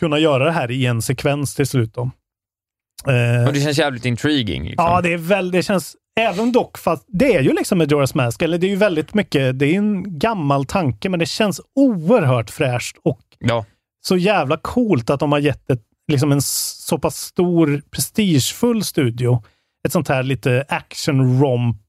[0.00, 1.94] kunna göra det här i en sekvens till slut.
[1.94, 2.10] Då.
[3.08, 4.64] Uh, och det känns jävligt intriguing.
[4.64, 4.84] Liksom.
[4.86, 8.42] Ja, det är väl, det känns även dock, fast det är ju liksom Majora's Mask,
[8.42, 12.50] eller det är ju väldigt mycket, det är en gammal tanke, men det känns oerhört
[12.50, 13.64] fräscht och ja.
[14.00, 19.42] så jävla coolt att de har gett ett, liksom en så pass stor, prestigefull studio
[19.86, 21.82] ett sånt här lite action-romp,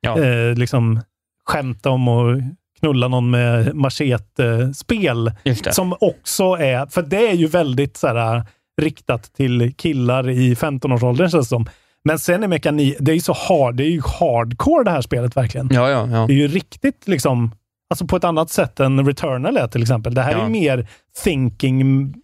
[0.00, 0.22] ja.
[0.22, 1.00] eh, liksom
[1.44, 2.40] skämta om och
[2.80, 5.32] knulla någon med machete-spel.
[5.70, 8.44] Som också är, för det är ju väldigt så här,
[8.80, 11.66] riktat till killar i 15-årsåldern känns det som.
[12.04, 15.02] Men sen är mekanik, det är ju så hard, det är ju hardcore det här
[15.02, 15.68] spelet verkligen.
[15.72, 16.26] Ja, ja, ja.
[16.26, 17.54] Det är ju riktigt liksom,
[17.90, 20.14] alltså på ett annat sätt än Returnal är till exempel.
[20.14, 20.38] Det här ja.
[20.38, 20.88] är ju mer
[21.24, 22.14] thinking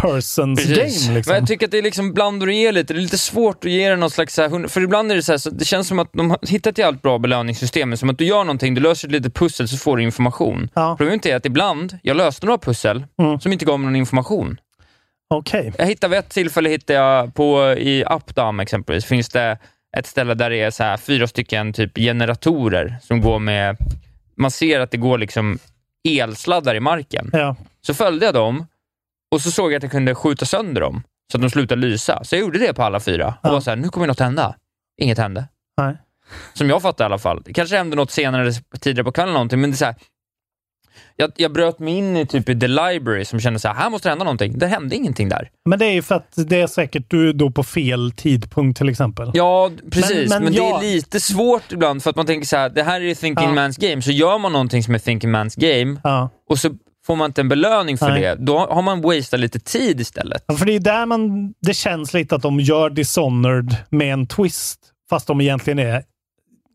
[0.00, 1.06] persons Precis.
[1.06, 1.16] game.
[1.16, 1.32] Liksom.
[1.32, 2.94] Men jag tycker att det är liksom bland och ge lite.
[2.94, 4.34] Det är lite svårt att ge det någon slags...
[4.68, 7.02] för ibland är det så, här, så det känns som att de har hittat allt
[7.02, 7.96] bra belöningssystem.
[7.96, 10.68] Som att du gör någonting, du löser ett litet pussel så får du information.
[10.74, 10.94] Ja.
[10.98, 13.40] Problemet är att ibland, jag löste några pussel mm.
[13.40, 14.58] som inte gav mig någon information.
[15.30, 15.72] Okej.
[15.78, 19.58] Jag hittade vid ett tillfälle hittade jag på, i Updam exempelvis, finns det
[19.96, 23.76] ett ställe där det är så här, fyra stycken typ generatorer som går med...
[24.36, 25.58] Man ser att det går liksom
[26.08, 27.30] elsladdar i marken.
[27.32, 27.56] Ja.
[27.80, 28.66] Så följde jag dem
[29.30, 31.02] och så såg jag att jag kunde skjuta sönder dem
[31.32, 32.24] så att de slutade lysa.
[32.24, 33.52] Så jag gjorde det på alla fyra och ja.
[33.52, 34.54] var så här, nu kommer något hända.
[35.00, 35.48] Inget hände.
[35.76, 35.96] Nej.
[36.54, 37.42] Som jag fattade i alla fall.
[37.44, 39.94] Det kanske hände något senare, tidigare på kvällen, någonting, men det är så här,
[41.16, 43.90] jag, jag bröt mig in i typ i The Library som kände så här, här
[43.90, 44.58] måste det hända någonting.
[44.58, 45.50] Det hände ingenting där.
[45.64, 48.88] Men det är ju för att det är säkert du då på fel tidpunkt till
[48.88, 49.30] exempel.
[49.34, 50.30] Ja, precis.
[50.30, 50.80] Men, men, men jag...
[50.80, 53.54] det är lite svårt ibland för att man tänker så här, det här är thinking
[53.54, 53.62] ja.
[53.62, 56.30] man's game, så gör man någonting som är thinking man's game ja.
[56.50, 56.70] och så
[57.06, 58.20] får man inte en belöning för Nej.
[58.20, 60.44] det, då har man wasted lite tid istället.
[60.46, 64.26] Ja, för det är där man, det känns lite att de gör Dishonored med en
[64.26, 64.80] twist,
[65.10, 66.02] fast de egentligen är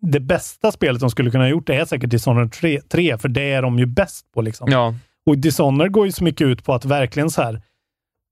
[0.08, 3.52] det bästa spelet de skulle kunna ha gjort är säkert Dishonored 3, 3 för det
[3.52, 4.42] är de ju bäst på.
[4.42, 4.72] Liksom.
[4.72, 4.96] Ja.
[5.26, 7.62] Och Dishonored går ju så mycket ut på att verkligen så här,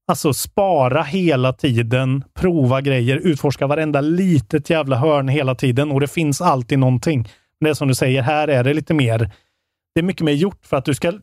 [0.08, 6.08] alltså spara hela tiden, prova grejer, utforska varenda litet jävla hörn hela tiden och det
[6.08, 7.30] finns alltid någonting.
[7.60, 9.20] Det är som du säger, här är det lite mer,
[9.96, 11.14] det är mycket mer gjort för att du ska,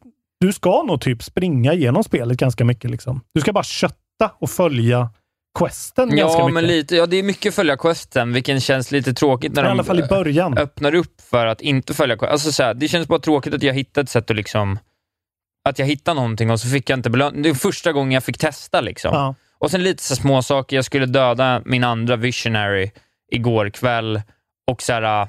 [0.40, 2.90] du ska nog typ springa igenom spelet ganska mycket.
[2.90, 3.20] Liksom.
[3.34, 5.10] Du ska bara kötta och följa
[5.58, 6.54] questen ja, ganska mycket.
[6.54, 9.84] Men lite, ja, det är mycket följa questen, vilket känns lite tråkigt när I alla
[9.84, 10.58] fall i början.
[10.58, 12.32] öppnar upp för att inte följa questen.
[12.32, 14.78] Alltså, så här, det känns bara tråkigt att jag hittade ett sätt att liksom
[15.68, 17.42] att jag hittade någonting och så fick jag inte belöning.
[17.42, 18.80] Det är första gången jag fick testa.
[18.80, 19.10] Liksom.
[19.14, 19.34] Ja.
[19.58, 20.76] Och sen lite så små saker.
[20.76, 22.90] Jag skulle döda min andra visionary
[23.32, 24.22] igår kväll
[24.70, 25.28] och så här,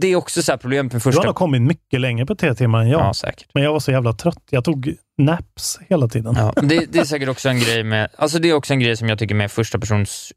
[0.00, 1.20] det är också så problemet med första...
[1.20, 3.00] Du har nog kommit mycket längre på tre timmar än jag.
[3.00, 3.48] Ja, säkert.
[3.54, 4.42] Men jag var så jävla trött.
[4.50, 6.34] Jag tog naps hela tiden.
[6.36, 8.08] Ja, det, det, är säkert också en grej med...
[8.16, 10.32] Alltså det är också en grej som jag tycker med första persons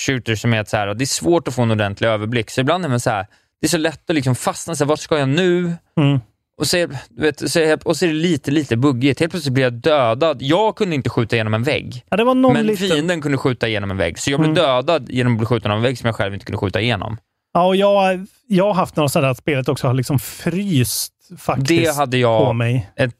[0.00, 2.50] shooter som är att så här, det är svårt att få en ordentlig överblick.
[2.50, 3.26] Så ibland är man så här,
[3.60, 5.72] det är så lätt att liksom fastna, så här, vart ska jag nu?
[6.00, 6.20] Mm.
[6.58, 6.88] Och så, är,
[7.20, 9.20] vet, så, är, och så är det lite, lite buggigt.
[9.20, 10.42] Helt plötsligt blir jag dödad.
[10.42, 12.88] Jag kunde inte skjuta igenom en vägg, Ja, men liten...
[12.88, 14.18] fienden kunde skjuta igenom en vägg.
[14.18, 14.62] Så jag blev Mm.
[14.64, 17.16] dödad genom att bli skjuten av en vägg som jag själv inte kunde skjuta igenom.
[17.52, 21.68] Ja, och jag, jag har haft några sådana att spelet också har liksom fryst faktiskt
[21.84, 22.90] Det hade jag på mig.
[22.96, 23.14] ett-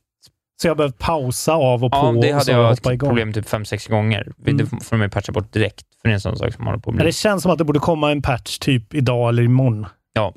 [0.63, 3.09] Så jag har behövt pausa av och på Ja, det hade jag ett igång.
[3.09, 4.33] problem typ fem sex gånger.
[4.47, 4.57] Mm.
[4.57, 6.79] Det får de ju patcha bort direkt, för det är en sån sak som håller
[6.79, 7.05] på bli...
[7.05, 9.87] det känns som att det borde komma en patch typ idag eller imorgon.
[10.13, 10.35] Ja.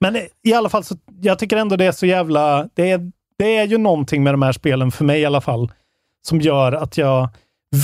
[0.00, 2.68] Men i alla fall, så, jag tycker ändå det är så jävla...
[2.74, 5.72] Det är, det är ju någonting med de här spelen, för mig i alla fall,
[6.28, 7.28] som gör att jag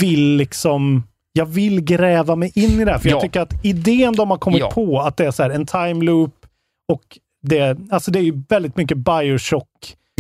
[0.01, 1.03] vill liksom...
[1.37, 3.15] Jag vill gräva mig in i det här, för Ja.
[3.15, 4.71] jag tycker att idén de har kommit Ja.
[4.71, 6.35] på, att det är så här, en time loop
[6.93, 7.03] och
[7.43, 9.69] det, alltså det är ju väldigt mycket Bioshock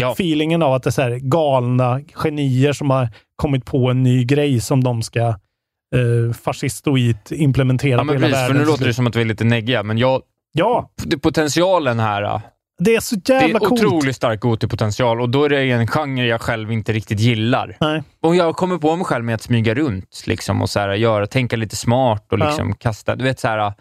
[0.01, 0.13] Ja.
[0.13, 4.25] feelingen av att det är så här galna genier som har kommit på en ny
[4.25, 8.63] grej som de ska eh, fascistoid implementera Ja, på men hela precis, för världen.
[8.63, 10.23] nu låter det som att vi är lite neggiga, men jag...
[10.53, 10.91] Ja,
[11.23, 12.41] Potentialen här,
[12.79, 13.73] det är så det är jävla coolt.
[13.85, 17.77] otroligt stark GOTY-potential och då är det en genre jag själv inte riktigt gillar.
[17.81, 18.03] Nej.
[18.21, 21.27] Och jag kommer på mig själv med att smyga runt liksom, och så här, göra,
[21.27, 22.47] tänka lite smart och Ja.
[22.47, 23.17] liksom kasta.
[23.17, 23.73] Du vet, så här,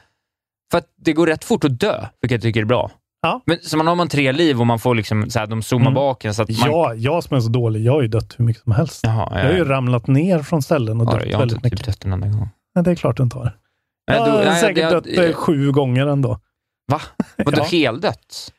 [0.72, 2.92] för att det går rätt fort att dö, vilket jag tycker är bra.
[3.22, 3.42] Ja.
[3.46, 5.86] Men så man har man tre liv och man får liksom, så här, de zoomar
[5.86, 5.94] Mm.
[5.94, 6.34] bak en.
[6.34, 8.64] Så att man, Ja, jag som är så dålig, jag har ju dött hur mycket
[8.64, 9.00] som helst.
[9.04, 11.66] Jaha, Jag har ju ramlat ner från ställen och ja, dött jag har väldigt inte
[11.66, 11.80] mycket.
[11.80, 12.50] typ dött en enda gång.
[12.76, 13.58] Nej, det är klart du inte har.
[14.06, 16.40] Jag har säkert jag- dött eh, sju gånger ändå.
[16.92, 17.02] Va?
[17.38, 17.64] Vadå Ja.
[17.64, 18.52] heldött?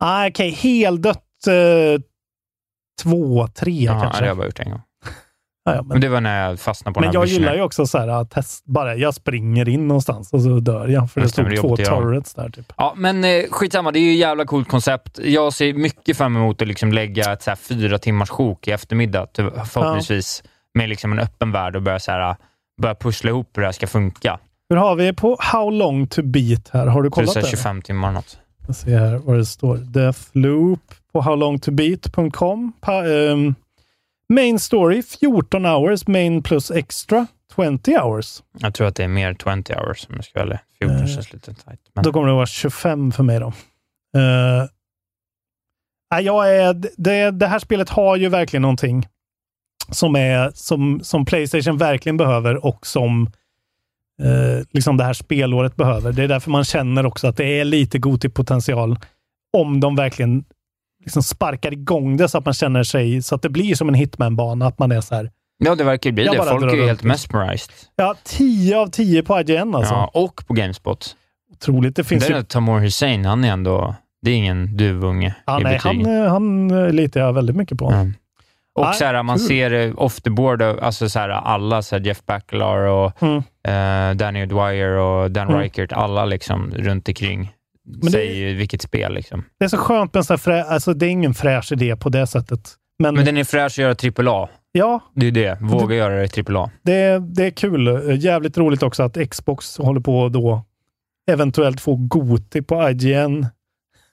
[0.00, 2.00] Ah, Okej, heldött eh,
[3.02, 4.18] två, tre Ja, kanske.
[4.18, 4.80] det har jag bara gjort en gång.
[5.64, 7.86] Ja, ja, men Men det var när jag fastnade på men jag gillar ju också
[7.86, 11.10] så här att test, bara jag springer in någonstans och så dör jag.
[11.10, 12.72] För det Just det, stod två turrets där typ.
[12.76, 13.92] Ja, men eh, skitsamma.
[13.92, 15.18] Det är ju ett jävla coolt koncept.
[15.22, 18.70] Jag ser mycket fram emot att liksom lägga ett så här fyra timmars sjok i
[18.70, 20.42] eftermiddag, ty- förhoppningsvis,
[20.74, 22.36] med liksom en öppen värld och börja, så här,
[22.82, 24.38] börja pussla ihop hur det här ska funka.
[24.68, 26.86] Hur har vi på How long to beat här?
[26.86, 27.46] Har du kollat det?
[27.46, 28.38] 25 timmar något.
[28.70, 29.76] Jag ser här vad det står.
[29.76, 32.72] Deathloop på howlongtobeat.com.
[32.80, 33.54] Pa, ehm,
[34.28, 37.26] main story 14 hours, main plus extra
[37.56, 38.42] 20 hours.
[38.58, 40.60] Jag tror att det är mer 20 hours om jag ska välja.
[40.78, 41.80] 14 Eh, känns lite tight.
[41.94, 42.04] Men...
[42.04, 43.52] Då kommer det vara 25 för mig då.
[44.16, 44.66] Uh,
[46.20, 49.08] jag är, det, det här spelet har ju verkligen någonting
[49.90, 53.30] som, är, som, som Playstation verkligen behöver och som
[54.20, 56.12] eh, liksom det här spelåret behöver.
[56.12, 58.96] Det är därför man känner också att det är lite god potential
[59.56, 60.44] om de verkligen
[61.04, 63.94] liksom sparkar igång det så att man känner sig, så att det blir som en
[63.94, 65.30] hitman-bana, att man är så här,
[65.64, 66.50] Ja, det verkar ju bli Jag det.
[66.50, 67.08] Folk är ju helt liksom.
[67.08, 67.70] mesmerized.
[67.96, 69.94] ja, 10 av 10 på IGN alltså.
[69.94, 71.16] Ja, och på Gamespot.
[71.52, 71.96] Otroligt.
[71.96, 73.94] Det finns Det ju Tamor Hussein, han är ändå...
[74.22, 76.06] Det är ingen duvunge Ja, i nej, betyg.
[76.06, 77.92] han, eh, han eh, litar jag väldigt mycket på.
[77.92, 78.06] Ja.
[78.74, 79.46] Och så här, man kul.
[79.46, 83.22] ser eh, off the board, eh, alltså så här, alla, så här, Jeff Backlar och
[83.22, 83.36] Mm.
[83.68, 85.60] eh, Danny Dwyer och Dan Mm.
[85.60, 87.52] Reichert, alla liksom runt omkring
[87.84, 89.14] det- säger ju vilket spel.
[89.14, 89.44] Liksom.
[89.58, 92.26] Det är så skönt med en frä, alltså det är ingen fräsch idé på det
[92.26, 92.60] sättet.
[92.98, 94.48] Men, Men den är fräsch att göra AAA.
[94.72, 95.58] ja, Det är det.
[95.60, 96.70] Våga göra det i AAA.
[96.82, 98.16] det, det är kul.
[98.24, 100.64] Jävligt roligt också att Xbox håller på då
[101.30, 103.46] eventuellt få Goti på IGN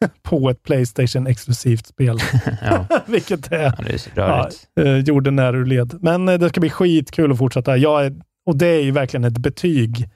[0.23, 2.17] på ett Playstation-exklusivt spel.
[2.61, 3.63] Ja, Vilket är...
[3.63, 4.67] ja, det är rörigt.
[4.73, 5.97] Ja, eh, jorden är ur led.
[6.01, 7.77] Men eh, det ska bli skitkul att fortsätta.
[7.77, 8.15] Jag är,
[8.45, 10.09] och det är ju verkligen ett betyg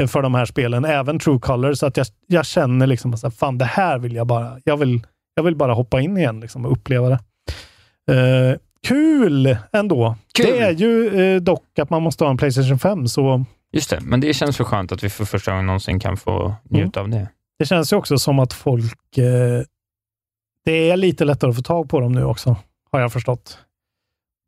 [0.00, 3.36] eh, för de här spelen, även True Color, så att jag, jag känner liksom att
[3.36, 6.66] fan, det här vill jag bara, jag vill, jag vill bara hoppa in igen liksom,
[6.66, 7.18] och uppleva det.
[8.12, 10.16] Eh, kul ändå.
[10.34, 10.46] Kul.
[10.46, 14.00] Det är ju eh, dock att man måste ha en Playstation 5, så Just det,
[14.00, 17.08] men det känns så skönt att vi för första gången någonsin kan få njuta av
[17.08, 17.28] det.
[17.58, 19.62] Det känns ju också som att folk, eh,
[20.64, 22.56] det är lite lättare att få tag på dem nu också,
[22.92, 23.58] har jag förstått.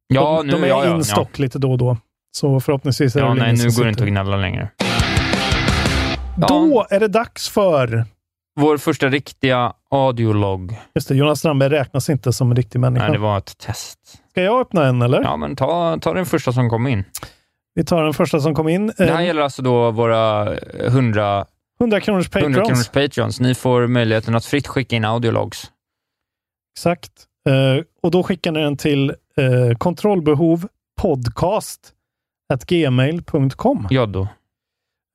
[0.08, 1.96] Ja, de, nu, de är ja, ja, in stock lite då och då.
[2.36, 4.68] Så förhoppningsvis är Ja, det nej, nu går det inte att gnälla längre.
[6.36, 8.04] Då är det dags för...
[8.60, 10.78] Vår första riktiga audiolog.
[10.94, 13.04] Just det, Jonas Strandberg räknas inte som en riktig människa.
[13.04, 13.98] Nej, det var ett test.
[14.30, 15.22] Ska jag öppna en eller?
[15.22, 17.04] Ja, men ta, ta den första som kom in.
[17.74, 18.92] Vi tar den första som kom in.
[18.96, 21.46] Det här gäller alltså då våra 100,
[21.81, 22.69] 100 kronors 100 patrons.
[22.69, 23.40] kronors patreons.
[23.40, 25.73] Ni får möjligheten att fritt skicka in audiologs.
[26.77, 27.12] Exakt.
[27.48, 30.69] Eh, och då skickar ni den till eh, kontrollbehov
[31.01, 31.93] podcast
[32.66, 33.86] gmail.com.
[33.90, 34.28] Ja då.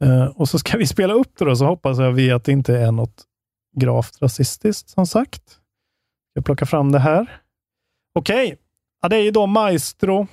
[0.03, 2.51] Eh, och så ska vi spela upp det då, så hoppas jag vi att det
[2.51, 3.23] inte är något
[3.77, 5.43] gravt rasistiskt som sagt.
[6.33, 7.41] Jag plockar fram det här.
[8.15, 8.57] Okej,
[9.01, 10.27] ja, det är ju då Maestro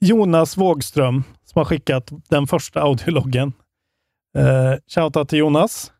[0.00, 3.52] Jonas Wågström som har skickat den första audiologgen.
[4.38, 5.92] Eh, Shoutout till Jonas.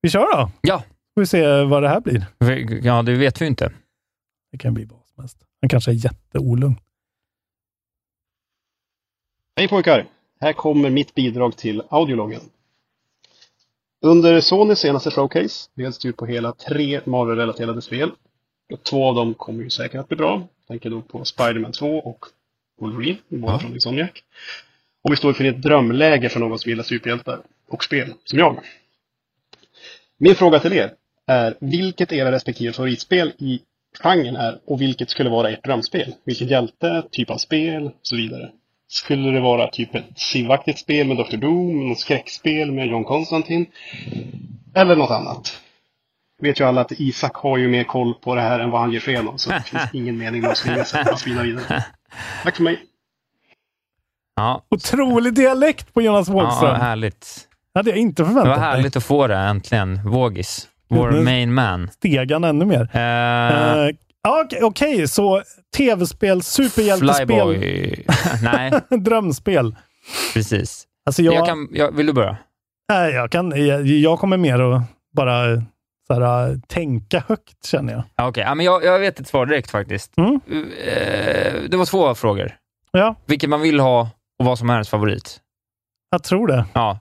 [0.00, 0.50] Vi kör då!
[0.60, 0.82] Ja.
[1.14, 2.26] Får vi se vad det här blir.
[2.82, 3.72] Ja, det vet vi inte.
[4.52, 5.38] Det kan bli vad som helst.
[5.60, 6.76] Han kanske är jätteolugn.
[9.56, 10.06] Hej pojkar!
[10.40, 12.40] Här kommer mitt bidrag till audiologgen.
[14.00, 18.10] Under Sonys senaste showcase leds det ut på hela tre Marvel-relaterade spel.
[18.72, 20.48] Och två av dem kommer ju säkert att bli bra.
[20.58, 22.26] Jag tänker då på Spiderman 2 och
[22.80, 23.58] Wolverine, båda ja.
[23.58, 24.22] från Insomniac.
[25.06, 28.60] Och vi står inför ett drömläge för någon som gillar superhjältar och spel, som jag.
[30.18, 30.92] Min fråga till er
[31.26, 33.60] är vilket era respektive favoritspel i
[34.02, 36.14] genren är och vilket skulle vara ert drömspel?
[36.24, 38.50] Vilken hjälte, typ av spel och så vidare.
[38.88, 41.36] Skulle det vara typ ett sivaktigt spel med Dr.
[41.36, 43.66] Doom, något skräckspel med John Constantine?
[44.74, 45.60] Eller något annat?
[46.40, 48.92] Vet ju alla att Isak har ju mer koll på det här än vad han
[48.92, 51.84] ger sken av, så det finns ingen mening med att svinga vidare.
[52.42, 52.86] Tack för mig!
[54.36, 54.62] Ja.
[54.70, 56.70] Otrolig dialekt på Jonas Wågström.
[56.70, 57.48] Ja, härligt.
[57.74, 58.54] hade jag inte förväntat mig.
[58.54, 58.98] Det var härligt mig.
[58.98, 60.00] att få det äntligen.
[60.10, 60.68] Vågis.
[60.88, 61.90] Vår main man.
[61.90, 62.80] Steg han ännu mer.
[62.80, 63.94] Uh, uh,
[64.28, 65.42] Okej, okay, okay, så
[65.76, 67.26] tv-spel, superhjältespel.
[67.26, 68.04] Flyboy.
[68.42, 68.72] Nej.
[69.00, 69.76] Drömspel.
[70.34, 70.86] Precis.
[71.06, 72.36] Alltså jag, jag kan, jag, vill du börja?
[72.88, 74.82] Nej, jag, kan, jag, jag kommer mer att
[75.16, 75.44] bara
[76.06, 78.02] så här, tänka högt, känner jag.
[78.14, 78.44] Okej, okay.
[78.44, 80.18] ja, men jag, jag vet ett svar direkt faktiskt.
[80.18, 80.34] Mm.
[80.34, 82.52] Uh, det var två frågor.
[82.92, 83.14] Ja.
[83.26, 85.40] Vilket man vill ha och vad som är ens favorit.
[86.10, 86.64] Jag tror det.
[86.72, 86.98] Ja.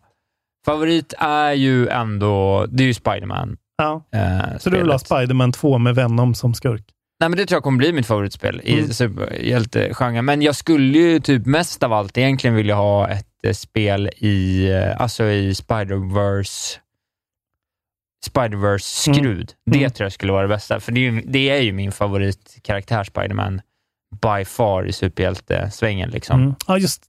[0.66, 3.58] Favorit är ju ändå, det är ju Spiderman.
[3.78, 4.04] Ja.
[4.12, 6.84] Eh, så du vill ha Spiderman 2 med Venom som skurk?
[7.20, 8.86] Nej, men det tror jag kommer bli mitt favoritspel mm.
[8.86, 10.26] i superhjältegenren.
[10.26, 14.68] Men jag skulle ju typ mest av allt egentligen vilja ha ett eh, spel i,
[14.72, 16.78] eh, alltså i Spider-Verse
[18.26, 19.26] Spider-Verse-skrud.
[19.26, 19.46] Mm.
[19.66, 19.92] Det mm.
[19.92, 23.04] tror jag skulle vara det bästa, för det är ju, det är ju min favoritkaraktär,
[23.04, 23.62] Spiderman,
[24.22, 26.10] by far i superhjältesvängen.
[26.10, 26.42] Liksom.
[26.42, 26.56] Mm.
[26.68, 27.04] Ja, just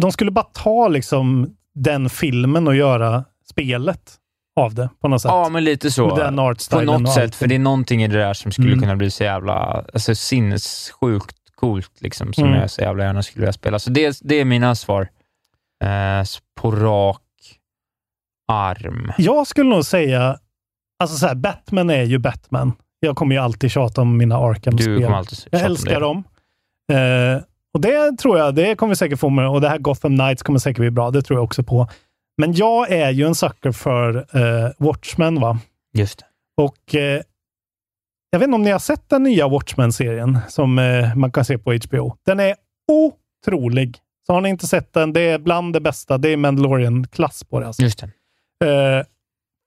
[0.00, 4.18] De skulle bara ta liksom den filmen och göra spelet
[4.60, 5.30] av det på något sätt.
[5.30, 6.16] Ja, men lite så.
[6.16, 6.36] Den
[6.70, 8.80] På något sätt, för det är någonting i det där som skulle mm.
[8.80, 9.54] kunna bli så jävla
[9.94, 12.60] alltså, sinnessjukt coolt, liksom, som mm.
[12.60, 13.78] jag så jävla gärna skulle vilja spela.
[13.78, 15.08] Så det, det är mina svar.
[15.84, 16.24] Eh,
[16.60, 17.20] på rak
[18.48, 19.12] arm.
[19.18, 20.38] Jag skulle nog säga,
[20.98, 22.72] alltså så här, Batman är ju Batman.
[23.00, 24.94] Jag kommer ju alltid tjata om mina Arkham-spel.
[24.94, 26.24] Du kommer alltid Jag älskar dem.
[26.92, 27.42] Eh,
[27.74, 29.48] och det tror jag, det kommer vi säkert få med.
[29.48, 31.10] Och det här Gotham Knights kommer säkert bli bra.
[31.10, 31.88] Det tror jag också på.
[32.36, 35.58] Men jag är ju en sucker för eh, Watchmen, va?
[35.94, 36.24] Just det.
[36.62, 37.22] Och eh,
[38.30, 41.58] jag vet inte om ni har sett den nya Watchmen-serien som eh, man kan se
[41.58, 42.16] på HBO.
[42.26, 42.54] Den är
[42.92, 43.98] otrolig.
[44.26, 46.18] Så har ni inte sett den, det är bland det bästa.
[46.18, 47.66] Det är Mandalorian-klass på det.
[47.66, 47.82] Alltså.
[47.82, 48.04] Just
[48.60, 48.68] det.
[48.68, 49.04] Eh,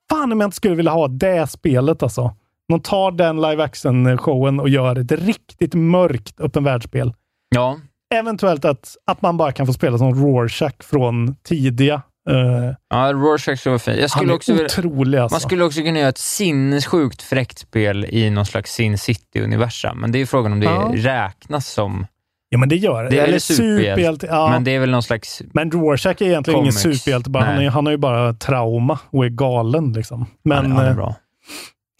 [0.10, 2.36] fan om jag inte skulle vilja ha det spelet alltså.
[2.68, 7.14] De tar den live action-showen och gör ett riktigt mörkt öppen världsspel.
[7.56, 7.80] Ja.
[8.20, 13.60] Eventuellt att, att man bara kan få spela som Rorschach från tidiga Uh, ja, Rorschach
[13.60, 13.98] skulle vara fin.
[14.00, 15.34] Jag skulle han är också otrolig alltså.
[15.34, 20.12] Man skulle också kunna göra ett sinnessjukt fräckt spel i någon slags Sin City-universum, men
[20.12, 20.92] det är frågan om det ja.
[20.96, 22.06] räknas som
[22.50, 23.10] Ja, men det gör det.
[23.10, 24.50] Det är superhjälte, ja.
[24.50, 25.42] men det är väl någon slags...
[25.54, 26.86] Men Rorschach är egentligen comics.
[26.86, 27.30] ingen superhjälte.
[27.30, 29.94] Bara, han, är, han har ju bara trauma och är galen.
[29.94, 30.26] Liksom.
[30.44, 31.08] Men, han är, bra.
[31.08, 31.16] Eh,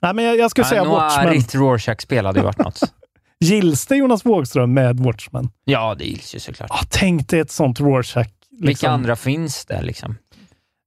[0.02, 1.26] nej, men jag, jag skulle ja, säga Watchmen.
[1.26, 2.80] Noirigt Rorschach-spel hade ju varit något.
[3.46, 5.50] Gills det Jonas Wågström med Watchmen?
[5.66, 6.72] Ja, det gills ju såklart.
[6.72, 8.68] Ah, tänk dig ett sånt Rorschach Liksom.
[8.68, 9.82] Vilka andra finns det?
[9.82, 10.18] Liksom?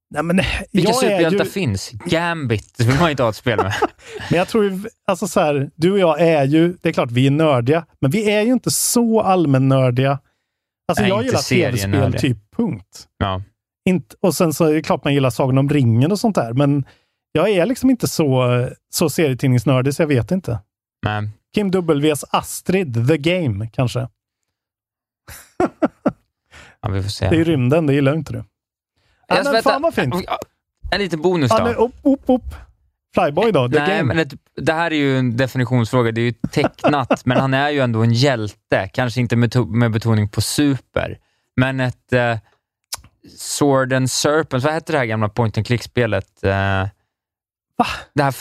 [0.09, 0.41] Nej, men
[0.71, 1.51] Vilka superhjältar ju...
[1.51, 1.91] finns?
[2.05, 3.73] Gambit vill man inte ha ett spel med.
[4.29, 7.27] men jag tror, alltså så här, du och jag är ju, det är klart vi
[7.27, 10.19] är nördiga, men vi är ju inte så allmännördiga.
[10.87, 13.07] Alltså Nej, jag gillar tv-spel, typ punkt.
[13.17, 13.41] Ja.
[13.89, 16.53] Inte, och sen så är det klart man gillar Sagan om ringen och sånt där,
[16.53, 16.85] men
[17.31, 20.59] jag är liksom inte så, så serietidningsnördig så jag vet inte.
[21.05, 21.29] Nej.
[21.53, 24.07] Kim W's Astrid, The Game kanske.
[26.81, 27.29] Ja, vi får se.
[27.29, 28.43] Det är rymden, det gillar inte du.
[29.27, 30.15] Ja, men fan vad fint.
[30.91, 31.57] En liten bonus då.
[31.57, 32.55] Ja, men, upp, upp, upp.
[33.13, 33.69] Flyboy då?
[33.69, 34.13] The Nej, game.
[34.13, 36.11] men det, det, här är ju en definitionsfråga.
[36.11, 38.89] Det är ju tecknat, men han är ju ändå en hjälte.
[38.93, 41.17] Kanske inte med, med betoning på super,
[41.55, 42.37] men ett uh,
[43.37, 46.43] Sword and Serpent, vad hette det här gamla point and click-spelet?
[46.45, 46.89] Uh,
[47.79, 47.85] Va?
[48.13, 48.31] Det här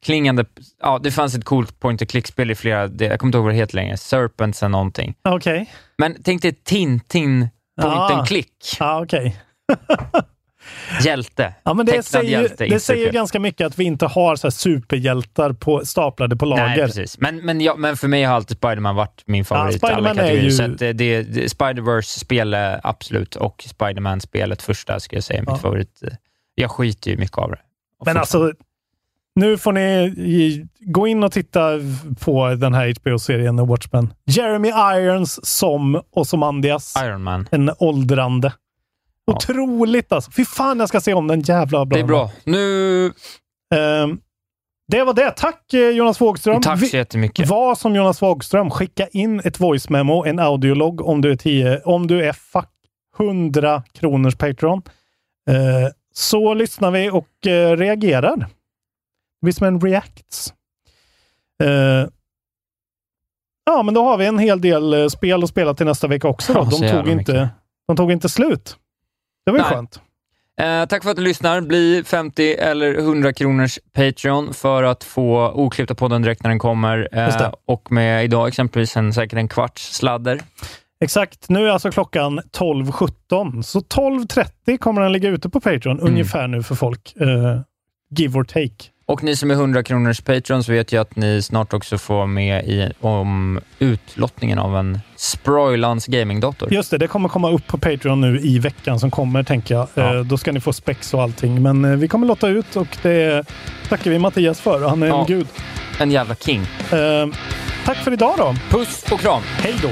[0.00, 0.44] franskklingande,
[0.82, 3.54] ja det fanns ett coolt point and click-spel i flera, jag kommer inte ihåg vad
[3.54, 5.14] det heter längre, Serpents eller någonting.
[5.22, 5.52] Okej.
[5.52, 5.66] Okay.
[5.98, 7.48] Men tänk dig Tintin
[7.80, 8.14] point ah.
[8.14, 8.76] and click.
[8.78, 9.36] Ja, okej.
[9.72, 10.22] Okay.
[11.04, 11.54] Hjälte.
[11.62, 15.52] Ja, men det säger, hjälte, det säger ganska mycket att vi inte har så superhjältar
[15.52, 16.66] på, staplade på lager.
[16.66, 17.18] Nej, precis.
[17.18, 19.78] Men, men, ja, men för mig har alltid Spiderman varit min favorit.
[19.82, 20.42] Ja, alla kategorier.
[20.42, 20.50] Ju...
[20.50, 25.52] Så det, det, det, Spider-Verse-spel absolut, och Spiderman-spelet första skulle jag säga är ja.
[25.52, 26.02] mitt favorit.
[26.54, 27.58] Jag skiter ju mycket av det.
[28.04, 28.52] Men alltså,
[29.36, 31.70] nu får ni gå in och titta
[32.20, 34.12] på den här HBO-serien Watchmen.
[34.26, 36.94] Jeremy Irons som Ozymandias.
[37.04, 37.48] Iron Man.
[37.50, 38.52] En åldrande.
[39.24, 39.34] Ja.
[39.34, 40.30] Otroligt alltså.
[40.30, 41.96] Fy fan, jag ska se om den jävla bra.
[41.96, 42.30] Det är bra.
[42.44, 43.12] Nu...
[43.74, 44.20] Um,
[44.88, 45.30] det var det.
[45.30, 46.62] Tack eh, Jonas Wågström.
[46.62, 47.48] Tack så jättemycket.
[47.48, 48.70] Var som Jonas Wågström.
[48.70, 52.68] Skicka in ett voice memo, en audiolog om du är 10, om du är fuck
[53.18, 54.82] 100 kronors Patreon.
[55.50, 55.56] Uh,
[56.14, 58.46] så lyssnar vi och eh, reagerar.
[59.40, 60.54] Det blir som en reacts.
[61.62, 62.08] Eh,
[63.64, 66.28] ja, men då har vi en hel del eh, spel att spela till nästa vecka
[66.28, 66.52] också.
[66.52, 66.64] Då.
[66.64, 67.50] De, tog inte,
[67.86, 68.76] de tog inte slut.
[69.46, 70.00] Det var ju skönt.
[70.60, 71.60] Eh, tack för att du lyssnar.
[71.60, 77.08] Bli 50 eller 100 kronors Patreon för att få oklippta podden direkt när den kommer.
[77.12, 80.40] Eh, och med idag exempelvis en, säkert en kvarts sladder.
[81.04, 81.48] Exakt.
[81.48, 86.12] Nu är alltså klockan 12.17, så 12.30 kommer den ligga ute på Patreon, mm.
[86.12, 87.14] ungefär nu för folk.
[87.20, 87.60] Uh,
[88.10, 88.90] give or take.
[89.10, 92.64] Och ni som är 100 kronors patrons vet ju att ni snart också får med
[92.64, 96.72] i, om utlottningen av en Sproilans gamingdator.
[96.72, 99.88] Just det, det kommer komma upp på Patreon nu i veckan som kommer, tänker jag.
[99.94, 100.14] Ja.
[100.14, 101.62] Eh, då ska ni få spex och allting.
[101.62, 103.44] Men eh, vi kommer lotta ut och det
[103.88, 104.88] tackar vi Mattias för.
[104.88, 105.20] Han är ja.
[105.20, 105.46] en gud.
[106.00, 106.60] En jävla king.
[106.92, 107.26] Eh,
[107.84, 108.54] tack för idag då.
[108.70, 109.42] Puss och kram.
[109.42, 109.90] Hej då.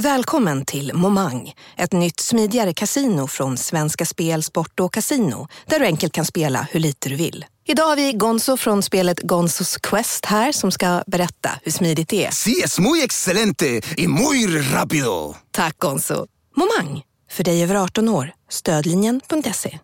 [0.00, 5.84] Välkommen till Momang, ett nytt smidigare casino från Svenska Spel, Sport och Casino där du
[5.86, 7.44] enkelt kan spela hur lite du vill.
[7.66, 12.26] Idag har vi Gonzo från spelet Gonzos Quest här som ska berätta hur smidigt det
[12.26, 12.30] är.
[12.30, 15.34] Sí, es muy excelente y muy rápido!
[15.50, 16.26] Tack Gonzo.
[16.56, 18.32] Momang, för dig över 18 år.
[18.50, 19.78] Stödlinjen.se.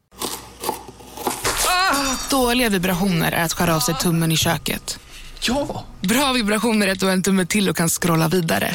[1.69, 4.99] Ah, dåliga vibrationer är att skära av sig tummen i köket.
[5.41, 5.85] Ja!
[6.01, 8.75] Bra vibrationer är att du har en tumme till och kan scrolla vidare.